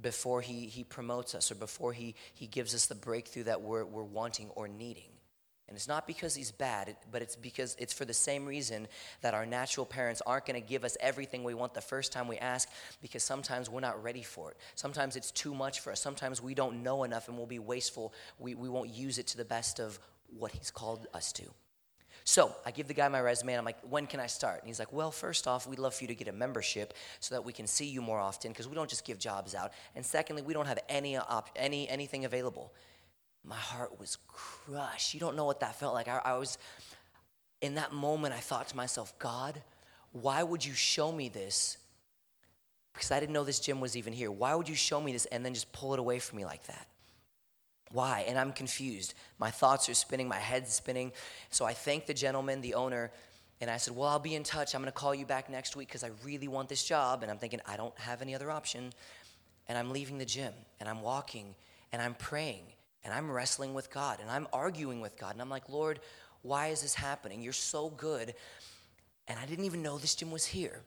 before 0.00 0.40
he, 0.40 0.66
he 0.66 0.84
promotes 0.84 1.34
us 1.34 1.50
or 1.50 1.54
before 1.54 1.92
he, 1.92 2.14
he 2.34 2.46
gives 2.46 2.74
us 2.74 2.86
the 2.86 2.94
breakthrough 2.94 3.44
that 3.44 3.62
we're, 3.62 3.84
we're 3.84 4.02
wanting 4.02 4.50
or 4.54 4.68
needing. 4.68 5.15
And 5.68 5.76
it's 5.76 5.88
not 5.88 6.06
because 6.06 6.34
he's 6.34 6.52
bad, 6.52 6.96
but 7.10 7.22
it's 7.22 7.34
because 7.34 7.76
it's 7.78 7.92
for 7.92 8.04
the 8.04 8.14
same 8.14 8.46
reason 8.46 8.86
that 9.22 9.34
our 9.34 9.44
natural 9.44 9.84
parents 9.84 10.22
aren't 10.24 10.46
going 10.46 10.60
to 10.60 10.66
give 10.66 10.84
us 10.84 10.96
everything 11.00 11.42
we 11.42 11.54
want 11.54 11.74
the 11.74 11.80
first 11.80 12.12
time 12.12 12.28
we 12.28 12.38
ask 12.38 12.68
because 13.02 13.24
sometimes 13.24 13.68
we're 13.68 13.80
not 13.80 14.00
ready 14.00 14.22
for 14.22 14.52
it. 14.52 14.56
Sometimes 14.76 15.16
it's 15.16 15.32
too 15.32 15.54
much 15.54 15.80
for 15.80 15.90
us. 15.90 16.00
Sometimes 16.00 16.40
we 16.40 16.54
don't 16.54 16.84
know 16.84 17.02
enough 17.02 17.26
and 17.26 17.36
we'll 17.36 17.46
be 17.46 17.58
wasteful. 17.58 18.14
We, 18.38 18.54
we 18.54 18.68
won't 18.68 18.90
use 18.90 19.18
it 19.18 19.26
to 19.28 19.36
the 19.36 19.44
best 19.44 19.80
of 19.80 19.98
what 20.38 20.52
he's 20.52 20.70
called 20.70 21.08
us 21.12 21.32
to. 21.32 21.44
So 22.22 22.54
I 22.64 22.70
give 22.70 22.88
the 22.88 22.94
guy 22.94 23.08
my 23.08 23.20
resume 23.20 23.52
and 23.52 23.58
I'm 23.58 23.64
like, 23.64 23.78
when 23.88 24.06
can 24.06 24.20
I 24.20 24.26
start? 24.26 24.60
And 24.60 24.68
he's 24.68 24.78
like, 24.80 24.92
well, 24.92 25.10
first 25.10 25.46
off, 25.46 25.66
we'd 25.66 25.78
love 25.78 25.94
for 25.94 26.04
you 26.04 26.08
to 26.08 26.14
get 26.14 26.28
a 26.28 26.32
membership 26.32 26.94
so 27.20 27.34
that 27.34 27.44
we 27.44 27.52
can 27.52 27.66
see 27.66 27.86
you 27.86 28.02
more 28.02 28.18
often 28.18 28.52
because 28.52 28.68
we 28.68 28.74
don't 28.74 28.90
just 28.90 29.04
give 29.04 29.18
jobs 29.18 29.54
out. 29.54 29.72
And 29.94 30.04
secondly, 30.04 30.42
we 30.42 30.52
don't 30.52 30.66
have 30.66 30.80
any, 30.88 31.16
op- 31.16 31.50
any 31.56 31.88
anything 31.88 32.24
available 32.24 32.72
my 33.46 33.56
heart 33.56 33.98
was 33.98 34.18
crushed. 34.26 35.14
You 35.14 35.20
don't 35.20 35.36
know 35.36 35.44
what 35.44 35.60
that 35.60 35.78
felt 35.78 35.94
like. 35.94 36.08
I, 36.08 36.20
I, 36.24 36.36
was, 36.36 36.58
in 37.60 37.76
that 37.76 37.92
moment, 37.92 38.34
I 38.34 38.38
thought 38.38 38.68
to 38.68 38.76
myself, 38.76 39.16
God, 39.18 39.62
why 40.12 40.42
would 40.42 40.64
you 40.64 40.74
show 40.74 41.12
me 41.12 41.28
this? 41.28 41.78
Because 42.92 43.12
I 43.12 43.20
didn't 43.20 43.32
know 43.32 43.44
this 43.44 43.60
gym 43.60 43.80
was 43.80 43.96
even 43.96 44.12
here. 44.12 44.30
Why 44.30 44.54
would 44.54 44.68
you 44.68 44.74
show 44.74 45.00
me 45.00 45.12
this 45.12 45.26
and 45.26 45.44
then 45.44 45.54
just 45.54 45.70
pull 45.72 45.92
it 45.92 46.00
away 46.00 46.18
from 46.18 46.38
me 46.38 46.44
like 46.44 46.66
that? 46.66 46.88
Why? 47.92 48.24
And 48.26 48.36
I'm 48.36 48.52
confused. 48.52 49.14
My 49.38 49.50
thoughts 49.50 49.88
are 49.88 49.94
spinning, 49.94 50.26
my 50.26 50.38
head's 50.38 50.74
spinning. 50.74 51.12
So 51.50 51.64
I 51.64 51.72
thanked 51.72 52.08
the 52.08 52.14
gentleman, 52.14 52.60
the 52.60 52.74
owner, 52.74 53.12
and 53.60 53.70
I 53.70 53.76
said, 53.76 53.94
Well, 53.94 54.08
I'll 54.08 54.18
be 54.18 54.34
in 54.34 54.42
touch. 54.42 54.74
I'm 54.74 54.80
going 54.80 54.92
to 54.92 54.98
call 54.98 55.14
you 55.14 55.24
back 55.24 55.48
next 55.48 55.76
week 55.76 55.88
because 55.88 56.02
I 56.02 56.10
really 56.24 56.48
want 56.48 56.68
this 56.68 56.84
job. 56.84 57.22
And 57.22 57.30
I'm 57.30 57.38
thinking, 57.38 57.60
I 57.64 57.76
don't 57.76 57.96
have 57.98 58.22
any 58.22 58.34
other 58.34 58.50
option. 58.50 58.92
And 59.68 59.78
I'm 59.78 59.92
leaving 59.92 60.18
the 60.18 60.24
gym 60.24 60.52
and 60.80 60.88
I'm 60.88 61.00
walking 61.00 61.54
and 61.92 62.02
I'm 62.02 62.14
praying 62.14 62.64
and 63.06 63.14
I'm 63.14 63.30
wrestling 63.30 63.72
with 63.72 63.88
God 63.88 64.18
and 64.20 64.28
I'm 64.28 64.48
arguing 64.52 65.00
with 65.00 65.16
God. 65.16 65.32
And 65.32 65.40
I'm 65.40 65.48
like, 65.48 65.68
Lord, 65.68 66.00
why 66.42 66.68
is 66.68 66.82
this 66.82 66.94
happening? 66.94 67.40
You're 67.40 67.52
so 67.52 67.88
good. 67.88 68.34
And 69.28 69.38
I 69.38 69.46
didn't 69.46 69.64
even 69.64 69.80
know 69.80 69.96
this 69.96 70.16
gym 70.16 70.32
was 70.32 70.44
here. 70.44 70.80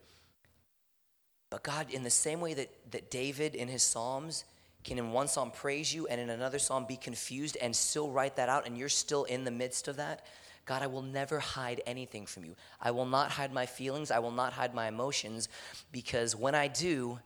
But 1.49 1.63
God, 1.63 1.89
in 1.89 2.03
the 2.03 2.09
same 2.09 2.41
way 2.41 2.53
that, 2.55 2.69
that 2.91 3.09
David 3.09 3.55
in 3.55 3.69
his 3.69 3.83
Psalms 3.83 4.43
can 4.83 4.97
in 4.97 5.11
one 5.11 5.29
psalm 5.29 5.51
praise 5.51 5.93
you 5.93 6.07
and 6.07 6.19
in 6.19 6.29
another 6.29 6.59
psalm 6.59 6.85
be 6.85 6.97
confused 6.97 7.57
and 7.61 7.73
still 7.73 8.09
write 8.09 8.35
that 8.35 8.49
out, 8.49 8.65
and 8.67 8.77
you're 8.77 8.89
still 8.89 9.23
in 9.23 9.43
the 9.43 9.51
midst 9.51 9.87
of 9.87 9.95
that, 9.97 10.25
God, 10.65 10.83
I 10.83 10.87
will 10.87 11.01
never 11.01 11.39
hide 11.39 11.81
anything 11.85 12.25
from 12.25 12.45
you. 12.45 12.55
I 12.81 12.91
will 12.91 13.05
not 13.05 13.31
hide 13.31 13.51
my 13.51 13.65
feelings. 13.65 14.11
I 14.11 14.19
will 14.19 14.31
not 14.31 14.53
hide 14.53 14.73
my 14.73 14.87
emotions 14.87 15.49
because 15.91 16.35
when 16.35 16.53
I 16.53 16.67
do, 16.67 17.19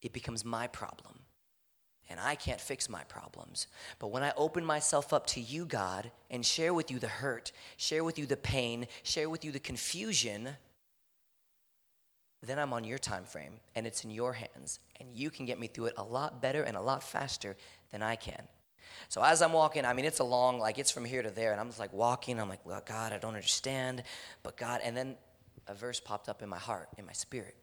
it 0.00 0.12
becomes 0.12 0.44
my 0.44 0.66
problem 0.66 1.23
and 2.14 2.20
I 2.20 2.36
can't 2.36 2.60
fix 2.60 2.88
my 2.88 3.02
problems. 3.04 3.66
But 3.98 4.12
when 4.12 4.22
I 4.22 4.32
open 4.36 4.64
myself 4.64 5.12
up 5.12 5.26
to 5.28 5.40
you, 5.40 5.66
God, 5.66 6.12
and 6.30 6.46
share 6.46 6.72
with 6.72 6.88
you 6.88 7.00
the 7.00 7.08
hurt, 7.08 7.50
share 7.76 8.04
with 8.04 8.20
you 8.20 8.24
the 8.24 8.36
pain, 8.36 8.86
share 9.02 9.28
with 9.28 9.44
you 9.44 9.50
the 9.50 9.58
confusion, 9.58 10.50
then 12.40 12.60
I'm 12.60 12.72
on 12.72 12.84
your 12.84 12.98
time 12.98 13.24
frame 13.24 13.54
and 13.74 13.84
it's 13.84 14.04
in 14.04 14.10
your 14.10 14.32
hands 14.32 14.78
and 15.00 15.08
you 15.12 15.28
can 15.28 15.44
get 15.44 15.58
me 15.58 15.66
through 15.66 15.86
it 15.86 15.94
a 15.96 16.04
lot 16.04 16.40
better 16.40 16.62
and 16.62 16.76
a 16.76 16.80
lot 16.80 17.02
faster 17.02 17.56
than 17.90 18.00
I 18.00 18.14
can. 18.14 18.46
So 19.08 19.20
as 19.20 19.42
I'm 19.42 19.52
walking, 19.52 19.84
I 19.84 19.92
mean 19.92 20.04
it's 20.04 20.20
a 20.20 20.24
long 20.24 20.60
like 20.60 20.78
it's 20.78 20.92
from 20.92 21.04
here 21.04 21.22
to 21.22 21.30
there 21.30 21.50
and 21.50 21.60
I'm 21.60 21.66
just 21.66 21.80
like 21.80 21.92
walking, 21.92 22.38
I'm 22.38 22.48
like, 22.48 22.64
well, 22.64 22.80
God, 22.86 23.12
I 23.12 23.18
don't 23.18 23.34
understand, 23.34 24.04
but 24.44 24.56
God, 24.56 24.82
and 24.84 24.96
then 24.96 25.16
a 25.66 25.74
verse 25.74 25.98
popped 25.98 26.28
up 26.28 26.42
in 26.42 26.48
my 26.48 26.58
heart, 26.58 26.90
in 26.96 27.06
my 27.06 27.12
spirit. 27.12 27.56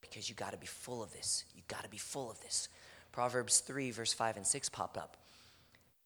Because 0.00 0.30
you 0.30 0.34
got 0.34 0.52
to 0.52 0.58
be 0.58 0.66
full 0.66 1.02
of 1.02 1.12
this. 1.12 1.44
You 1.54 1.62
got 1.68 1.84
to 1.84 1.90
be 1.90 1.98
full 1.98 2.30
of 2.30 2.40
this. 2.40 2.68
Proverbs 3.12 3.60
3, 3.60 3.90
verse 3.90 4.12
5 4.12 4.38
and 4.38 4.46
6 4.46 4.68
popped 4.70 4.96
up. 4.96 5.16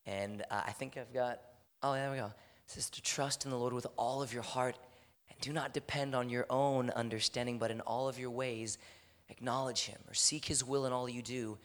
And 0.07 0.43
uh, 0.51 0.63
I 0.67 0.73
think 0.73 0.97
I've 0.97 1.13
got, 1.15 1.41
oh, 1.83 1.95
there 1.95 2.11
we 2.11 2.17
go. 2.17 2.27
It 2.27 2.33
says 2.71 2.91
to 2.91 3.03
trust 3.03 3.45
in 3.45 3.51
the 3.51 3.57
Lord 3.57 3.73
with 3.73 3.87
all 3.97 4.23
of 4.23 4.35
your 4.35 4.43
heart 4.43 4.77
and 5.31 5.39
do 5.41 5.53
not 5.53 5.73
depend 5.73 6.15
on 6.15 6.29
your 6.29 6.47
own 6.51 6.91
understanding, 6.91 7.59
but 7.59 7.71
in 7.71 7.81
all 7.83 8.09
of 8.09 8.19
your 8.19 8.31
ways 8.31 8.79
acknowledge 9.29 9.87
Him 9.87 9.99
or 10.09 10.15
seek 10.15 10.45
His 10.45 10.65
will 10.65 10.87
in 10.87 10.93
all 10.93 11.09
you 11.09 11.23
do, 11.23 11.59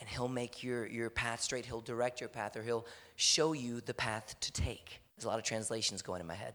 and 0.00 0.08
He'll 0.08 0.28
make 0.28 0.62
your, 0.62 0.86
your 0.86 1.10
path 1.10 1.40
straight. 1.42 1.66
He'll 1.66 1.80
direct 1.80 2.20
your 2.20 2.28
path 2.28 2.56
or 2.56 2.62
He'll 2.62 2.86
show 3.16 3.52
you 3.52 3.80
the 3.80 3.94
path 3.94 4.36
to 4.40 4.52
take. 4.52 5.00
There's 5.16 5.24
a 5.24 5.28
lot 5.28 5.38
of 5.38 5.44
translations 5.44 6.02
going 6.02 6.20
in 6.20 6.26
my 6.26 6.34
head. 6.34 6.54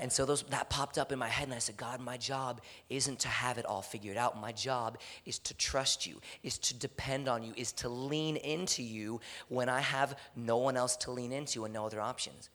And 0.00 0.10
so 0.10 0.24
those, 0.24 0.44
that 0.44 0.70
popped 0.70 0.96
up 0.96 1.12
in 1.12 1.18
my 1.18 1.28
head, 1.28 1.46
and 1.46 1.54
I 1.54 1.58
said, 1.58 1.76
God, 1.76 2.00
my 2.00 2.16
job 2.16 2.62
isn't 2.88 3.18
to 3.20 3.28
have 3.28 3.58
it 3.58 3.66
all 3.66 3.82
figured 3.82 4.16
out. 4.16 4.40
My 4.40 4.50
job 4.50 4.96
is 5.26 5.38
to 5.40 5.54
trust 5.54 6.06
you, 6.06 6.22
is 6.42 6.56
to 6.58 6.74
depend 6.74 7.28
on 7.28 7.42
you, 7.42 7.52
is 7.54 7.72
to 7.72 7.90
lean 7.90 8.36
into 8.36 8.82
you 8.82 9.20
when 9.48 9.68
I 9.68 9.80
have 9.80 10.18
no 10.34 10.56
one 10.56 10.78
else 10.78 10.96
to 10.98 11.10
lean 11.10 11.32
into 11.32 11.66
and 11.66 11.74
no 11.74 11.84
other 11.84 12.00
options. 12.00 12.48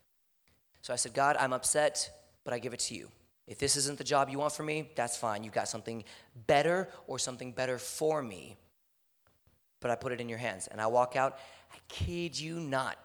So 0.81 0.91
I 0.91 0.95
said, 0.95 1.13
God, 1.13 1.37
I'm 1.39 1.53
upset, 1.53 2.09
but 2.43 2.53
I 2.53 2.57
give 2.57 2.73
it 2.73 2.79
to 2.79 2.95
you. 2.95 3.09
If 3.47 3.59
this 3.59 3.75
isn't 3.75 3.99
the 3.99 4.03
job 4.03 4.29
you 4.29 4.39
want 4.39 4.53
for 4.53 4.63
me, 4.63 4.89
that's 4.95 5.15
fine. 5.15 5.43
You've 5.43 5.53
got 5.53 5.67
something 5.67 6.03
better 6.47 6.89
or 7.05 7.19
something 7.19 7.51
better 7.51 7.77
for 7.77 8.23
me. 8.23 8.55
But 9.81 9.91
I 9.91 9.95
put 9.95 10.11
it 10.11 10.19
in 10.19 10.29
your 10.29 10.39
hands. 10.39 10.65
And 10.65 10.81
I 10.81 10.87
walk 10.87 11.15
out. 11.15 11.37
I 11.71 11.77
kid 11.89 12.39
you 12.39 12.59
not. 12.59 12.97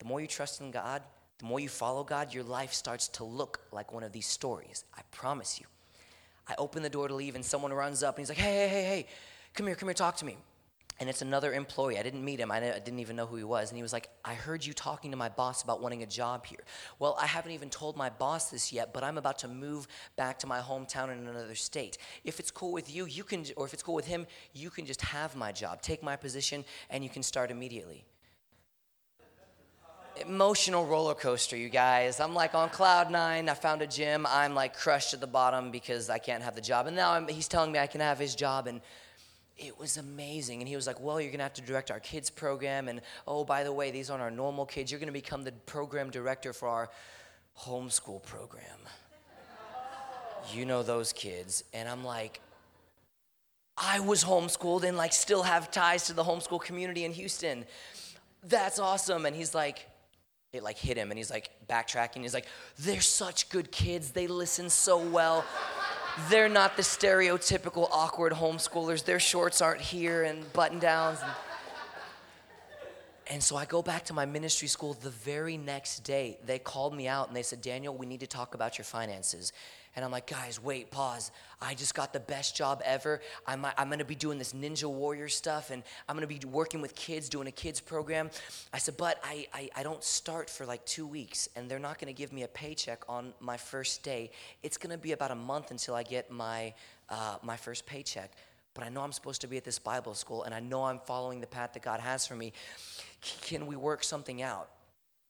The 0.00 0.04
more 0.04 0.20
you 0.20 0.26
trust 0.26 0.60
in 0.60 0.70
God, 0.70 1.02
the 1.38 1.44
more 1.44 1.60
you 1.60 1.68
follow 1.68 2.02
God, 2.02 2.34
your 2.34 2.44
life 2.44 2.72
starts 2.72 3.08
to 3.08 3.24
look 3.24 3.60
like 3.70 3.92
one 3.92 4.02
of 4.02 4.12
these 4.12 4.26
stories. 4.26 4.84
I 4.96 5.02
promise 5.12 5.60
you. 5.60 5.66
I 6.48 6.54
open 6.58 6.82
the 6.82 6.90
door 6.90 7.08
to 7.08 7.14
leave, 7.14 7.34
and 7.34 7.44
someone 7.44 7.72
runs 7.72 8.02
up 8.02 8.16
and 8.16 8.22
he's 8.22 8.28
like, 8.28 8.38
hey, 8.38 8.52
hey, 8.52 8.68
hey, 8.68 8.84
hey, 8.84 9.06
come 9.54 9.66
here, 9.66 9.76
come 9.76 9.88
here, 9.88 9.94
talk 9.94 10.16
to 10.16 10.24
me. 10.24 10.36
And 11.00 11.08
it's 11.08 11.22
another 11.22 11.52
employee. 11.52 11.96
I 11.96 12.02
didn't 12.02 12.24
meet 12.24 12.40
him, 12.40 12.50
I 12.50 12.58
didn't 12.58 12.98
even 12.98 13.14
know 13.14 13.26
who 13.26 13.36
he 13.36 13.44
was. 13.44 13.70
And 13.70 13.76
he 13.76 13.82
was 13.82 13.92
like, 13.92 14.08
I 14.24 14.34
heard 14.34 14.66
you 14.66 14.72
talking 14.72 15.12
to 15.12 15.16
my 15.16 15.28
boss 15.28 15.62
about 15.62 15.80
wanting 15.80 16.02
a 16.02 16.06
job 16.06 16.44
here. 16.44 16.64
Well, 16.98 17.16
I 17.20 17.26
haven't 17.26 17.52
even 17.52 17.70
told 17.70 17.96
my 17.96 18.10
boss 18.10 18.50
this 18.50 18.72
yet, 18.72 18.92
but 18.92 19.04
I'm 19.04 19.16
about 19.16 19.38
to 19.40 19.48
move 19.48 19.86
back 20.16 20.40
to 20.40 20.48
my 20.48 20.58
hometown 20.58 21.12
in 21.12 21.28
another 21.28 21.54
state. 21.54 21.98
If 22.24 22.40
it's 22.40 22.50
cool 22.50 22.72
with 22.72 22.92
you, 22.92 23.06
you 23.06 23.22
can, 23.22 23.44
or 23.56 23.64
if 23.64 23.74
it's 23.74 23.82
cool 23.82 23.94
with 23.94 24.08
him, 24.08 24.26
you 24.54 24.70
can 24.70 24.86
just 24.86 25.02
have 25.02 25.36
my 25.36 25.52
job, 25.52 25.82
take 25.82 26.02
my 26.02 26.16
position, 26.16 26.64
and 26.90 27.04
you 27.04 27.10
can 27.10 27.22
start 27.22 27.52
immediately 27.52 28.04
emotional 30.20 30.86
roller 30.86 31.14
coaster, 31.14 31.56
you 31.56 31.68
guys. 31.68 32.20
I'm 32.20 32.34
like 32.34 32.54
on 32.54 32.68
cloud 32.70 33.10
nine. 33.10 33.48
I 33.48 33.54
found 33.54 33.82
a 33.82 33.86
gym. 33.86 34.26
I'm 34.28 34.54
like 34.54 34.76
crushed 34.76 35.14
at 35.14 35.20
the 35.20 35.26
bottom 35.26 35.70
because 35.70 36.10
I 36.10 36.18
can't 36.18 36.42
have 36.42 36.54
the 36.54 36.60
job. 36.60 36.86
And 36.86 36.96
now 36.96 37.12
I'm, 37.12 37.28
he's 37.28 37.48
telling 37.48 37.72
me 37.72 37.78
I 37.78 37.86
can 37.86 38.00
have 38.00 38.18
his 38.18 38.34
job. 38.34 38.66
And 38.66 38.80
it 39.56 39.78
was 39.78 39.96
amazing. 39.96 40.60
And 40.60 40.68
he 40.68 40.76
was 40.76 40.86
like, 40.86 41.00
Well, 41.00 41.20
you're 41.20 41.30
going 41.30 41.38
to 41.38 41.44
have 41.44 41.54
to 41.54 41.62
direct 41.62 41.90
our 41.90 42.00
kids 42.00 42.30
program. 42.30 42.88
And 42.88 43.00
oh, 43.26 43.44
by 43.44 43.64
the 43.64 43.72
way, 43.72 43.90
these 43.90 44.10
aren't 44.10 44.22
our 44.22 44.30
normal 44.30 44.66
kids. 44.66 44.90
You're 44.90 45.00
going 45.00 45.08
to 45.08 45.12
become 45.12 45.44
the 45.44 45.52
program 45.52 46.10
director 46.10 46.52
for 46.52 46.68
our 46.68 46.90
homeschool 47.58 48.22
program. 48.22 48.62
you 50.52 50.64
know 50.64 50.82
those 50.82 51.12
kids. 51.12 51.64
And 51.74 51.88
I'm 51.88 52.04
like, 52.04 52.40
I 53.76 54.00
was 54.00 54.24
homeschooled 54.24 54.82
and 54.82 54.96
like 54.96 55.12
still 55.12 55.42
have 55.42 55.70
ties 55.70 56.06
to 56.06 56.12
the 56.12 56.24
homeschool 56.24 56.60
community 56.60 57.04
in 57.04 57.12
Houston. 57.12 57.64
That's 58.44 58.78
awesome. 58.78 59.26
And 59.26 59.34
he's 59.34 59.54
like, 59.54 59.86
it 60.54 60.62
like 60.62 60.78
hit 60.78 60.96
him 60.96 61.10
and 61.10 61.18
he's 61.18 61.30
like 61.30 61.50
backtracking. 61.68 62.22
He's 62.22 62.32
like, 62.32 62.46
they're 62.78 63.02
such 63.02 63.50
good 63.50 63.70
kids. 63.70 64.12
They 64.12 64.26
listen 64.26 64.70
so 64.70 64.98
well. 64.98 65.44
they're 66.30 66.48
not 66.48 66.74
the 66.76 66.82
stereotypical 66.82 67.86
awkward 67.92 68.32
homeschoolers. 68.32 69.04
Their 69.04 69.20
shorts 69.20 69.60
aren't 69.60 69.82
here 69.82 70.22
and 70.22 70.50
button 70.54 70.78
downs. 70.78 71.18
And, 71.22 71.32
and 73.30 73.42
so 73.42 73.56
I 73.56 73.66
go 73.66 73.82
back 73.82 74.06
to 74.06 74.14
my 74.14 74.24
ministry 74.24 74.68
school 74.68 74.94
the 74.94 75.10
very 75.10 75.58
next 75.58 76.00
day. 76.00 76.38
They 76.46 76.58
called 76.58 76.96
me 76.96 77.08
out 77.08 77.28
and 77.28 77.36
they 77.36 77.42
said, 77.42 77.60
Daniel, 77.60 77.94
we 77.94 78.06
need 78.06 78.20
to 78.20 78.26
talk 78.26 78.54
about 78.54 78.78
your 78.78 78.86
finances. 78.86 79.52
And 79.98 80.04
I'm 80.04 80.12
like, 80.12 80.28
guys, 80.28 80.62
wait, 80.62 80.92
pause. 80.92 81.32
I 81.60 81.74
just 81.74 81.92
got 81.92 82.12
the 82.12 82.20
best 82.20 82.56
job 82.56 82.82
ever. 82.84 83.20
I'm, 83.48 83.66
I'm 83.76 83.90
gonna 83.90 84.04
be 84.04 84.14
doing 84.14 84.38
this 84.38 84.52
Ninja 84.52 84.88
Warrior 84.88 85.28
stuff 85.28 85.72
and 85.72 85.82
I'm 86.08 86.14
gonna 86.14 86.28
be 86.28 86.38
working 86.46 86.80
with 86.80 86.94
kids, 86.94 87.28
doing 87.28 87.48
a 87.48 87.50
kids 87.50 87.80
program. 87.80 88.30
I 88.72 88.78
said, 88.78 88.96
but 88.96 89.18
I, 89.24 89.48
I, 89.52 89.70
I 89.74 89.82
don't 89.82 90.04
start 90.04 90.50
for 90.50 90.64
like 90.66 90.86
two 90.86 91.04
weeks 91.04 91.48
and 91.56 91.68
they're 91.68 91.80
not 91.80 91.98
gonna 91.98 92.12
give 92.12 92.32
me 92.32 92.44
a 92.44 92.46
paycheck 92.46 93.02
on 93.08 93.34
my 93.40 93.56
first 93.56 94.04
day. 94.04 94.30
It's 94.62 94.76
gonna 94.76 94.98
be 94.98 95.10
about 95.10 95.32
a 95.32 95.34
month 95.34 95.72
until 95.72 95.96
I 95.96 96.04
get 96.04 96.30
my, 96.30 96.74
uh, 97.08 97.38
my 97.42 97.56
first 97.56 97.84
paycheck. 97.84 98.30
But 98.74 98.84
I 98.84 98.90
know 98.90 99.00
I'm 99.00 99.10
supposed 99.10 99.40
to 99.40 99.48
be 99.48 99.56
at 99.56 99.64
this 99.64 99.80
Bible 99.80 100.14
school 100.14 100.44
and 100.44 100.54
I 100.54 100.60
know 100.60 100.84
I'm 100.84 101.00
following 101.00 101.40
the 101.40 101.48
path 101.48 101.72
that 101.72 101.82
God 101.82 101.98
has 101.98 102.24
for 102.24 102.36
me. 102.36 102.52
Can 103.40 103.66
we 103.66 103.74
work 103.74 104.04
something 104.04 104.42
out? 104.42 104.68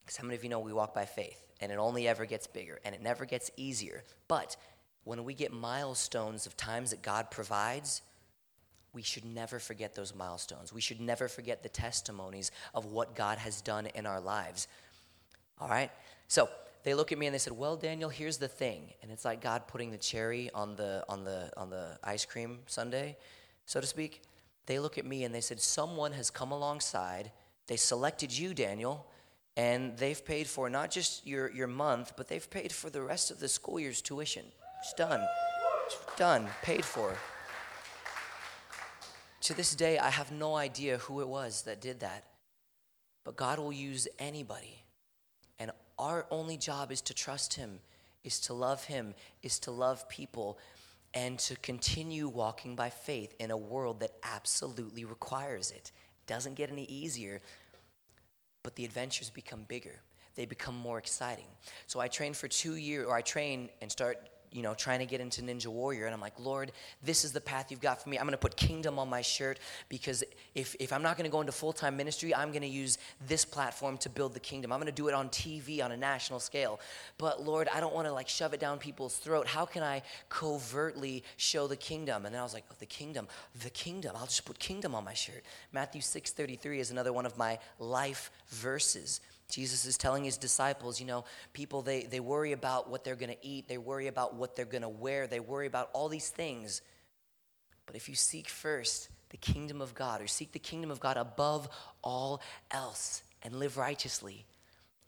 Because 0.05 0.19
how 0.19 0.25
many 0.25 0.37
of 0.37 0.45
you 0.45 0.51
know 0.51 0.61
we 0.61 0.75
walk 0.75 0.95
by 0.95 1.07
faith? 1.07 1.48
And 1.61 1.73
it 1.73 1.79
only 1.79 2.07
ever 2.09 2.25
gets 2.25 2.47
bigger 2.47 2.79
and 2.85 2.95
it 2.95 3.03
never 3.03 3.25
gets 3.25 3.51
easier. 3.57 4.05
But 4.29 4.57
when 5.05 5.25
we 5.25 5.35
get 5.35 5.53
milestones 5.53 6.47
of 6.47 6.57
times 6.57 6.91
that 6.91 7.03
God 7.03 7.31
provides, 7.31 8.03
we 8.93 9.03
should 9.03 9.25
never 9.25 9.59
forget 9.59 9.95
those 9.95 10.15
milestones. 10.15 10.73
We 10.73 10.81
should 10.81 11.01
never 11.01 11.29
forget 11.29 11.63
the 11.63 11.69
testimonies 11.69 12.51
of 12.75 12.87
what 12.87 13.15
God 13.15 13.39
has 13.39 13.61
done 13.61 13.87
in 13.95 14.07
our 14.07 14.21
lives. 14.21 14.69
All 15.61 15.69
right? 15.69 15.91
So 16.27 16.49
they 16.83 16.95
look 16.95 17.13
at 17.13 17.19
me 17.19 17.27
and 17.27 17.35
they 17.35 17.39
said, 17.39 17.53
"Well, 17.53 17.77
Daniel, 17.77 18.09
here's 18.09 18.39
the 18.39 18.49
thing." 18.49 18.95
And 19.03 19.11
it's 19.11 19.25
like 19.25 19.41
God 19.41 19.67
putting 19.67 19.91
the 19.91 19.99
cherry 19.99 20.51
on 20.53 20.77
the 20.77 21.05
on 21.09 21.25
the 21.25 21.51
on 21.57 21.71
the 21.71 21.99
ice 22.05 22.25
cream 22.25 22.61
sundae, 22.67 23.17
so 23.67 23.81
to 23.81 23.87
speak. 23.87 24.23
They 24.67 24.79
look 24.79 24.99
at 24.99 25.05
me 25.05 25.25
and 25.25 25.35
they 25.35 25.41
said, 25.41 25.61
"Someone 25.61 26.13
has 26.13 26.31
come 26.31 26.53
alongside. 26.53 27.33
They 27.67 27.77
selected 27.77 28.37
you, 28.37 28.55
Daniel, 28.55 29.07
and 29.59 29.99
they've 29.99 30.25
paid 30.25 30.47
for 30.47 30.71
not 30.71 30.91
just 30.91 31.27
your 31.27 31.51
your 31.51 31.67
month, 31.67 32.13
but 32.17 32.29
they've 32.29 32.49
paid 32.49 32.73
for 32.73 32.89
the 32.89 33.03
rest 33.03 33.31
of 33.31 33.41
the 33.41 33.49
school 33.49 33.79
year's 33.81 34.01
tuition. 34.01 34.45
It's 34.81 34.95
done. 34.95 35.21
It's 35.87 35.99
done. 36.17 36.49
Paid 36.63 36.85
for." 36.85 37.19
To 39.43 39.55
this 39.55 39.75
day, 39.75 39.99
I 39.99 40.11
have 40.11 40.31
no 40.31 40.55
idea 40.57 40.99
who 40.99 41.21
it 41.21 41.29
was 41.29 41.63
that 41.63 41.81
did 41.81 42.01
that. 42.01 42.25
But 43.25 43.37
God 43.37 43.59
will 43.59 43.73
use 43.73 44.07
anybody. 44.19 44.85
And 45.59 45.73
our 45.99 46.27
only 46.31 46.57
job 46.57 46.93
is 46.93 47.01
to 47.03 47.15
trust 47.15 47.55
Him, 47.55 47.81
is 48.23 48.41
to 48.41 48.55
love 48.55 48.85
Him, 48.85 49.15
is 49.43 49.59
to 49.61 49.71
love 49.71 50.09
people, 50.09 50.59
and 51.15 51.39
to 51.41 51.57
continue 51.57 52.29
walking 52.29 52.77
by 52.77 52.91
faith 52.91 53.35
in 53.41 53.51
a 53.51 53.57
world 53.57 54.01
that 54.01 54.13
absolutely 54.23 55.05
requires 55.05 55.71
it. 55.71 55.91
Doesn't 56.27 56.55
get 56.55 56.71
any 56.71 56.85
easier, 56.85 57.41
but 58.69 58.77
the 58.77 58.85
adventures 58.85 59.31
become 59.31 59.65
bigger. 59.67 59.99
They 60.35 60.45
become 60.45 60.77
more 60.77 60.99
exciting. 60.99 61.47
So 61.87 62.01
I 62.01 62.09
train 62.09 62.35
for 62.35 62.49
two 62.49 62.75
years, 62.75 63.07
or 63.07 63.17
I 63.17 63.23
train 63.23 63.71
and 63.81 63.91
start 63.91 64.29
you 64.53 64.61
know, 64.61 64.75
trying 64.75 64.99
to 64.99 65.07
get 65.07 65.23
into 65.23 65.41
Ninja 65.41 65.69
Warrior. 65.69 66.05
And 66.05 66.15
I'm 66.15 66.21
like, 66.21 66.39
Lord, 66.39 66.73
this 67.03 67.25
is 67.25 67.33
the 67.33 67.41
path 67.41 67.71
you've 67.71 67.81
got 67.81 68.03
for 68.03 68.11
me. 68.11 68.19
I'm 68.19 68.25
going 68.25 68.33
to 68.33 68.37
put 68.37 68.57
kingdom 68.57 68.99
on 68.99 69.09
my 69.09 69.23
shirt 69.23 69.59
because 69.89 70.23
if, 70.59 70.75
if 70.81 70.93
I'm 70.93 71.03
not 71.03 71.17
going 71.17 71.25
to 71.25 71.31
go 71.31 71.41
into 71.41 71.53
full 71.53 71.73
time 71.73 71.97
ministry, 71.97 72.35
I'm 72.35 72.51
going 72.51 72.63
to 72.63 72.69
use 72.69 72.99
this 73.29 73.45
platform 73.45 73.97
to 73.99 74.11
build 74.11 74.35
the 74.35 74.41
kingdom. 74.41 74.73
I'm 74.73 74.81
going 74.81 74.87
to 74.87 74.93
do 74.93 75.07
it 75.07 75.15
on 75.15 75.29
TV 75.29 75.83
on 75.85 75.93
a 75.93 75.97
national 75.97 76.41
scale. 76.41 76.81
But 77.17 77.45
Lord, 77.45 77.69
I 77.73 77.79
don't 77.79 77.95
want 77.95 78.09
to 78.09 78.13
like 78.13 78.29
shove 78.29 78.53
it 78.55 78.61
down 78.61 78.79
people's 78.79 79.17
throat. 79.17 79.47
How 79.47 79.65
can 79.65 79.85
I 79.85 80.03
covertly 80.29 81.23
show 81.37 81.69
the 81.69 81.77
kingdom? 81.77 82.27
And 82.27 82.35
then 82.35 82.41
I 82.41 82.45
was 82.45 82.55
like, 82.55 82.65
oh, 82.73 82.75
the 82.81 82.87
kingdom, 82.87 83.29
the 83.63 83.71
kingdom. 83.71 84.17
I'll 84.17 84.27
just 84.27 84.45
put 84.45 84.59
kingdom 84.59 84.97
on 84.97 85.05
my 85.05 85.15
shirt. 85.15 85.45
Matthew 85.73 86.01
6:33 86.01 86.81
is 86.81 86.91
another 86.91 87.13
one 87.13 87.25
of 87.25 87.39
my 87.39 87.61
life 87.79 88.33
verses. 88.49 89.21
Jesus 89.49 89.87
is 89.87 89.97
telling 89.97 90.25
his 90.25 90.37
disciples, 90.37 91.01
you 91.01 91.07
know, 91.07 91.25
people, 91.53 91.83
they, 91.83 92.03
they 92.03 92.21
worry 92.21 92.53
about 92.53 92.91
what 92.91 93.05
they're 93.05 93.17
going 93.17 93.31
to 93.31 93.47
eat, 93.47 93.67
they 93.67 93.79
worry 93.79 94.09
about 94.09 94.35
what 94.35 94.57
they're 94.57 94.67
going 94.67 94.83
to 94.83 94.89
wear, 94.89 95.27
they 95.27 95.41
worry 95.41 95.67
about 95.67 95.89
all 95.95 96.09
these 96.09 96.29
things. 96.29 96.83
But 97.87 97.97
if 97.97 98.11
you 98.11 98.15
seek 98.15 98.49
first 98.49 99.09
the 99.31 99.37
kingdom 99.37 99.81
of 99.81 99.95
God, 99.95 100.21
or 100.21 100.27
seek 100.27 100.53
the 100.53 100.59
kingdom 100.59 100.91
of 100.91 101.01
God 101.01 101.17
above 101.17 101.69
all 102.03 102.41
else, 102.71 103.23
and 103.43 103.57
live 103.57 103.77
righteously, 103.77 104.45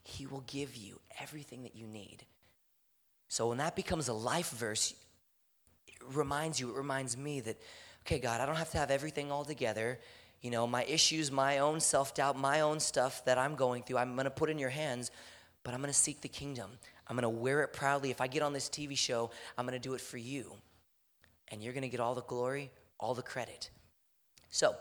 he 0.04 0.26
will 0.26 0.44
give 0.46 0.76
you 0.76 1.00
everything 1.20 1.62
that 1.62 1.76
you 1.76 1.86
need. 1.86 2.24
So 3.28 3.48
when 3.48 3.58
that 3.58 3.76
becomes 3.76 4.08
a 4.08 4.12
life 4.12 4.50
verse, 4.50 4.94
it 5.86 5.94
reminds 6.12 6.58
you, 6.58 6.70
it 6.70 6.76
reminds 6.76 7.16
me 7.16 7.40
that, 7.40 7.60
okay, 8.02 8.18
God, 8.18 8.40
I 8.40 8.46
don't 8.46 8.56
have 8.56 8.70
to 8.70 8.78
have 8.78 8.90
everything 8.90 9.30
all 9.30 9.44
together 9.44 9.98
you 10.40 10.50
know, 10.50 10.66
my 10.66 10.84
issues, 10.84 11.30
my 11.30 11.58
own 11.58 11.80
self 11.80 12.14
doubt, 12.14 12.38
my 12.38 12.60
own 12.60 12.80
stuff 12.80 13.24
that 13.26 13.36
I'm 13.38 13.54
going 13.54 13.82
through, 13.82 13.98
I'm 13.98 14.14
going 14.14 14.24
to 14.24 14.30
put 14.30 14.48
in 14.48 14.58
your 14.58 14.70
hands, 14.70 15.10
but 15.62 15.74
I'm 15.74 15.80
going 15.80 15.92
to 15.92 15.98
seek 15.98 16.22
the 16.22 16.28
kingdom. 16.28 16.70
I'm 17.06 17.16
going 17.16 17.22
to 17.22 17.28
wear 17.28 17.62
it 17.62 17.72
proudly. 17.72 18.10
If 18.10 18.20
I 18.20 18.26
get 18.26 18.42
on 18.42 18.52
this 18.52 18.68
TV 18.68 18.96
show, 18.96 19.30
I'm 19.58 19.66
going 19.66 19.78
to 19.78 19.88
do 19.88 19.94
it 19.94 20.00
for 20.00 20.16
you. 20.16 20.52
And 21.48 21.62
you're 21.62 21.72
going 21.72 21.82
to 21.82 21.88
get 21.88 22.00
all 22.00 22.14
the 22.14 22.22
glory, 22.22 22.70
all 22.98 23.14
the 23.14 23.22
credit. 23.22 23.70
So, 24.50 24.74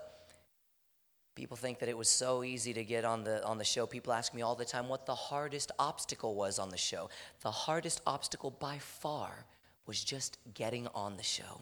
people 1.36 1.56
think 1.56 1.80
that 1.80 1.90
it 1.90 1.98
was 1.98 2.10
so 2.10 2.44
easy 2.44 2.74
to 2.74 2.84
get 2.84 3.06
on 3.06 3.24
the 3.24 3.44
on 3.46 3.58
the 3.58 3.64
show. 3.64 3.86
People 3.86 4.14
ask 4.14 4.34
me 4.34 4.42
all 4.42 4.56
the 4.56 4.66
time 4.66 4.90
what 4.90 5.06
the 5.06 5.16
hardest 5.16 5.72
obstacle 5.80 6.36
was 6.36 6.60
on 6.60 6.70
the 6.70 6.78
show. 6.78 7.10
The 7.42 7.52
hardest 7.52 8.02
obstacle 8.06 8.52
by 8.52 8.80
far 8.80 9.46
was 9.86 10.04
just 10.04 10.38
getting 10.54 10.88
on 10.94 11.18
the 11.18 11.24
show. 11.24 11.62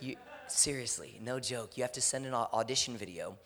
You, 0.00 0.16
seriously, 0.46 1.20
no 1.22 1.38
joke. 1.38 1.76
You 1.76 1.82
have 1.84 1.92
to 1.92 2.00
send 2.00 2.26
an 2.26 2.34
audition 2.34 2.96
video. 2.96 3.36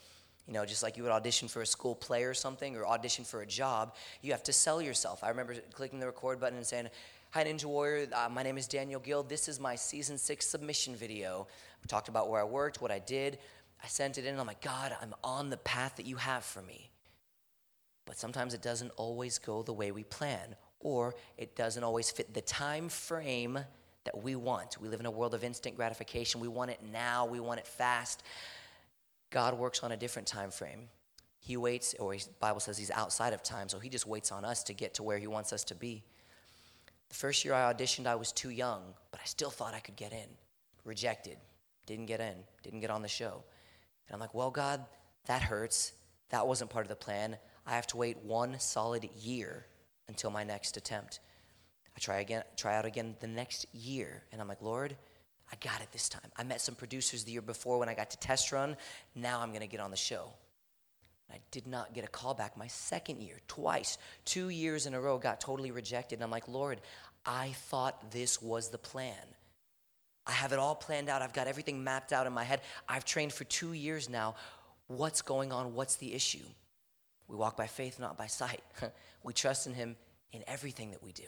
You 0.46 0.54
know, 0.54 0.64
just 0.64 0.82
like 0.82 0.96
you 0.96 1.02
would 1.04 1.12
audition 1.12 1.48
for 1.48 1.62
a 1.62 1.66
school 1.66 1.94
play 1.94 2.24
or 2.24 2.34
something, 2.34 2.76
or 2.76 2.86
audition 2.86 3.24
for 3.24 3.42
a 3.42 3.46
job, 3.46 3.94
you 4.22 4.32
have 4.32 4.42
to 4.44 4.52
sell 4.52 4.82
yourself. 4.82 5.22
I 5.22 5.28
remember 5.28 5.54
clicking 5.72 6.00
the 6.00 6.06
record 6.06 6.40
button 6.40 6.56
and 6.56 6.66
saying, 6.66 6.88
Hi, 7.30 7.44
Ninja 7.44 7.64
Warrior. 7.64 8.08
Uh, 8.12 8.28
my 8.28 8.42
name 8.42 8.58
is 8.58 8.66
Daniel 8.66 9.00
Gil. 9.00 9.22
This 9.22 9.48
is 9.48 9.58
my 9.58 9.74
season 9.74 10.18
six 10.18 10.46
submission 10.46 10.94
video. 10.94 11.46
We 11.82 11.86
talked 11.88 12.08
about 12.08 12.28
where 12.28 12.40
I 12.40 12.44
worked, 12.44 12.82
what 12.82 12.90
I 12.90 12.98
did. 12.98 13.38
I 13.82 13.88
sent 13.88 14.18
it 14.18 14.24
in, 14.24 14.32
and 14.32 14.40
I'm 14.40 14.46
like, 14.46 14.62
God, 14.62 14.96
I'm 15.00 15.14
on 15.24 15.50
the 15.50 15.56
path 15.56 15.96
that 15.96 16.06
you 16.06 16.16
have 16.16 16.44
for 16.44 16.62
me. 16.62 16.90
But 18.06 18.16
sometimes 18.16 18.54
it 18.54 18.62
doesn't 18.62 18.90
always 18.96 19.38
go 19.38 19.62
the 19.62 19.72
way 19.72 19.90
we 19.90 20.04
plan, 20.04 20.56
or 20.80 21.14
it 21.36 21.56
doesn't 21.56 21.82
always 21.82 22.10
fit 22.10 22.32
the 22.34 22.40
time 22.40 22.88
frame 22.88 23.58
that 24.04 24.22
we 24.22 24.36
want. 24.36 24.80
We 24.80 24.88
live 24.88 25.00
in 25.00 25.06
a 25.06 25.10
world 25.10 25.34
of 25.34 25.44
instant 25.44 25.76
gratification. 25.76 26.40
We 26.40 26.48
want 26.48 26.70
it 26.70 26.80
now, 26.92 27.26
we 27.26 27.40
want 27.40 27.60
it 27.60 27.66
fast. 27.66 28.22
God 29.30 29.58
works 29.58 29.82
on 29.82 29.92
a 29.92 29.96
different 29.96 30.28
time 30.28 30.50
frame. 30.50 30.88
He 31.38 31.56
waits, 31.56 31.94
or 31.98 32.14
the 32.14 32.24
Bible 32.38 32.60
says 32.60 32.78
he's 32.78 32.90
outside 32.90 33.32
of 33.32 33.42
time, 33.42 33.68
so 33.68 33.78
he 33.80 33.88
just 33.88 34.06
waits 34.06 34.30
on 34.30 34.44
us 34.44 34.62
to 34.64 34.74
get 34.74 34.94
to 34.94 35.02
where 35.02 35.18
he 35.18 35.26
wants 35.26 35.52
us 35.52 35.64
to 35.64 35.74
be. 35.74 36.04
The 37.08 37.14
first 37.14 37.44
year 37.44 37.54
I 37.54 37.72
auditioned, 37.72 38.06
I 38.06 38.14
was 38.14 38.30
too 38.30 38.50
young, 38.50 38.82
but 39.10 39.20
I 39.20 39.24
still 39.24 39.50
thought 39.50 39.74
I 39.74 39.80
could 39.80 39.96
get 39.96 40.12
in. 40.12 40.28
Rejected. 40.84 41.36
Didn't 41.86 42.06
get 42.06 42.20
in. 42.20 42.34
Didn't 42.62 42.80
get 42.80 42.90
on 42.90 43.02
the 43.02 43.08
show. 43.08 43.42
And 44.12 44.16
I'm 44.16 44.20
like, 44.20 44.34
well, 44.34 44.50
God, 44.50 44.84
that 45.24 45.40
hurts. 45.40 45.92
That 46.28 46.46
wasn't 46.46 46.70
part 46.70 46.84
of 46.84 46.90
the 46.90 46.96
plan. 46.96 47.38
I 47.66 47.76
have 47.76 47.86
to 47.88 47.96
wait 47.96 48.18
one 48.22 48.60
solid 48.60 49.08
year 49.18 49.64
until 50.06 50.30
my 50.30 50.44
next 50.44 50.76
attempt. 50.76 51.20
I 51.96 51.98
try 51.98 52.20
again, 52.20 52.42
try 52.56 52.76
out 52.76 52.84
again 52.84 53.16
the 53.20 53.26
next 53.26 53.66
year, 53.74 54.22
and 54.30 54.40
I'm 54.40 54.48
like, 54.48 54.60
Lord, 54.60 54.96
I 55.50 55.56
got 55.56 55.80
it 55.80 55.92
this 55.92 56.08
time. 56.08 56.30
I 56.36 56.42
met 56.44 56.60
some 56.60 56.74
producers 56.74 57.24
the 57.24 57.32
year 57.32 57.42
before 57.42 57.78
when 57.78 57.88
I 57.88 57.94
got 57.94 58.10
to 58.10 58.18
test 58.18 58.52
run. 58.52 58.76
Now 59.14 59.40
I'm 59.40 59.52
to 59.52 59.66
get 59.66 59.80
on 59.80 59.90
the 59.90 59.96
show. 59.96 60.28
I 61.30 61.38
did 61.50 61.66
not 61.66 61.94
get 61.94 62.04
a 62.04 62.08
call 62.08 62.34
back 62.34 62.56
my 62.58 62.66
second 62.66 63.22
year, 63.22 63.40
twice, 63.48 63.96
two 64.26 64.50
years 64.50 64.84
in 64.84 64.92
a 64.92 65.00
row, 65.00 65.16
got 65.16 65.40
totally 65.40 65.70
rejected. 65.70 66.16
And 66.16 66.24
I'm 66.24 66.30
like, 66.30 66.48
Lord, 66.48 66.80
I 67.24 67.52
thought 67.52 68.10
this 68.10 68.42
was 68.42 68.68
the 68.68 68.78
plan. 68.78 69.14
I 70.26 70.32
have 70.32 70.52
it 70.52 70.58
all 70.58 70.74
planned 70.74 71.08
out. 71.08 71.22
I've 71.22 71.32
got 71.32 71.48
everything 71.48 71.82
mapped 71.82 72.12
out 72.12 72.26
in 72.26 72.32
my 72.32 72.44
head. 72.44 72.60
I've 72.88 73.04
trained 73.04 73.32
for 73.32 73.44
two 73.44 73.72
years 73.72 74.08
now. 74.08 74.36
What's 74.86 75.22
going 75.22 75.52
on? 75.52 75.74
What's 75.74 75.96
the 75.96 76.14
issue? 76.14 76.44
We 77.28 77.36
walk 77.36 77.56
by 77.56 77.66
faith, 77.66 77.98
not 77.98 78.16
by 78.16 78.26
sight. 78.26 78.62
we 79.22 79.32
trust 79.32 79.66
in 79.66 79.74
Him 79.74 79.96
in 80.32 80.44
everything 80.46 80.90
that 80.92 81.02
we 81.02 81.12
do. 81.12 81.24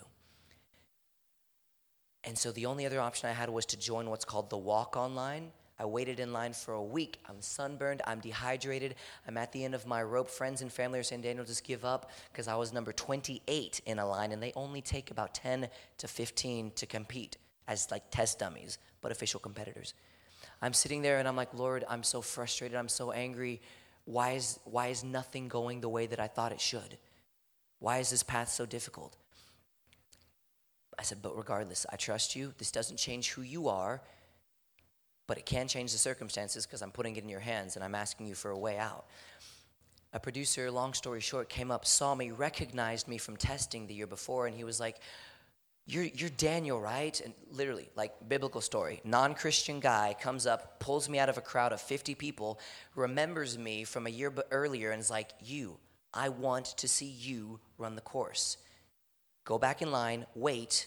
And 2.22 2.38
so 2.38 2.52
the 2.52 2.66
only 2.66 2.86
other 2.86 3.00
option 3.00 3.28
I 3.28 3.32
had 3.32 3.50
was 3.50 3.66
to 3.66 3.78
join 3.78 4.08
what's 4.08 4.24
called 4.24 4.48
the 4.48 4.56
walk-on 4.56 5.14
line. 5.14 5.50
I 5.78 5.86
waited 5.86 6.20
in 6.20 6.32
line 6.32 6.52
for 6.52 6.74
a 6.74 6.82
week. 6.82 7.18
I'm 7.28 7.40
sunburned. 7.40 8.00
I'm 8.06 8.20
dehydrated. 8.20 8.94
I'm 9.26 9.36
at 9.36 9.50
the 9.50 9.64
end 9.64 9.74
of 9.74 9.86
my 9.86 10.02
rope. 10.02 10.28
Friends 10.28 10.62
and 10.62 10.72
family 10.72 11.00
are 11.00 11.02
saying, 11.02 11.22
Daniel, 11.22 11.44
just 11.44 11.64
give 11.64 11.84
up 11.84 12.12
because 12.32 12.46
I 12.46 12.54
was 12.54 12.72
number 12.72 12.92
28 12.92 13.80
in 13.84 13.98
a 13.98 14.06
line, 14.06 14.30
and 14.30 14.40
they 14.40 14.52
only 14.54 14.80
take 14.80 15.10
about 15.10 15.34
10 15.34 15.68
to 15.98 16.08
15 16.08 16.72
to 16.76 16.86
compete 16.86 17.38
as 17.66 17.90
like 17.90 18.10
test 18.10 18.38
dummies, 18.38 18.78
but 19.00 19.12
official 19.12 19.40
competitors. 19.40 19.94
I'm 20.60 20.72
sitting 20.72 21.02
there 21.02 21.18
and 21.18 21.26
I'm 21.26 21.36
like, 21.36 21.54
Lord, 21.54 21.84
I'm 21.88 22.02
so 22.02 22.20
frustrated. 22.20 22.76
I'm 22.76 22.88
so 22.88 23.12
angry. 23.12 23.60
Why 24.04 24.32
is, 24.32 24.58
why 24.64 24.88
is 24.88 25.02
nothing 25.02 25.48
going 25.48 25.80
the 25.80 25.88
way 25.88 26.06
that 26.06 26.20
I 26.20 26.26
thought 26.26 26.52
it 26.52 26.60
should? 26.60 26.98
Why 27.78 27.98
is 27.98 28.10
this 28.10 28.22
path 28.22 28.48
so 28.50 28.66
difficult? 28.66 29.16
I 30.98 31.02
said, 31.02 31.18
But 31.22 31.36
regardless, 31.36 31.86
I 31.90 31.96
trust 31.96 32.36
you. 32.36 32.54
This 32.58 32.70
doesn't 32.70 32.96
change 32.96 33.32
who 33.32 33.42
you 33.42 33.68
are, 33.68 34.00
but 35.26 35.38
it 35.38 35.46
can 35.46 35.68
change 35.68 35.92
the 35.92 35.98
circumstances 35.98 36.66
because 36.66 36.82
I'm 36.82 36.90
putting 36.90 37.16
it 37.16 37.24
in 37.24 37.28
your 37.28 37.40
hands 37.40 37.76
and 37.76 37.84
I'm 37.84 37.94
asking 37.94 38.26
you 38.26 38.34
for 38.34 38.50
a 38.50 38.58
way 38.58 38.78
out. 38.78 39.06
A 40.12 40.20
producer, 40.20 40.70
long 40.70 40.94
story 40.94 41.20
short, 41.20 41.48
came 41.48 41.72
up, 41.72 41.84
saw 41.84 42.14
me, 42.14 42.30
recognized 42.30 43.08
me 43.08 43.18
from 43.18 43.36
testing 43.36 43.88
the 43.88 43.94
year 43.94 44.06
before, 44.06 44.46
and 44.46 44.56
he 44.56 44.62
was 44.62 44.78
like, 44.78 45.00
you're, 45.86 46.04
you're 46.04 46.30
Daniel, 46.30 46.80
right? 46.80 47.20
And 47.20 47.34
literally, 47.50 47.90
like 47.94 48.12
biblical 48.26 48.60
story, 48.62 49.00
non 49.04 49.34
Christian 49.34 49.80
guy 49.80 50.16
comes 50.18 50.46
up, 50.46 50.80
pulls 50.80 51.08
me 51.08 51.18
out 51.18 51.28
of 51.28 51.36
a 51.36 51.42
crowd 51.42 51.72
of 51.72 51.80
50 51.80 52.14
people, 52.14 52.58
remembers 52.94 53.58
me 53.58 53.84
from 53.84 54.06
a 54.06 54.10
year 54.10 54.32
earlier, 54.50 54.92
and 54.92 55.00
is 55.00 55.10
like, 55.10 55.32
You, 55.42 55.78
I 56.12 56.30
want 56.30 56.66
to 56.78 56.88
see 56.88 57.06
you 57.06 57.60
run 57.76 57.96
the 57.96 58.00
course. 58.00 58.56
Go 59.44 59.58
back 59.58 59.82
in 59.82 59.92
line, 59.92 60.24
wait, 60.34 60.86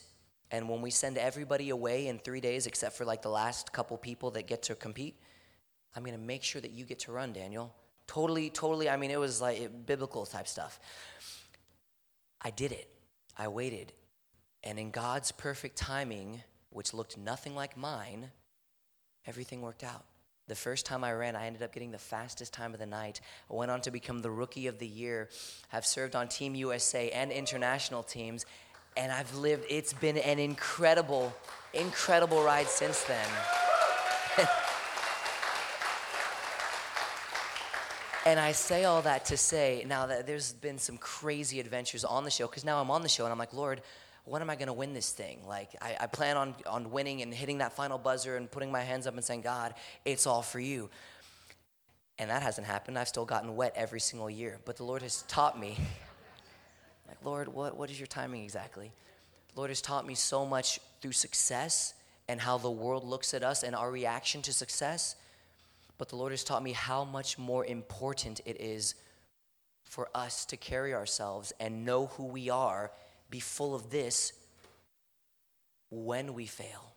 and 0.50 0.68
when 0.68 0.82
we 0.82 0.90
send 0.90 1.18
everybody 1.18 1.70
away 1.70 2.08
in 2.08 2.18
three 2.18 2.42
days, 2.42 2.66
except 2.66 2.96
for 2.96 3.06
like 3.06 3.22
the 3.22 3.30
last 3.30 3.72
couple 3.72 3.98
people 3.98 4.32
that 4.32 4.48
get 4.48 4.64
to 4.64 4.76
compete, 4.76 5.16
I'm 5.96 6.04
gonna 6.04 6.18
make 6.18 6.44
sure 6.44 6.62
that 6.62 6.72
you 6.72 6.86
get 6.86 7.00
to 7.00 7.12
run, 7.12 7.34
Daniel. 7.34 7.76
Totally, 8.08 8.50
totally. 8.50 8.90
I 8.90 8.98
mean, 8.98 9.12
it 9.12 9.20
was 9.20 9.42
like 9.42 9.86
biblical 9.86 10.26
type 10.26 10.48
stuff. 10.48 10.80
I 12.42 12.50
did 12.50 12.72
it. 12.72 12.90
I 13.38 13.48
waited. 13.50 13.94
And 14.64 14.80
in 14.80 14.92
God's 14.92 15.32
perfect 15.32 15.78
timing, 15.78 16.42
which 16.70 16.94
looked 16.94 17.18
nothing 17.18 17.56
like 17.56 17.78
mine, 17.78 18.32
everything 19.26 19.62
worked 19.62 19.84
out. 19.84 20.06
The 20.48 20.56
first 20.56 20.86
time 20.86 21.04
I 21.04 21.12
ran, 21.12 21.36
I 21.36 21.46
ended 21.48 21.62
up 21.62 21.74
getting 21.74 21.92
the 21.92 21.98
fastest 21.98 22.54
time 22.54 22.74
of 22.74 22.80
the 22.80 22.86
night. 22.86 23.20
I 23.52 23.54
went 23.54 23.70
on 23.70 23.82
to 23.82 23.92
become 23.92 24.22
the 24.22 24.32
rookie 24.32 24.68
of 24.68 24.80
the 24.80 24.88
year. 24.88 25.28
I've 25.74 25.86
served 25.86 26.16
on 26.16 26.30
Team 26.30 26.56
USA 26.56 27.10
and 27.10 27.34
international 27.34 28.02
teams, 28.02 28.46
and 28.96 29.12
I've 29.12 29.36
lived, 29.36 29.66
it's 29.70 29.92
been 29.92 30.18
an 30.18 30.40
incredible, 30.40 31.36
incredible 31.74 32.42
ride 32.42 32.68
since 32.68 33.04
then. 33.04 33.28
and 38.26 38.40
I 38.40 38.54
say 38.54 38.86
all 38.86 39.02
that 39.02 39.26
to 39.26 39.36
say 39.36 39.84
now 39.86 40.08
that 40.08 40.26
there's 40.26 40.54
been 40.54 40.78
some 40.78 40.98
crazy 40.98 41.60
adventures 41.60 42.06
on 42.06 42.24
the 42.24 42.32
show, 42.32 42.48
because 42.48 42.64
now 42.64 42.80
I'm 42.80 42.90
on 42.90 43.02
the 43.02 43.10
show 43.10 43.26
and 43.26 43.34
I'm 43.34 43.38
like, 43.38 43.54
Lord, 43.54 43.82
when 44.28 44.42
am 44.42 44.50
I 44.50 44.56
going 44.56 44.68
to 44.68 44.74
win 44.74 44.94
this 44.94 45.12
thing? 45.12 45.40
Like, 45.48 45.70
I, 45.82 45.96
I, 46.02 46.08
plan 46.08 46.36
on, 46.36 46.56
on 46.66 46.92
winning 46.92 47.22
and 47.22 47.34
hitting 47.34 47.60
that 47.60 47.74
final 47.74 47.98
buzzer 47.98 48.36
and 48.36 48.52
putting 48.52 48.72
my 48.72 48.82
hands 48.82 49.08
up 49.08 49.14
and 49.14 49.24
saying, 49.24 49.42
God, 49.42 49.74
it's 50.04 50.28
all 50.28 50.42
for 50.42 50.60
you. 50.60 50.90
And 52.20 52.30
that 52.30 52.42
hasn't 52.42 52.68
happened. 52.68 53.00
I've 53.00 53.08
still 53.08 53.26
gotten 53.26 53.56
wet 53.56 53.74
every 53.76 54.02
single 54.02 54.30
year. 54.30 54.60
But 54.66 54.76
the 54.76 54.84
Lord 54.84 55.02
has 55.02 55.22
taught 55.24 55.58
me, 55.58 55.78
like, 57.08 57.18
Lord, 57.24 57.48
what, 57.48 57.78
what 57.78 57.90
is 57.90 57.98
your 57.98 58.08
timing 58.08 58.44
exactly? 58.44 58.92
The 59.54 59.60
Lord 59.60 59.70
has 59.70 59.82
taught 59.82 60.06
me 60.06 60.14
so 60.14 60.46
much 60.46 60.82
through 61.02 61.14
success 61.14 61.94
and 62.28 62.42
how 62.42 62.58
the 62.58 62.70
world 62.70 63.06
looks 63.06 63.34
at 63.34 63.44
us 63.44 63.64
and 63.64 63.74
our 63.74 63.90
reaction 63.90 64.42
to 64.42 64.52
success. 64.52 65.16
But 65.98 66.10
the 66.10 66.18
Lord 66.18 66.34
has 66.34 66.44
taught 66.44 66.64
me 66.64 66.74
how 66.74 67.06
much 67.06 67.38
more 67.38 67.66
important 67.66 68.42
it 68.46 68.60
is 68.60 68.96
for 69.84 70.10
us 70.14 70.44
to 70.48 70.58
carry 70.58 70.94
ourselves 70.94 71.54
and 71.62 71.86
know 71.86 72.08
who 72.08 72.26
we 72.26 72.50
are 72.50 72.92
be 73.30 73.40
full 73.40 73.76
of 73.76 73.90
this 73.90 74.34
when 75.90 76.34
we 76.34 76.46
fail, 76.46 76.94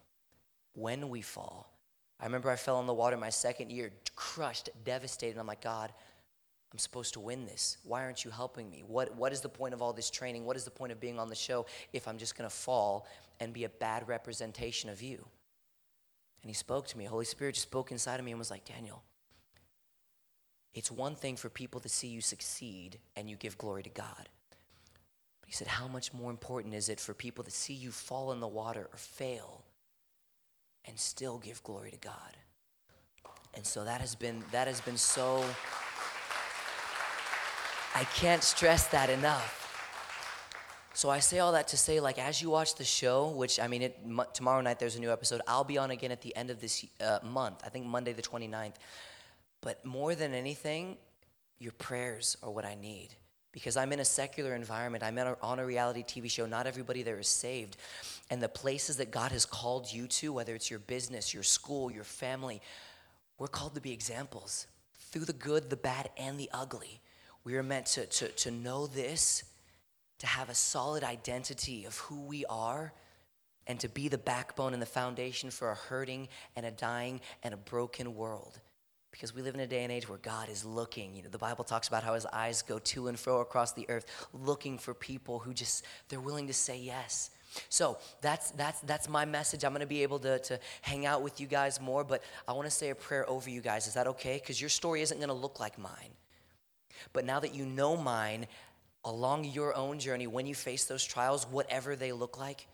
when 0.74 1.08
we 1.08 1.22
fall. 1.22 1.72
I 2.18 2.24
remember 2.24 2.50
I 2.50 2.56
fell 2.56 2.80
in 2.80 2.86
the 2.86 2.94
water 2.94 3.16
my 3.16 3.30
second 3.30 3.70
year, 3.70 3.92
crushed, 4.14 4.68
devastated. 4.84 5.38
I'm 5.38 5.46
like, 5.46 5.62
God, 5.62 5.92
I'm 6.72 6.78
supposed 6.78 7.14
to 7.14 7.20
win 7.20 7.46
this. 7.46 7.78
Why 7.82 8.04
aren't 8.04 8.24
you 8.24 8.30
helping 8.30 8.70
me? 8.70 8.84
What, 8.86 9.14
what 9.16 9.32
is 9.32 9.40
the 9.40 9.48
point 9.48 9.74
of 9.74 9.82
all 9.82 9.92
this 9.92 10.10
training? 10.10 10.44
What 10.44 10.56
is 10.56 10.64
the 10.64 10.70
point 10.70 10.92
of 10.92 11.00
being 11.00 11.18
on 11.18 11.28
the 11.28 11.34
show 11.34 11.66
if 11.92 12.06
I'm 12.06 12.18
just 12.18 12.36
going 12.36 12.48
to 12.48 12.54
fall 12.54 13.06
and 13.40 13.52
be 13.52 13.64
a 13.64 13.68
bad 13.68 14.06
representation 14.06 14.90
of 14.90 15.02
you? 15.02 15.24
And 16.42 16.50
he 16.50 16.54
spoke 16.54 16.86
to 16.88 16.98
me. 16.98 17.04
Holy 17.04 17.24
Spirit 17.24 17.54
just 17.54 17.66
spoke 17.66 17.90
inside 17.90 18.20
of 18.20 18.24
me 18.24 18.32
and 18.32 18.38
was 18.38 18.50
like, 18.50 18.64
Daniel, 18.64 19.02
it's 20.72 20.90
one 20.90 21.16
thing 21.16 21.36
for 21.36 21.48
people 21.48 21.80
to 21.80 21.88
see 21.88 22.08
you 22.08 22.20
succeed 22.20 22.98
and 23.16 23.28
you 23.28 23.36
give 23.36 23.58
glory 23.58 23.82
to 23.82 23.90
God. 23.90 24.28
He 25.50 25.56
said, 25.56 25.66
How 25.66 25.88
much 25.88 26.14
more 26.14 26.30
important 26.30 26.74
is 26.74 26.88
it 26.88 27.00
for 27.00 27.12
people 27.12 27.42
to 27.42 27.50
see 27.50 27.74
you 27.74 27.90
fall 27.90 28.30
in 28.30 28.38
the 28.38 28.46
water 28.46 28.88
or 28.92 28.96
fail 28.96 29.64
and 30.84 30.96
still 30.96 31.38
give 31.38 31.60
glory 31.64 31.90
to 31.90 31.96
God? 31.96 32.36
And 33.54 33.66
so 33.66 33.82
that 33.82 34.00
has 34.00 34.14
been 34.14 34.44
that 34.52 34.68
has 34.68 34.80
been 34.80 34.96
so 34.96 35.44
I 37.96 38.04
can't 38.14 38.44
stress 38.44 38.86
that 38.88 39.10
enough. 39.10 39.56
So 40.94 41.10
I 41.10 41.18
say 41.18 41.40
all 41.40 41.50
that 41.50 41.66
to 41.68 41.76
say, 41.76 41.98
like, 41.98 42.20
as 42.20 42.40
you 42.40 42.50
watch 42.50 42.76
the 42.76 42.84
show, 42.84 43.30
which 43.30 43.58
I 43.58 43.66
mean, 43.66 43.82
it, 43.82 43.98
m- 44.04 44.22
tomorrow 44.32 44.60
night 44.60 44.78
there's 44.78 44.94
a 44.94 45.00
new 45.00 45.10
episode. 45.10 45.40
I'll 45.48 45.64
be 45.64 45.78
on 45.78 45.90
again 45.90 46.12
at 46.12 46.22
the 46.22 46.36
end 46.36 46.50
of 46.50 46.60
this 46.60 46.86
uh, 47.00 47.18
month. 47.24 47.60
I 47.66 47.70
think 47.70 47.86
Monday 47.86 48.12
the 48.12 48.22
29th. 48.22 48.74
But 49.62 49.84
more 49.84 50.14
than 50.14 50.32
anything, 50.32 50.96
your 51.58 51.72
prayers 51.72 52.36
are 52.40 52.52
what 52.52 52.64
I 52.64 52.76
need 52.76 53.16
because 53.52 53.76
I'm 53.76 53.92
in 53.92 54.00
a 54.00 54.04
secular 54.04 54.54
environment. 54.54 55.02
I'm 55.02 55.18
on 55.18 55.58
a 55.58 55.64
reality 55.64 56.04
TV 56.04 56.30
show. 56.30 56.46
Not 56.46 56.66
everybody 56.66 57.02
there 57.02 57.18
is 57.18 57.28
saved. 57.28 57.76
And 58.30 58.42
the 58.42 58.48
places 58.48 58.98
that 58.98 59.10
God 59.10 59.32
has 59.32 59.44
called 59.44 59.92
you 59.92 60.06
to, 60.06 60.32
whether 60.32 60.54
it's 60.54 60.70
your 60.70 60.78
business, 60.78 61.34
your 61.34 61.42
school, 61.42 61.90
your 61.90 62.04
family, 62.04 62.60
we're 63.38 63.48
called 63.48 63.74
to 63.74 63.80
be 63.80 63.92
examples 63.92 64.66
through 65.10 65.24
the 65.24 65.32
good, 65.32 65.70
the 65.70 65.76
bad, 65.76 66.10
and 66.16 66.38
the 66.38 66.48
ugly. 66.52 67.00
We 67.42 67.56
are 67.56 67.62
meant 67.62 67.86
to, 67.86 68.06
to, 68.06 68.28
to 68.28 68.50
know 68.50 68.86
this, 68.86 69.44
to 70.18 70.26
have 70.26 70.48
a 70.48 70.54
solid 70.54 71.02
identity 71.02 71.84
of 71.86 71.96
who 71.98 72.20
we 72.20 72.44
are, 72.46 72.92
and 73.66 73.80
to 73.80 73.88
be 73.88 74.08
the 74.08 74.18
backbone 74.18 74.72
and 74.72 74.82
the 74.82 74.86
foundation 74.86 75.50
for 75.50 75.70
a 75.70 75.74
hurting 75.74 76.28
and 76.54 76.66
a 76.66 76.70
dying 76.70 77.20
and 77.42 77.54
a 77.54 77.56
broken 77.56 78.14
world 78.14 78.60
because 79.12 79.34
we 79.34 79.42
live 79.42 79.54
in 79.54 79.60
a 79.60 79.66
day 79.66 79.82
and 79.82 79.92
age 79.92 80.08
where 80.08 80.18
God 80.18 80.48
is 80.48 80.64
looking. 80.64 81.14
You 81.14 81.22
know, 81.22 81.28
the 81.28 81.38
Bible 81.38 81.64
talks 81.64 81.88
about 81.88 82.02
how 82.02 82.14
his 82.14 82.26
eyes 82.26 82.62
go 82.62 82.78
to 82.78 83.08
and 83.08 83.18
fro 83.18 83.40
across 83.40 83.72
the 83.72 83.88
earth, 83.88 84.06
looking 84.32 84.78
for 84.78 84.94
people 84.94 85.38
who 85.38 85.52
just 85.52 85.84
they're 86.08 86.20
willing 86.20 86.46
to 86.46 86.54
say 86.54 86.78
yes. 86.78 87.30
So 87.68 87.98
that's 88.20 88.52
that's 88.52 88.80
that's 88.82 89.08
my 89.08 89.24
message. 89.24 89.64
I'm 89.64 89.72
gonna 89.72 89.86
be 89.86 90.02
able 90.02 90.20
to, 90.20 90.38
to 90.38 90.60
hang 90.82 91.06
out 91.06 91.22
with 91.22 91.40
you 91.40 91.46
guys 91.46 91.80
more, 91.80 92.04
but 92.04 92.22
I 92.46 92.52
want 92.52 92.66
to 92.66 92.70
say 92.70 92.90
a 92.90 92.94
prayer 92.94 93.28
over 93.28 93.50
you 93.50 93.60
guys. 93.60 93.86
Is 93.86 93.94
that 93.94 94.06
okay? 94.06 94.38
Because 94.40 94.60
your 94.60 94.70
story 94.70 95.02
isn't 95.02 95.20
gonna 95.20 95.34
look 95.34 95.58
like 95.58 95.78
mine. 95.78 96.14
But 97.12 97.24
now 97.24 97.40
that 97.40 97.54
you 97.54 97.66
know 97.66 97.96
mine, 97.96 98.46
along 99.04 99.44
your 99.44 99.74
own 99.74 99.98
journey, 99.98 100.26
when 100.26 100.46
you 100.46 100.54
face 100.54 100.84
those 100.84 101.04
trials, 101.04 101.46
whatever 101.50 101.96
they 101.96 102.12
look 102.12 102.38
like, 102.38 102.66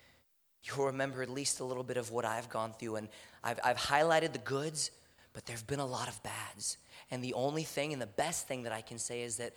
you'll 0.63 0.87
remember 0.87 1.23
at 1.23 1.31
least 1.31 1.61
a 1.61 1.65
little 1.65 1.85
bit 1.85 1.97
of 1.97 2.11
what 2.11 2.25
I've 2.25 2.49
gone 2.49 2.73
through. 2.79 2.97
And 2.97 3.09
I've, 3.43 3.61
I've 3.65 3.77
highlighted 3.77 4.33
the 4.33 4.41
goods, 4.41 4.91
but 5.37 5.45
there 5.45 5.55
have 5.55 5.67
been 5.67 5.81
a 5.81 5.87
lot 5.87 6.09
of 6.09 6.23
bads. 6.23 6.79
And 7.11 7.23
the 7.23 7.35
only 7.35 7.63
thing 7.63 7.93
and 7.93 8.01
the 8.01 8.07
best 8.07 8.49
thing 8.49 8.63
that 8.63 8.73
I 8.73 8.81
can 8.81 8.97
say 8.97 9.21
is 9.21 9.37
that 9.37 9.53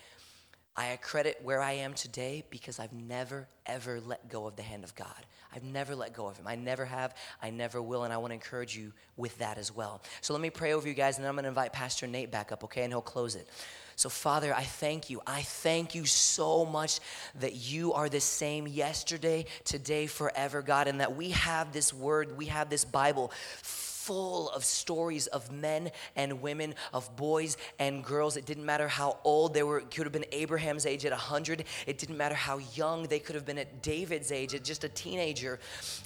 I 0.76 0.88
accredit 0.88 1.40
where 1.42 1.62
I 1.62 1.72
am 1.72 1.94
today 1.94 2.44
because 2.50 2.80
I've 2.80 2.92
never, 2.92 3.48
ever 3.66 4.02
let 4.02 4.28
go 4.28 4.46
of 4.46 4.58
the 4.58 4.62
hand 4.62 4.84
of 4.84 4.94
God. 4.94 5.08
I've 5.56 5.64
never 5.64 5.96
let 5.96 6.14
go 6.14 6.28
of 6.28 6.36
Him. 6.36 6.48
I 6.48 6.56
never 6.56 6.84
have, 6.84 7.16
I 7.42 7.50
never 7.50 7.82
will, 7.82 8.04
and 8.04 8.12
I 8.12 8.18
want 8.18 8.32
to 8.32 8.34
encourage 8.34 8.76
you 8.76 8.92
with 9.16 9.38
that 9.38 9.58
as 9.58 9.74
well. 9.74 10.02
So 10.20 10.34
let 10.34 10.42
me 10.42 10.50
pray 10.50 10.74
over 10.74 10.86
you 10.86 10.94
guys, 10.94 11.16
and 11.16 11.24
then 11.24 11.30
I'm 11.30 11.36
going 11.36 11.44
to 11.44 11.50
invite 11.50 11.72
Pastor 11.72 12.08
Nate 12.08 12.30
back 12.30 12.52
up, 12.52 12.66
okay? 12.66 12.84
And 12.84 12.92
he'll 12.92 13.02
close 13.02 13.36
it. 13.36 13.48
So, 13.96 14.10
Father, 14.10 14.54
I 14.54 14.64
thank 14.64 15.10
you. 15.10 15.22
I 15.26 15.44
thank 15.44 15.96
you 15.96 16.06
so 16.06 16.66
much 16.66 17.00
that 17.40 17.56
you 17.56 17.94
are 17.94 18.10
the 18.10 18.20
same 18.20 18.68
yesterday, 18.68 19.46
today, 19.64 20.08
forever, 20.08 20.62
God, 20.62 20.90
and 20.90 21.00
that 21.00 21.16
we 21.16 21.30
have 21.30 21.72
this 21.72 21.94
word, 21.94 22.38
we 22.38 22.48
have 22.48 22.70
this 22.70 22.84
Bible 22.84 23.32
full 24.10 24.50
of 24.50 24.66
stories 24.66 25.28
of 25.28 25.52
men 25.52 25.92
and 26.16 26.42
women, 26.42 26.74
of 26.94 27.16
boys 27.16 27.58
and 27.78 28.04
girls. 28.04 28.38
It 28.38 28.48
didn't 28.48 28.66
matter 28.66 28.88
how 28.88 29.20
old 29.24 29.54
they 29.54 29.62
were. 29.62 29.78
It 29.78 29.92
could 29.92 30.08
have 30.08 30.12
been 30.12 30.26
Abraham's 30.32 30.88
age 30.88 31.06
at 31.06 31.12
100. 31.12 31.64
It 31.86 32.00
didn't 32.00 32.18
matter 32.18 32.34
how 32.34 32.58
young 32.74 33.04
they 33.04 33.20
could 33.20 33.36
have 33.36 33.46
been 33.46 33.60
at 33.60 33.84
David's 33.84 34.32
age, 34.32 34.56
at 34.56 34.64
just 34.64 34.84
a 34.84 34.90
teenager. 34.90 35.60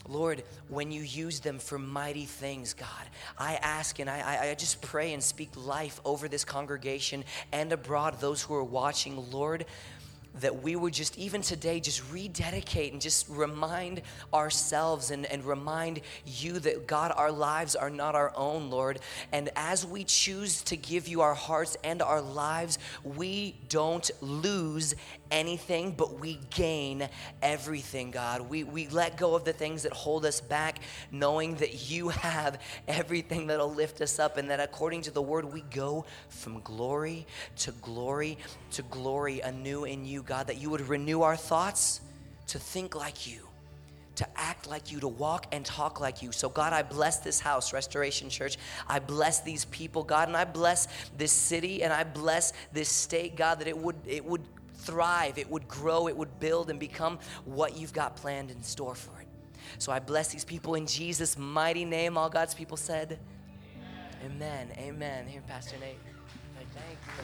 Lord, 0.09 0.43
when 0.67 0.91
you 0.91 1.01
use 1.01 1.39
them 1.39 1.59
for 1.59 1.79
mighty 1.79 2.25
things, 2.25 2.73
God, 2.73 3.07
I 3.37 3.55
ask 3.55 3.99
and 3.99 4.09
I, 4.09 4.49
I 4.49 4.55
just 4.55 4.81
pray 4.81 5.13
and 5.13 5.23
speak 5.23 5.51
life 5.55 6.01
over 6.03 6.27
this 6.27 6.43
congregation 6.43 7.23
and 7.53 7.71
abroad, 7.71 8.19
those 8.19 8.41
who 8.41 8.53
are 8.53 8.65
watching. 8.65 9.31
Lord, 9.31 9.65
that 10.39 10.63
we 10.63 10.75
would 10.75 10.93
just, 10.93 11.17
even 11.17 11.41
today, 11.41 11.79
just 11.79 12.01
rededicate 12.11 12.91
and 12.91 13.01
just 13.01 13.27
remind 13.29 14.01
ourselves 14.33 15.11
and, 15.11 15.25
and 15.27 15.43
remind 15.45 16.01
you 16.25 16.59
that 16.59 16.87
God, 16.87 17.13
our 17.15 17.31
lives 17.31 17.75
are 17.75 17.89
not 17.89 18.15
our 18.15 18.33
own, 18.35 18.69
Lord. 18.69 18.99
And 19.31 19.49
as 19.55 19.85
we 19.85 20.03
choose 20.03 20.61
to 20.63 20.77
give 20.77 21.07
you 21.07 21.21
our 21.21 21.35
hearts 21.35 21.77
and 21.83 22.01
our 22.01 22.21
lives, 22.21 22.79
we 23.03 23.55
don't 23.69 24.09
lose 24.21 24.95
anything, 25.33 25.91
but 25.91 26.19
we 26.19 26.39
gain 26.51 27.09
everything, 27.41 28.11
God. 28.11 28.41
We, 28.41 28.63
we 28.63 28.87
let 28.87 29.17
go 29.17 29.35
of 29.35 29.43
the 29.43 29.51
things 29.51 29.83
that 29.83 29.91
hold 29.91 30.25
us 30.25 30.39
back, 30.39 30.79
knowing 31.11 31.55
that 31.55 31.89
you 31.89 32.09
have 32.09 32.61
everything 32.87 33.47
that'll 33.47 33.73
lift 33.73 33.99
us 33.99 34.19
up, 34.19 34.37
and 34.37 34.49
that 34.49 34.59
according 34.59 35.01
to 35.01 35.11
the 35.11 35.21
word, 35.21 35.51
we 35.51 35.61
go 35.61 36.05
from 36.29 36.61
glory 36.61 37.25
to 37.57 37.71
glory 37.81 38.37
to 38.71 38.83
glory 38.83 39.41
anew 39.41 39.83
in 39.85 40.05
you, 40.05 40.21
God, 40.23 40.47
that 40.47 40.57
you 40.57 40.69
would 40.69 40.87
renew 40.87 41.23
our 41.23 41.35
thoughts 41.35 42.01
to 42.47 42.59
think 42.59 42.95
like 42.95 43.27
you 43.27 43.47
to 44.15 44.27
act 44.35 44.67
like 44.67 44.91
you, 44.91 44.99
to 44.99 45.07
walk 45.07 45.47
and 45.51 45.65
talk 45.65 45.99
like 45.99 46.21
you. 46.21 46.31
So, 46.31 46.47
God, 46.47 46.71
I 46.71 46.83
bless 46.83 47.17
this 47.17 47.39
house, 47.39 47.73
Restoration 47.73 48.29
Church. 48.29 48.57
I 48.87 48.99
bless 48.99 49.41
these 49.41 49.65
people, 49.65 50.03
God, 50.03 50.27
and 50.27 50.37
I 50.37 50.45
bless 50.45 50.87
this 51.17 51.31
city 51.31 51.81
and 51.81 51.91
I 51.91 52.03
bless 52.03 52.53
this 52.71 52.89
state, 52.89 53.35
God, 53.35 53.59
that 53.59 53.67
it 53.67 53.75
would 53.75 53.95
it 54.05 54.23
would 54.23 54.43
thrive, 54.83 55.37
it 55.37 55.49
would 55.49 55.67
grow, 55.67 56.07
it 56.07 56.15
would 56.15 56.39
build 56.39 56.69
and 56.69 56.79
become 56.79 57.19
what 57.45 57.77
you've 57.77 57.93
got 57.93 58.15
planned 58.15 58.51
in 58.51 58.61
store 58.63 58.95
for 58.95 59.19
it. 59.21 59.27
So 59.77 59.91
I 59.91 59.99
bless 59.99 60.29
these 60.29 60.45
people 60.45 60.75
in 60.75 60.85
Jesus' 60.85 61.37
mighty 61.37 61.85
name. 61.85 62.17
All 62.17 62.29
God's 62.29 62.53
people 62.53 62.77
said, 62.77 63.19
Amen. 64.25 64.71
Amen. 64.77 64.77
Amen. 64.77 65.27
Here, 65.27 65.41
Pastor 65.47 65.75
Nate. 65.79 65.97
Thank 66.73 66.97
you. 66.97 67.23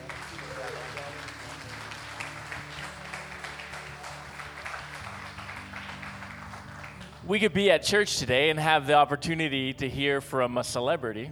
We 7.26 7.38
could 7.38 7.52
be 7.52 7.70
at 7.70 7.82
church 7.82 8.18
today 8.18 8.50
and 8.50 8.58
have 8.58 8.86
the 8.86 8.94
opportunity 8.94 9.72
to 9.74 9.88
hear 9.88 10.20
from 10.20 10.58
a 10.58 10.64
celebrity. 10.64 11.30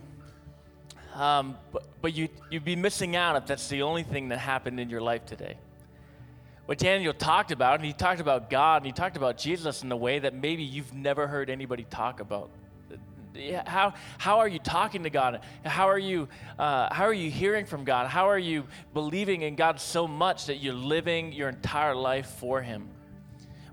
Um, 1.15 1.57
but 1.73 1.85
but 2.01 2.15
you, 2.15 2.29
you'd 2.51 2.65
be 2.65 2.77
missing 2.77 3.17
out 3.17 3.37
if 3.37 3.47
that's 3.47 3.69
the 3.69 3.83
only 3.83 4.03
thing 4.03 4.29
that 4.29 4.39
happened 4.39 4.79
in 4.79 4.89
your 4.89 5.01
life 5.01 5.27
today 5.27 5.57
what 6.69 6.77
Daniel 6.77 7.15
talked 7.15 7.51
about, 7.51 7.77
and 7.77 7.87
he 7.87 7.95
talked 7.95 8.21
about 8.21 8.51
God, 8.51 8.83
and 8.83 8.85
he 8.85 8.93
talked 8.93 9.17
about 9.17 9.39
Jesus 9.39 9.83
in 9.83 9.91
a 9.91 9.97
way 9.97 10.19
that 10.19 10.35
maybe 10.35 10.63
you've 10.63 10.93
never 10.93 11.27
heard 11.27 11.49
anybody 11.49 11.85
talk 11.85 12.21
about. 12.21 12.51
how, 13.65 13.95
how 14.19 14.41
are 14.41 14.49
you 14.49 14.59
talking 14.59 15.05
to 15.05 15.09
God? 15.09 15.41
How 15.65 15.89
are 15.89 15.99
you, 15.99 16.29
uh, 16.59 16.93
how 16.93 17.05
are 17.05 17.15
you 17.15 17.31
hearing 17.31 17.65
from 17.65 17.85
God? 17.85 18.09
How 18.09 18.29
are 18.29 18.39
you 18.39 18.65
believing 18.93 19.41
in 19.41 19.57
God 19.57 19.81
so 19.81 20.07
much 20.07 20.45
that 20.45 20.57
you're 20.57 20.75
living 20.75 21.33
your 21.33 21.49
entire 21.49 21.95
life 21.95 22.27
for 22.33 22.61
Him? 22.61 22.87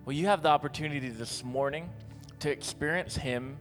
Well, 0.06 0.16
you 0.16 0.28
have 0.28 0.42
the 0.42 0.48
opportunity 0.48 1.10
this 1.10 1.44
morning 1.44 1.90
to 2.40 2.50
experience 2.50 3.18
Him 3.18 3.58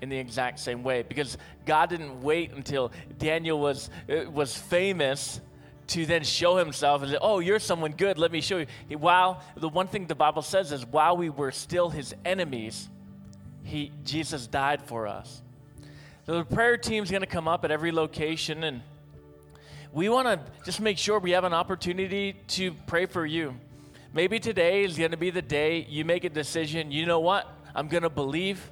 in 0.00 0.10
the 0.10 0.16
exact 0.16 0.60
same 0.60 0.84
way 0.84 1.02
because 1.02 1.38
God 1.64 1.90
didn't 1.90 2.22
wait 2.22 2.52
until 2.52 2.92
Daniel 3.18 3.58
was, 3.58 3.90
uh, 4.08 4.30
was 4.30 4.56
famous 4.56 5.40
to 5.88 6.06
then 6.06 6.24
show 6.24 6.56
himself 6.56 7.02
and 7.02 7.10
say, 7.10 7.18
Oh, 7.20 7.38
you're 7.38 7.58
someone 7.58 7.92
good, 7.92 8.18
let 8.18 8.32
me 8.32 8.40
show 8.40 8.58
you. 8.58 8.98
While 8.98 9.42
the 9.56 9.68
one 9.68 9.88
thing 9.88 10.06
the 10.06 10.14
Bible 10.14 10.42
says 10.42 10.72
is, 10.72 10.84
while 10.84 11.16
we 11.16 11.30
were 11.30 11.52
still 11.52 11.90
his 11.90 12.14
enemies, 12.24 12.88
he, 13.62 13.92
Jesus 14.04 14.46
died 14.46 14.82
for 14.82 15.06
us. 15.06 15.42
So 16.26 16.38
the 16.38 16.44
prayer 16.44 16.76
team's 16.76 17.10
going 17.10 17.22
to 17.22 17.28
come 17.28 17.46
up 17.46 17.64
at 17.64 17.70
every 17.70 17.92
location, 17.92 18.64
and 18.64 18.82
we 19.92 20.08
want 20.08 20.26
to 20.26 20.40
just 20.64 20.80
make 20.80 20.98
sure 20.98 21.18
we 21.18 21.30
have 21.32 21.44
an 21.44 21.54
opportunity 21.54 22.34
to 22.48 22.72
pray 22.86 23.06
for 23.06 23.24
you. 23.24 23.54
Maybe 24.12 24.40
today 24.40 24.82
is 24.82 24.96
going 24.96 25.12
to 25.12 25.16
be 25.16 25.30
the 25.30 25.42
day 25.42 25.86
you 25.88 26.04
make 26.04 26.24
a 26.24 26.28
decision. 26.28 26.90
You 26.90 27.06
know 27.06 27.20
what? 27.20 27.46
I'm 27.74 27.88
going 27.88 28.02
to 28.02 28.10
believe. 28.10 28.70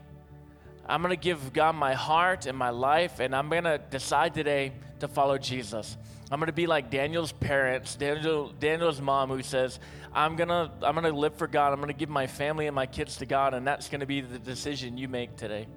I'm 0.86 1.02
going 1.02 1.16
to 1.16 1.22
give 1.22 1.52
God 1.52 1.74
my 1.76 1.94
heart 1.94 2.46
and 2.46 2.56
my 2.56 2.70
life, 2.70 3.20
and 3.20 3.34
I'm 3.34 3.48
going 3.48 3.64
to 3.64 3.78
decide 3.78 4.34
today 4.34 4.72
to 5.00 5.08
follow 5.08 5.38
Jesus. 5.38 5.96
I'm 6.34 6.40
going 6.40 6.48
to 6.48 6.52
be 6.52 6.66
like 6.66 6.90
Daniel's 6.90 7.30
parents, 7.30 7.94
Daniel, 7.94 8.52
Daniel's 8.58 9.00
mom, 9.00 9.30
who 9.30 9.40
says, 9.40 9.78
I'm 10.12 10.34
going 10.34 10.48
to 10.48 10.68
I'm 10.82 10.96
going 10.96 11.04
to 11.04 11.16
live 11.16 11.36
for 11.36 11.46
God. 11.46 11.72
I'm 11.72 11.76
going 11.76 11.92
to 11.92 11.96
give 11.96 12.08
my 12.08 12.26
family 12.26 12.66
and 12.66 12.74
my 12.74 12.86
kids 12.86 13.18
to 13.18 13.26
God, 13.26 13.54
and 13.54 13.64
that's 13.64 13.88
going 13.88 14.00
to 14.00 14.06
be 14.06 14.20
the 14.20 14.40
decision 14.40 14.98
you 14.98 15.06
make 15.06 15.36
today. 15.36 15.68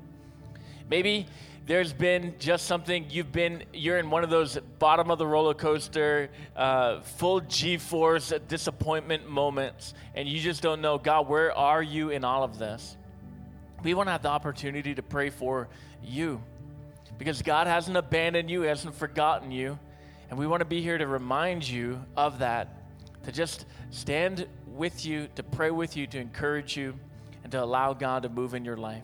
Maybe 0.90 1.28
there's 1.68 1.94
been 1.94 2.34
just 2.40 2.66
something 2.66 3.06
you've 3.12 3.32
been 3.32 3.66
you're 3.72 4.00
in 4.00 4.10
one 4.10 4.24
of 4.24 4.32
those 4.32 4.58
bottom 4.80 5.12
of 5.12 5.20
the 5.20 5.28
roller 5.28 5.54
coaster 5.54 6.32
uh, 6.56 7.02
full 7.02 7.42
g-force 7.42 8.34
disappointment 8.48 9.30
moments 9.30 9.94
and 10.16 10.28
you 10.28 10.40
just 10.40 10.64
don't 10.64 10.82
know 10.82 10.98
god 10.98 11.28
where 11.28 11.56
are 11.56 11.84
you 11.84 12.10
in 12.10 12.24
all 12.24 12.44
of 12.44 12.58
this 12.58 12.96
we 13.84 13.94
want 13.94 14.08
to 14.08 14.12
have 14.12 14.24
the 14.24 14.30
opportunity 14.30 14.96
to 14.96 15.04
pray 15.04 15.30
for 15.30 15.68
you 16.02 16.42
because 17.18 17.42
god 17.42 17.68
hasn't 17.68 17.98
abandoned 17.98 18.50
you 18.50 18.62
hasn't 18.62 18.96
forgotten 18.96 19.52
you 19.52 19.78
and 20.30 20.38
we 20.38 20.48
want 20.48 20.62
to 20.62 20.66
be 20.66 20.82
here 20.82 20.98
to 20.98 21.08
remind 21.08 21.68
you 21.68 22.02
of 22.16 22.40
that 22.40 22.84
to 23.24 23.32
just 23.32 23.66
stand 23.92 24.48
with 24.68 25.06
you 25.06 25.28
to 25.36 25.44
pray 25.44 25.72
with 25.72 25.98
you 25.98 26.08
to 26.08 26.20
encourage 26.20 26.78
you 26.78 26.94
and 27.44 27.52
to 27.52 27.64
allow 27.64 27.94
god 27.94 28.24
to 28.24 28.30
move 28.30 28.54
in 28.54 28.66
your 28.66 28.78
life 28.78 29.04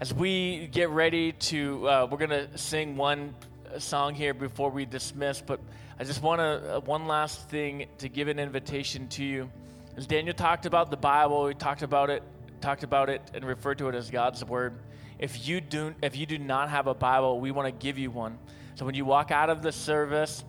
as 0.00 0.12
we 0.12 0.66
get 0.72 0.90
ready 0.90 1.32
to, 1.32 1.88
uh, 1.88 2.08
we're 2.10 2.18
going 2.18 2.30
to 2.30 2.58
sing 2.58 2.96
one 2.96 3.32
song 3.78 4.14
here 4.14 4.34
before 4.34 4.68
we 4.70 4.84
dismiss, 4.84 5.40
but 5.40 5.60
I 6.00 6.04
just 6.04 6.20
want 6.20 6.40
to, 6.40 6.76
uh, 6.76 6.80
one 6.80 7.06
last 7.06 7.48
thing 7.48 7.86
to 7.98 8.08
give 8.08 8.26
an 8.26 8.40
invitation 8.40 9.06
to 9.08 9.24
you. 9.24 9.48
As 9.96 10.06
Daniel 10.08 10.34
talked 10.34 10.66
about 10.66 10.90
the 10.90 10.96
Bible, 10.96 11.44
we 11.44 11.54
talked 11.54 11.82
about 11.82 12.10
it, 12.10 12.24
talked 12.60 12.82
about 12.82 13.08
it, 13.08 13.22
and 13.34 13.44
referred 13.44 13.78
to 13.78 13.88
it 13.88 13.94
as 13.94 14.10
God's 14.10 14.44
Word. 14.44 14.74
If 15.20 15.46
you 15.46 15.60
do, 15.60 15.94
if 16.02 16.16
you 16.16 16.26
do 16.26 16.38
not 16.38 16.70
have 16.70 16.88
a 16.88 16.94
Bible, 16.94 17.38
we 17.38 17.52
want 17.52 17.68
to 17.68 17.72
give 17.72 17.96
you 17.96 18.10
one. 18.10 18.36
So 18.74 18.84
when 18.84 18.94
you 18.94 19.04
walk 19.04 19.30
out 19.30 19.50
of 19.50 19.62
the 19.62 19.70
service, 19.70 20.44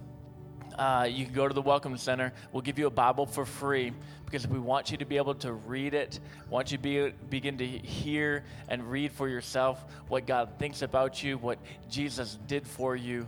uh, 0.77 1.07
you 1.09 1.25
can 1.25 1.33
go 1.33 1.47
to 1.47 1.53
the 1.53 1.61
Welcome 1.61 1.95
Center. 1.97 2.33
We'll 2.51 2.63
give 2.63 2.79
you 2.79 2.87
a 2.87 2.91
Bible 2.91 3.25
for 3.25 3.45
free 3.45 3.93
because 4.25 4.47
we 4.47 4.59
want 4.59 4.91
you 4.91 4.97
to 4.97 5.05
be 5.05 5.17
able 5.17 5.35
to 5.35 5.53
read 5.53 5.93
it, 5.93 6.19
want 6.49 6.71
you 6.71 6.77
to 6.77 6.83
be, 6.83 7.13
begin 7.29 7.57
to 7.59 7.67
hear 7.67 8.43
and 8.67 8.89
read 8.89 9.11
for 9.11 9.29
yourself 9.29 9.85
what 10.07 10.25
God 10.25 10.49
thinks 10.57 10.81
about 10.81 11.23
you, 11.23 11.37
what 11.37 11.59
Jesus 11.89 12.37
did 12.47 12.67
for 12.67 12.95
you, 12.95 13.27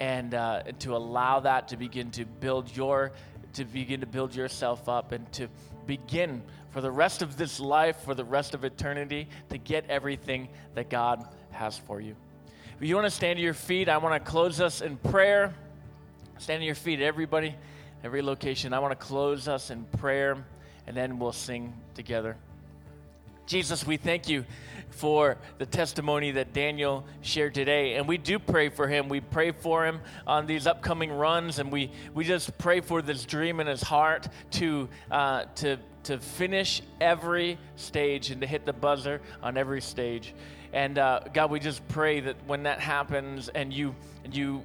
and, 0.00 0.34
uh, 0.34 0.62
and 0.66 0.80
to 0.80 0.96
allow 0.96 1.40
that 1.40 1.68
to 1.68 1.76
begin 1.76 2.10
to 2.12 2.24
build 2.24 2.74
your 2.74 3.12
to 3.54 3.64
begin 3.64 4.00
to 4.00 4.06
build 4.06 4.34
yourself 4.34 4.88
up 4.88 5.12
and 5.12 5.30
to 5.32 5.48
begin 5.86 6.42
for 6.70 6.80
the 6.80 6.90
rest 6.90 7.22
of 7.22 7.36
this 7.36 7.58
life, 7.58 7.96
for 8.04 8.14
the 8.14 8.24
rest 8.24 8.54
of 8.54 8.64
eternity, 8.64 9.28
to 9.48 9.58
get 9.58 9.88
everything 9.88 10.48
that 10.74 10.90
God 10.90 11.26
has 11.50 11.76
for 11.78 12.00
you. 12.00 12.14
You 12.80 12.94
want 12.94 13.06
to 13.06 13.10
stand 13.10 13.38
to 13.38 13.42
your 13.42 13.54
feet, 13.54 13.88
I 13.88 13.98
want 13.98 14.24
to 14.24 14.30
close 14.30 14.60
us 14.60 14.82
in 14.82 14.98
prayer. 14.98 15.52
Stand 16.38 16.60
on 16.60 16.66
your 16.66 16.76
feet, 16.76 17.00
everybody, 17.00 17.56
every 18.04 18.22
location. 18.22 18.72
I 18.72 18.78
want 18.78 18.92
to 18.92 19.06
close 19.06 19.48
us 19.48 19.70
in 19.72 19.82
prayer, 19.98 20.36
and 20.86 20.96
then 20.96 21.18
we'll 21.18 21.32
sing 21.32 21.74
together. 21.96 22.36
Jesus, 23.46 23.84
we 23.84 23.96
thank 23.96 24.28
you 24.28 24.44
for 24.90 25.38
the 25.58 25.66
testimony 25.66 26.30
that 26.32 26.52
Daniel 26.52 27.04
shared 27.20 27.52
today. 27.52 27.94
And 27.94 28.06
we 28.06 28.16
do 28.16 28.38
pray 28.38 28.68
for 28.68 28.86
him. 28.86 29.08
We 29.08 29.22
pray 29.22 29.50
for 29.50 29.84
him 29.84 30.00
on 30.24 30.46
these 30.46 30.68
upcoming 30.68 31.10
runs, 31.10 31.58
and 31.58 31.72
we, 31.72 31.90
we 32.14 32.22
just 32.22 32.56
pray 32.58 32.80
for 32.80 33.02
this 33.02 33.24
dream 33.24 33.58
in 33.58 33.66
his 33.66 33.82
heart 33.82 34.28
to, 34.52 34.88
uh, 35.10 35.46
to, 35.56 35.78
to 36.04 36.18
finish 36.18 36.80
every 37.00 37.58
stage 37.74 38.30
and 38.30 38.40
to 38.40 38.46
hit 38.46 38.66
the 38.66 38.72
buzzer 38.72 39.20
on 39.42 39.56
every 39.56 39.80
stage. 39.80 40.32
And 40.72 40.98
uh, 40.98 41.20
God, 41.32 41.50
we 41.50 41.60
just 41.60 41.86
pray 41.88 42.20
that 42.20 42.36
when 42.46 42.64
that 42.64 42.80
happens 42.80 43.48
and 43.48 43.72
you, 43.72 43.94
you 44.30 44.62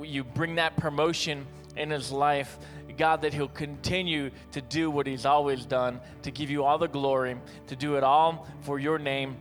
you 0.00 0.24
bring 0.24 0.54
that 0.56 0.76
promotion 0.76 1.46
in 1.76 1.90
his 1.90 2.10
life, 2.10 2.58
God, 2.96 3.22
that 3.22 3.32
he'll 3.32 3.48
continue 3.48 4.30
to 4.52 4.60
do 4.60 4.90
what 4.90 5.06
he's 5.06 5.26
always 5.26 5.64
done, 5.64 6.00
to 6.22 6.30
give 6.30 6.50
you 6.50 6.64
all 6.64 6.78
the 6.78 6.88
glory, 6.88 7.36
to 7.68 7.76
do 7.76 7.96
it 7.96 8.04
all 8.04 8.46
for 8.62 8.78
your 8.78 8.98
name. 8.98 9.36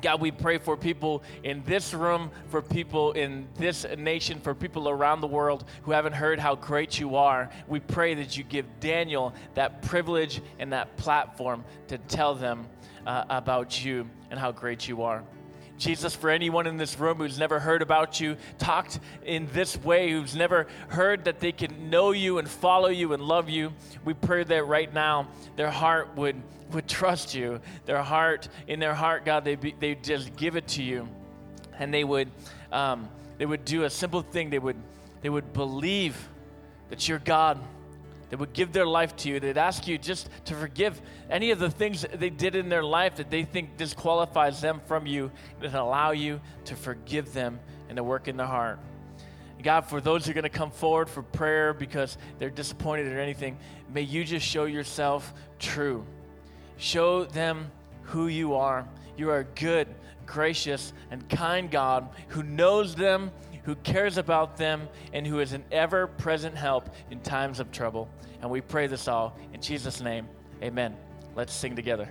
God, 0.00 0.20
we 0.20 0.30
pray 0.30 0.58
for 0.58 0.76
people 0.76 1.24
in 1.42 1.62
this 1.64 1.92
room, 1.92 2.30
for 2.50 2.62
people 2.62 3.12
in 3.12 3.48
this 3.56 3.84
nation, 3.98 4.38
for 4.40 4.54
people 4.54 4.88
around 4.88 5.20
the 5.20 5.26
world 5.26 5.64
who 5.82 5.90
haven't 5.90 6.12
heard 6.12 6.38
how 6.38 6.54
great 6.54 7.00
you 7.00 7.16
are. 7.16 7.50
We 7.66 7.80
pray 7.80 8.14
that 8.14 8.36
you 8.36 8.44
give 8.44 8.64
Daniel 8.78 9.34
that 9.54 9.82
privilege 9.82 10.40
and 10.60 10.72
that 10.72 10.96
platform 10.96 11.64
to 11.88 11.98
tell 11.98 12.36
them 12.36 12.66
uh, 13.06 13.24
about 13.28 13.84
you 13.84 14.08
and 14.30 14.38
how 14.38 14.52
great 14.52 14.86
you 14.86 15.02
are. 15.02 15.24
Jesus, 15.78 16.14
for 16.14 16.28
anyone 16.28 16.66
in 16.66 16.76
this 16.76 16.98
room 16.98 17.18
who's 17.18 17.38
never 17.38 17.58
heard 17.58 17.82
about 17.82 18.20
you, 18.20 18.36
talked 18.58 18.98
in 19.24 19.48
this 19.52 19.76
way, 19.82 20.10
who's 20.10 20.34
never 20.34 20.66
heard 20.88 21.24
that 21.24 21.40
they 21.40 21.52
can 21.52 21.88
know 21.88 22.10
you 22.10 22.38
and 22.38 22.48
follow 22.48 22.88
you 22.88 23.12
and 23.12 23.22
love 23.22 23.48
you, 23.48 23.72
we 24.04 24.12
pray 24.14 24.44
that 24.44 24.66
right 24.66 24.92
now 24.92 25.28
their 25.56 25.70
heart 25.70 26.14
would, 26.16 26.36
would 26.72 26.88
trust 26.88 27.34
you. 27.34 27.60
Their 27.86 28.02
heart, 28.02 28.48
in 28.66 28.80
their 28.80 28.94
heart, 28.94 29.24
God, 29.24 29.44
they 29.44 29.54
they 29.54 29.94
just 29.94 30.36
give 30.36 30.56
it 30.56 30.66
to 30.68 30.82
you, 30.82 31.08
and 31.78 31.94
they 31.94 32.04
would 32.04 32.30
um, 32.72 33.08
they 33.38 33.46
would 33.46 33.64
do 33.64 33.84
a 33.84 33.90
simple 33.90 34.22
thing. 34.22 34.50
They 34.50 34.58
would 34.58 34.76
they 35.22 35.28
would 35.28 35.52
believe 35.52 36.28
that 36.90 37.08
you're 37.08 37.18
God 37.18 37.58
that 38.30 38.38
would 38.38 38.52
give 38.52 38.72
their 38.72 38.86
life 38.86 39.16
to 39.16 39.28
you. 39.28 39.40
They'd 39.40 39.58
ask 39.58 39.86
you 39.86 39.98
just 39.98 40.28
to 40.46 40.54
forgive 40.54 41.00
any 41.30 41.50
of 41.50 41.58
the 41.58 41.70
things 41.70 42.04
they 42.14 42.30
did 42.30 42.54
in 42.54 42.68
their 42.68 42.84
life 42.84 43.16
that 43.16 43.30
they 43.30 43.44
think 43.44 43.76
disqualifies 43.76 44.60
them 44.60 44.80
from 44.86 45.06
you 45.06 45.30
and 45.62 45.74
allow 45.74 46.10
you 46.10 46.40
to 46.66 46.76
forgive 46.76 47.32
them 47.32 47.60
and 47.88 47.96
to 47.96 48.04
work 48.04 48.28
in 48.28 48.36
their 48.36 48.46
heart. 48.46 48.78
God, 49.62 49.82
for 49.82 50.00
those 50.00 50.24
who 50.24 50.30
are 50.30 50.34
going 50.34 50.44
to 50.44 50.50
come 50.50 50.70
forward 50.70 51.10
for 51.10 51.22
prayer 51.22 51.74
because 51.74 52.16
they're 52.38 52.50
disappointed 52.50 53.12
or 53.12 53.18
anything, 53.18 53.58
may 53.92 54.02
you 54.02 54.24
just 54.24 54.46
show 54.46 54.66
yourself 54.66 55.32
true. 55.58 56.04
Show 56.76 57.24
them 57.24 57.70
who 58.02 58.28
you 58.28 58.54
are. 58.54 58.86
You 59.16 59.30
are 59.30 59.40
a 59.40 59.44
good, 59.44 59.88
gracious, 60.26 60.92
and 61.10 61.28
kind 61.28 61.70
God 61.70 62.08
who 62.28 62.44
knows 62.44 62.94
them 62.94 63.32
who 63.68 63.74
cares 63.74 64.16
about 64.16 64.56
them, 64.56 64.88
and 65.12 65.26
who 65.26 65.40
is 65.40 65.52
an 65.52 65.62
ever 65.70 66.06
present 66.06 66.54
help 66.54 66.88
in 67.10 67.20
times 67.20 67.60
of 67.60 67.70
trouble. 67.70 68.08
And 68.40 68.50
we 68.50 68.62
pray 68.62 68.86
this 68.86 69.06
all 69.08 69.36
in 69.52 69.60
Jesus' 69.60 70.00
name. 70.00 70.26
Amen. 70.62 70.96
Let's 71.36 71.52
sing 71.52 71.76
together. 71.76 72.10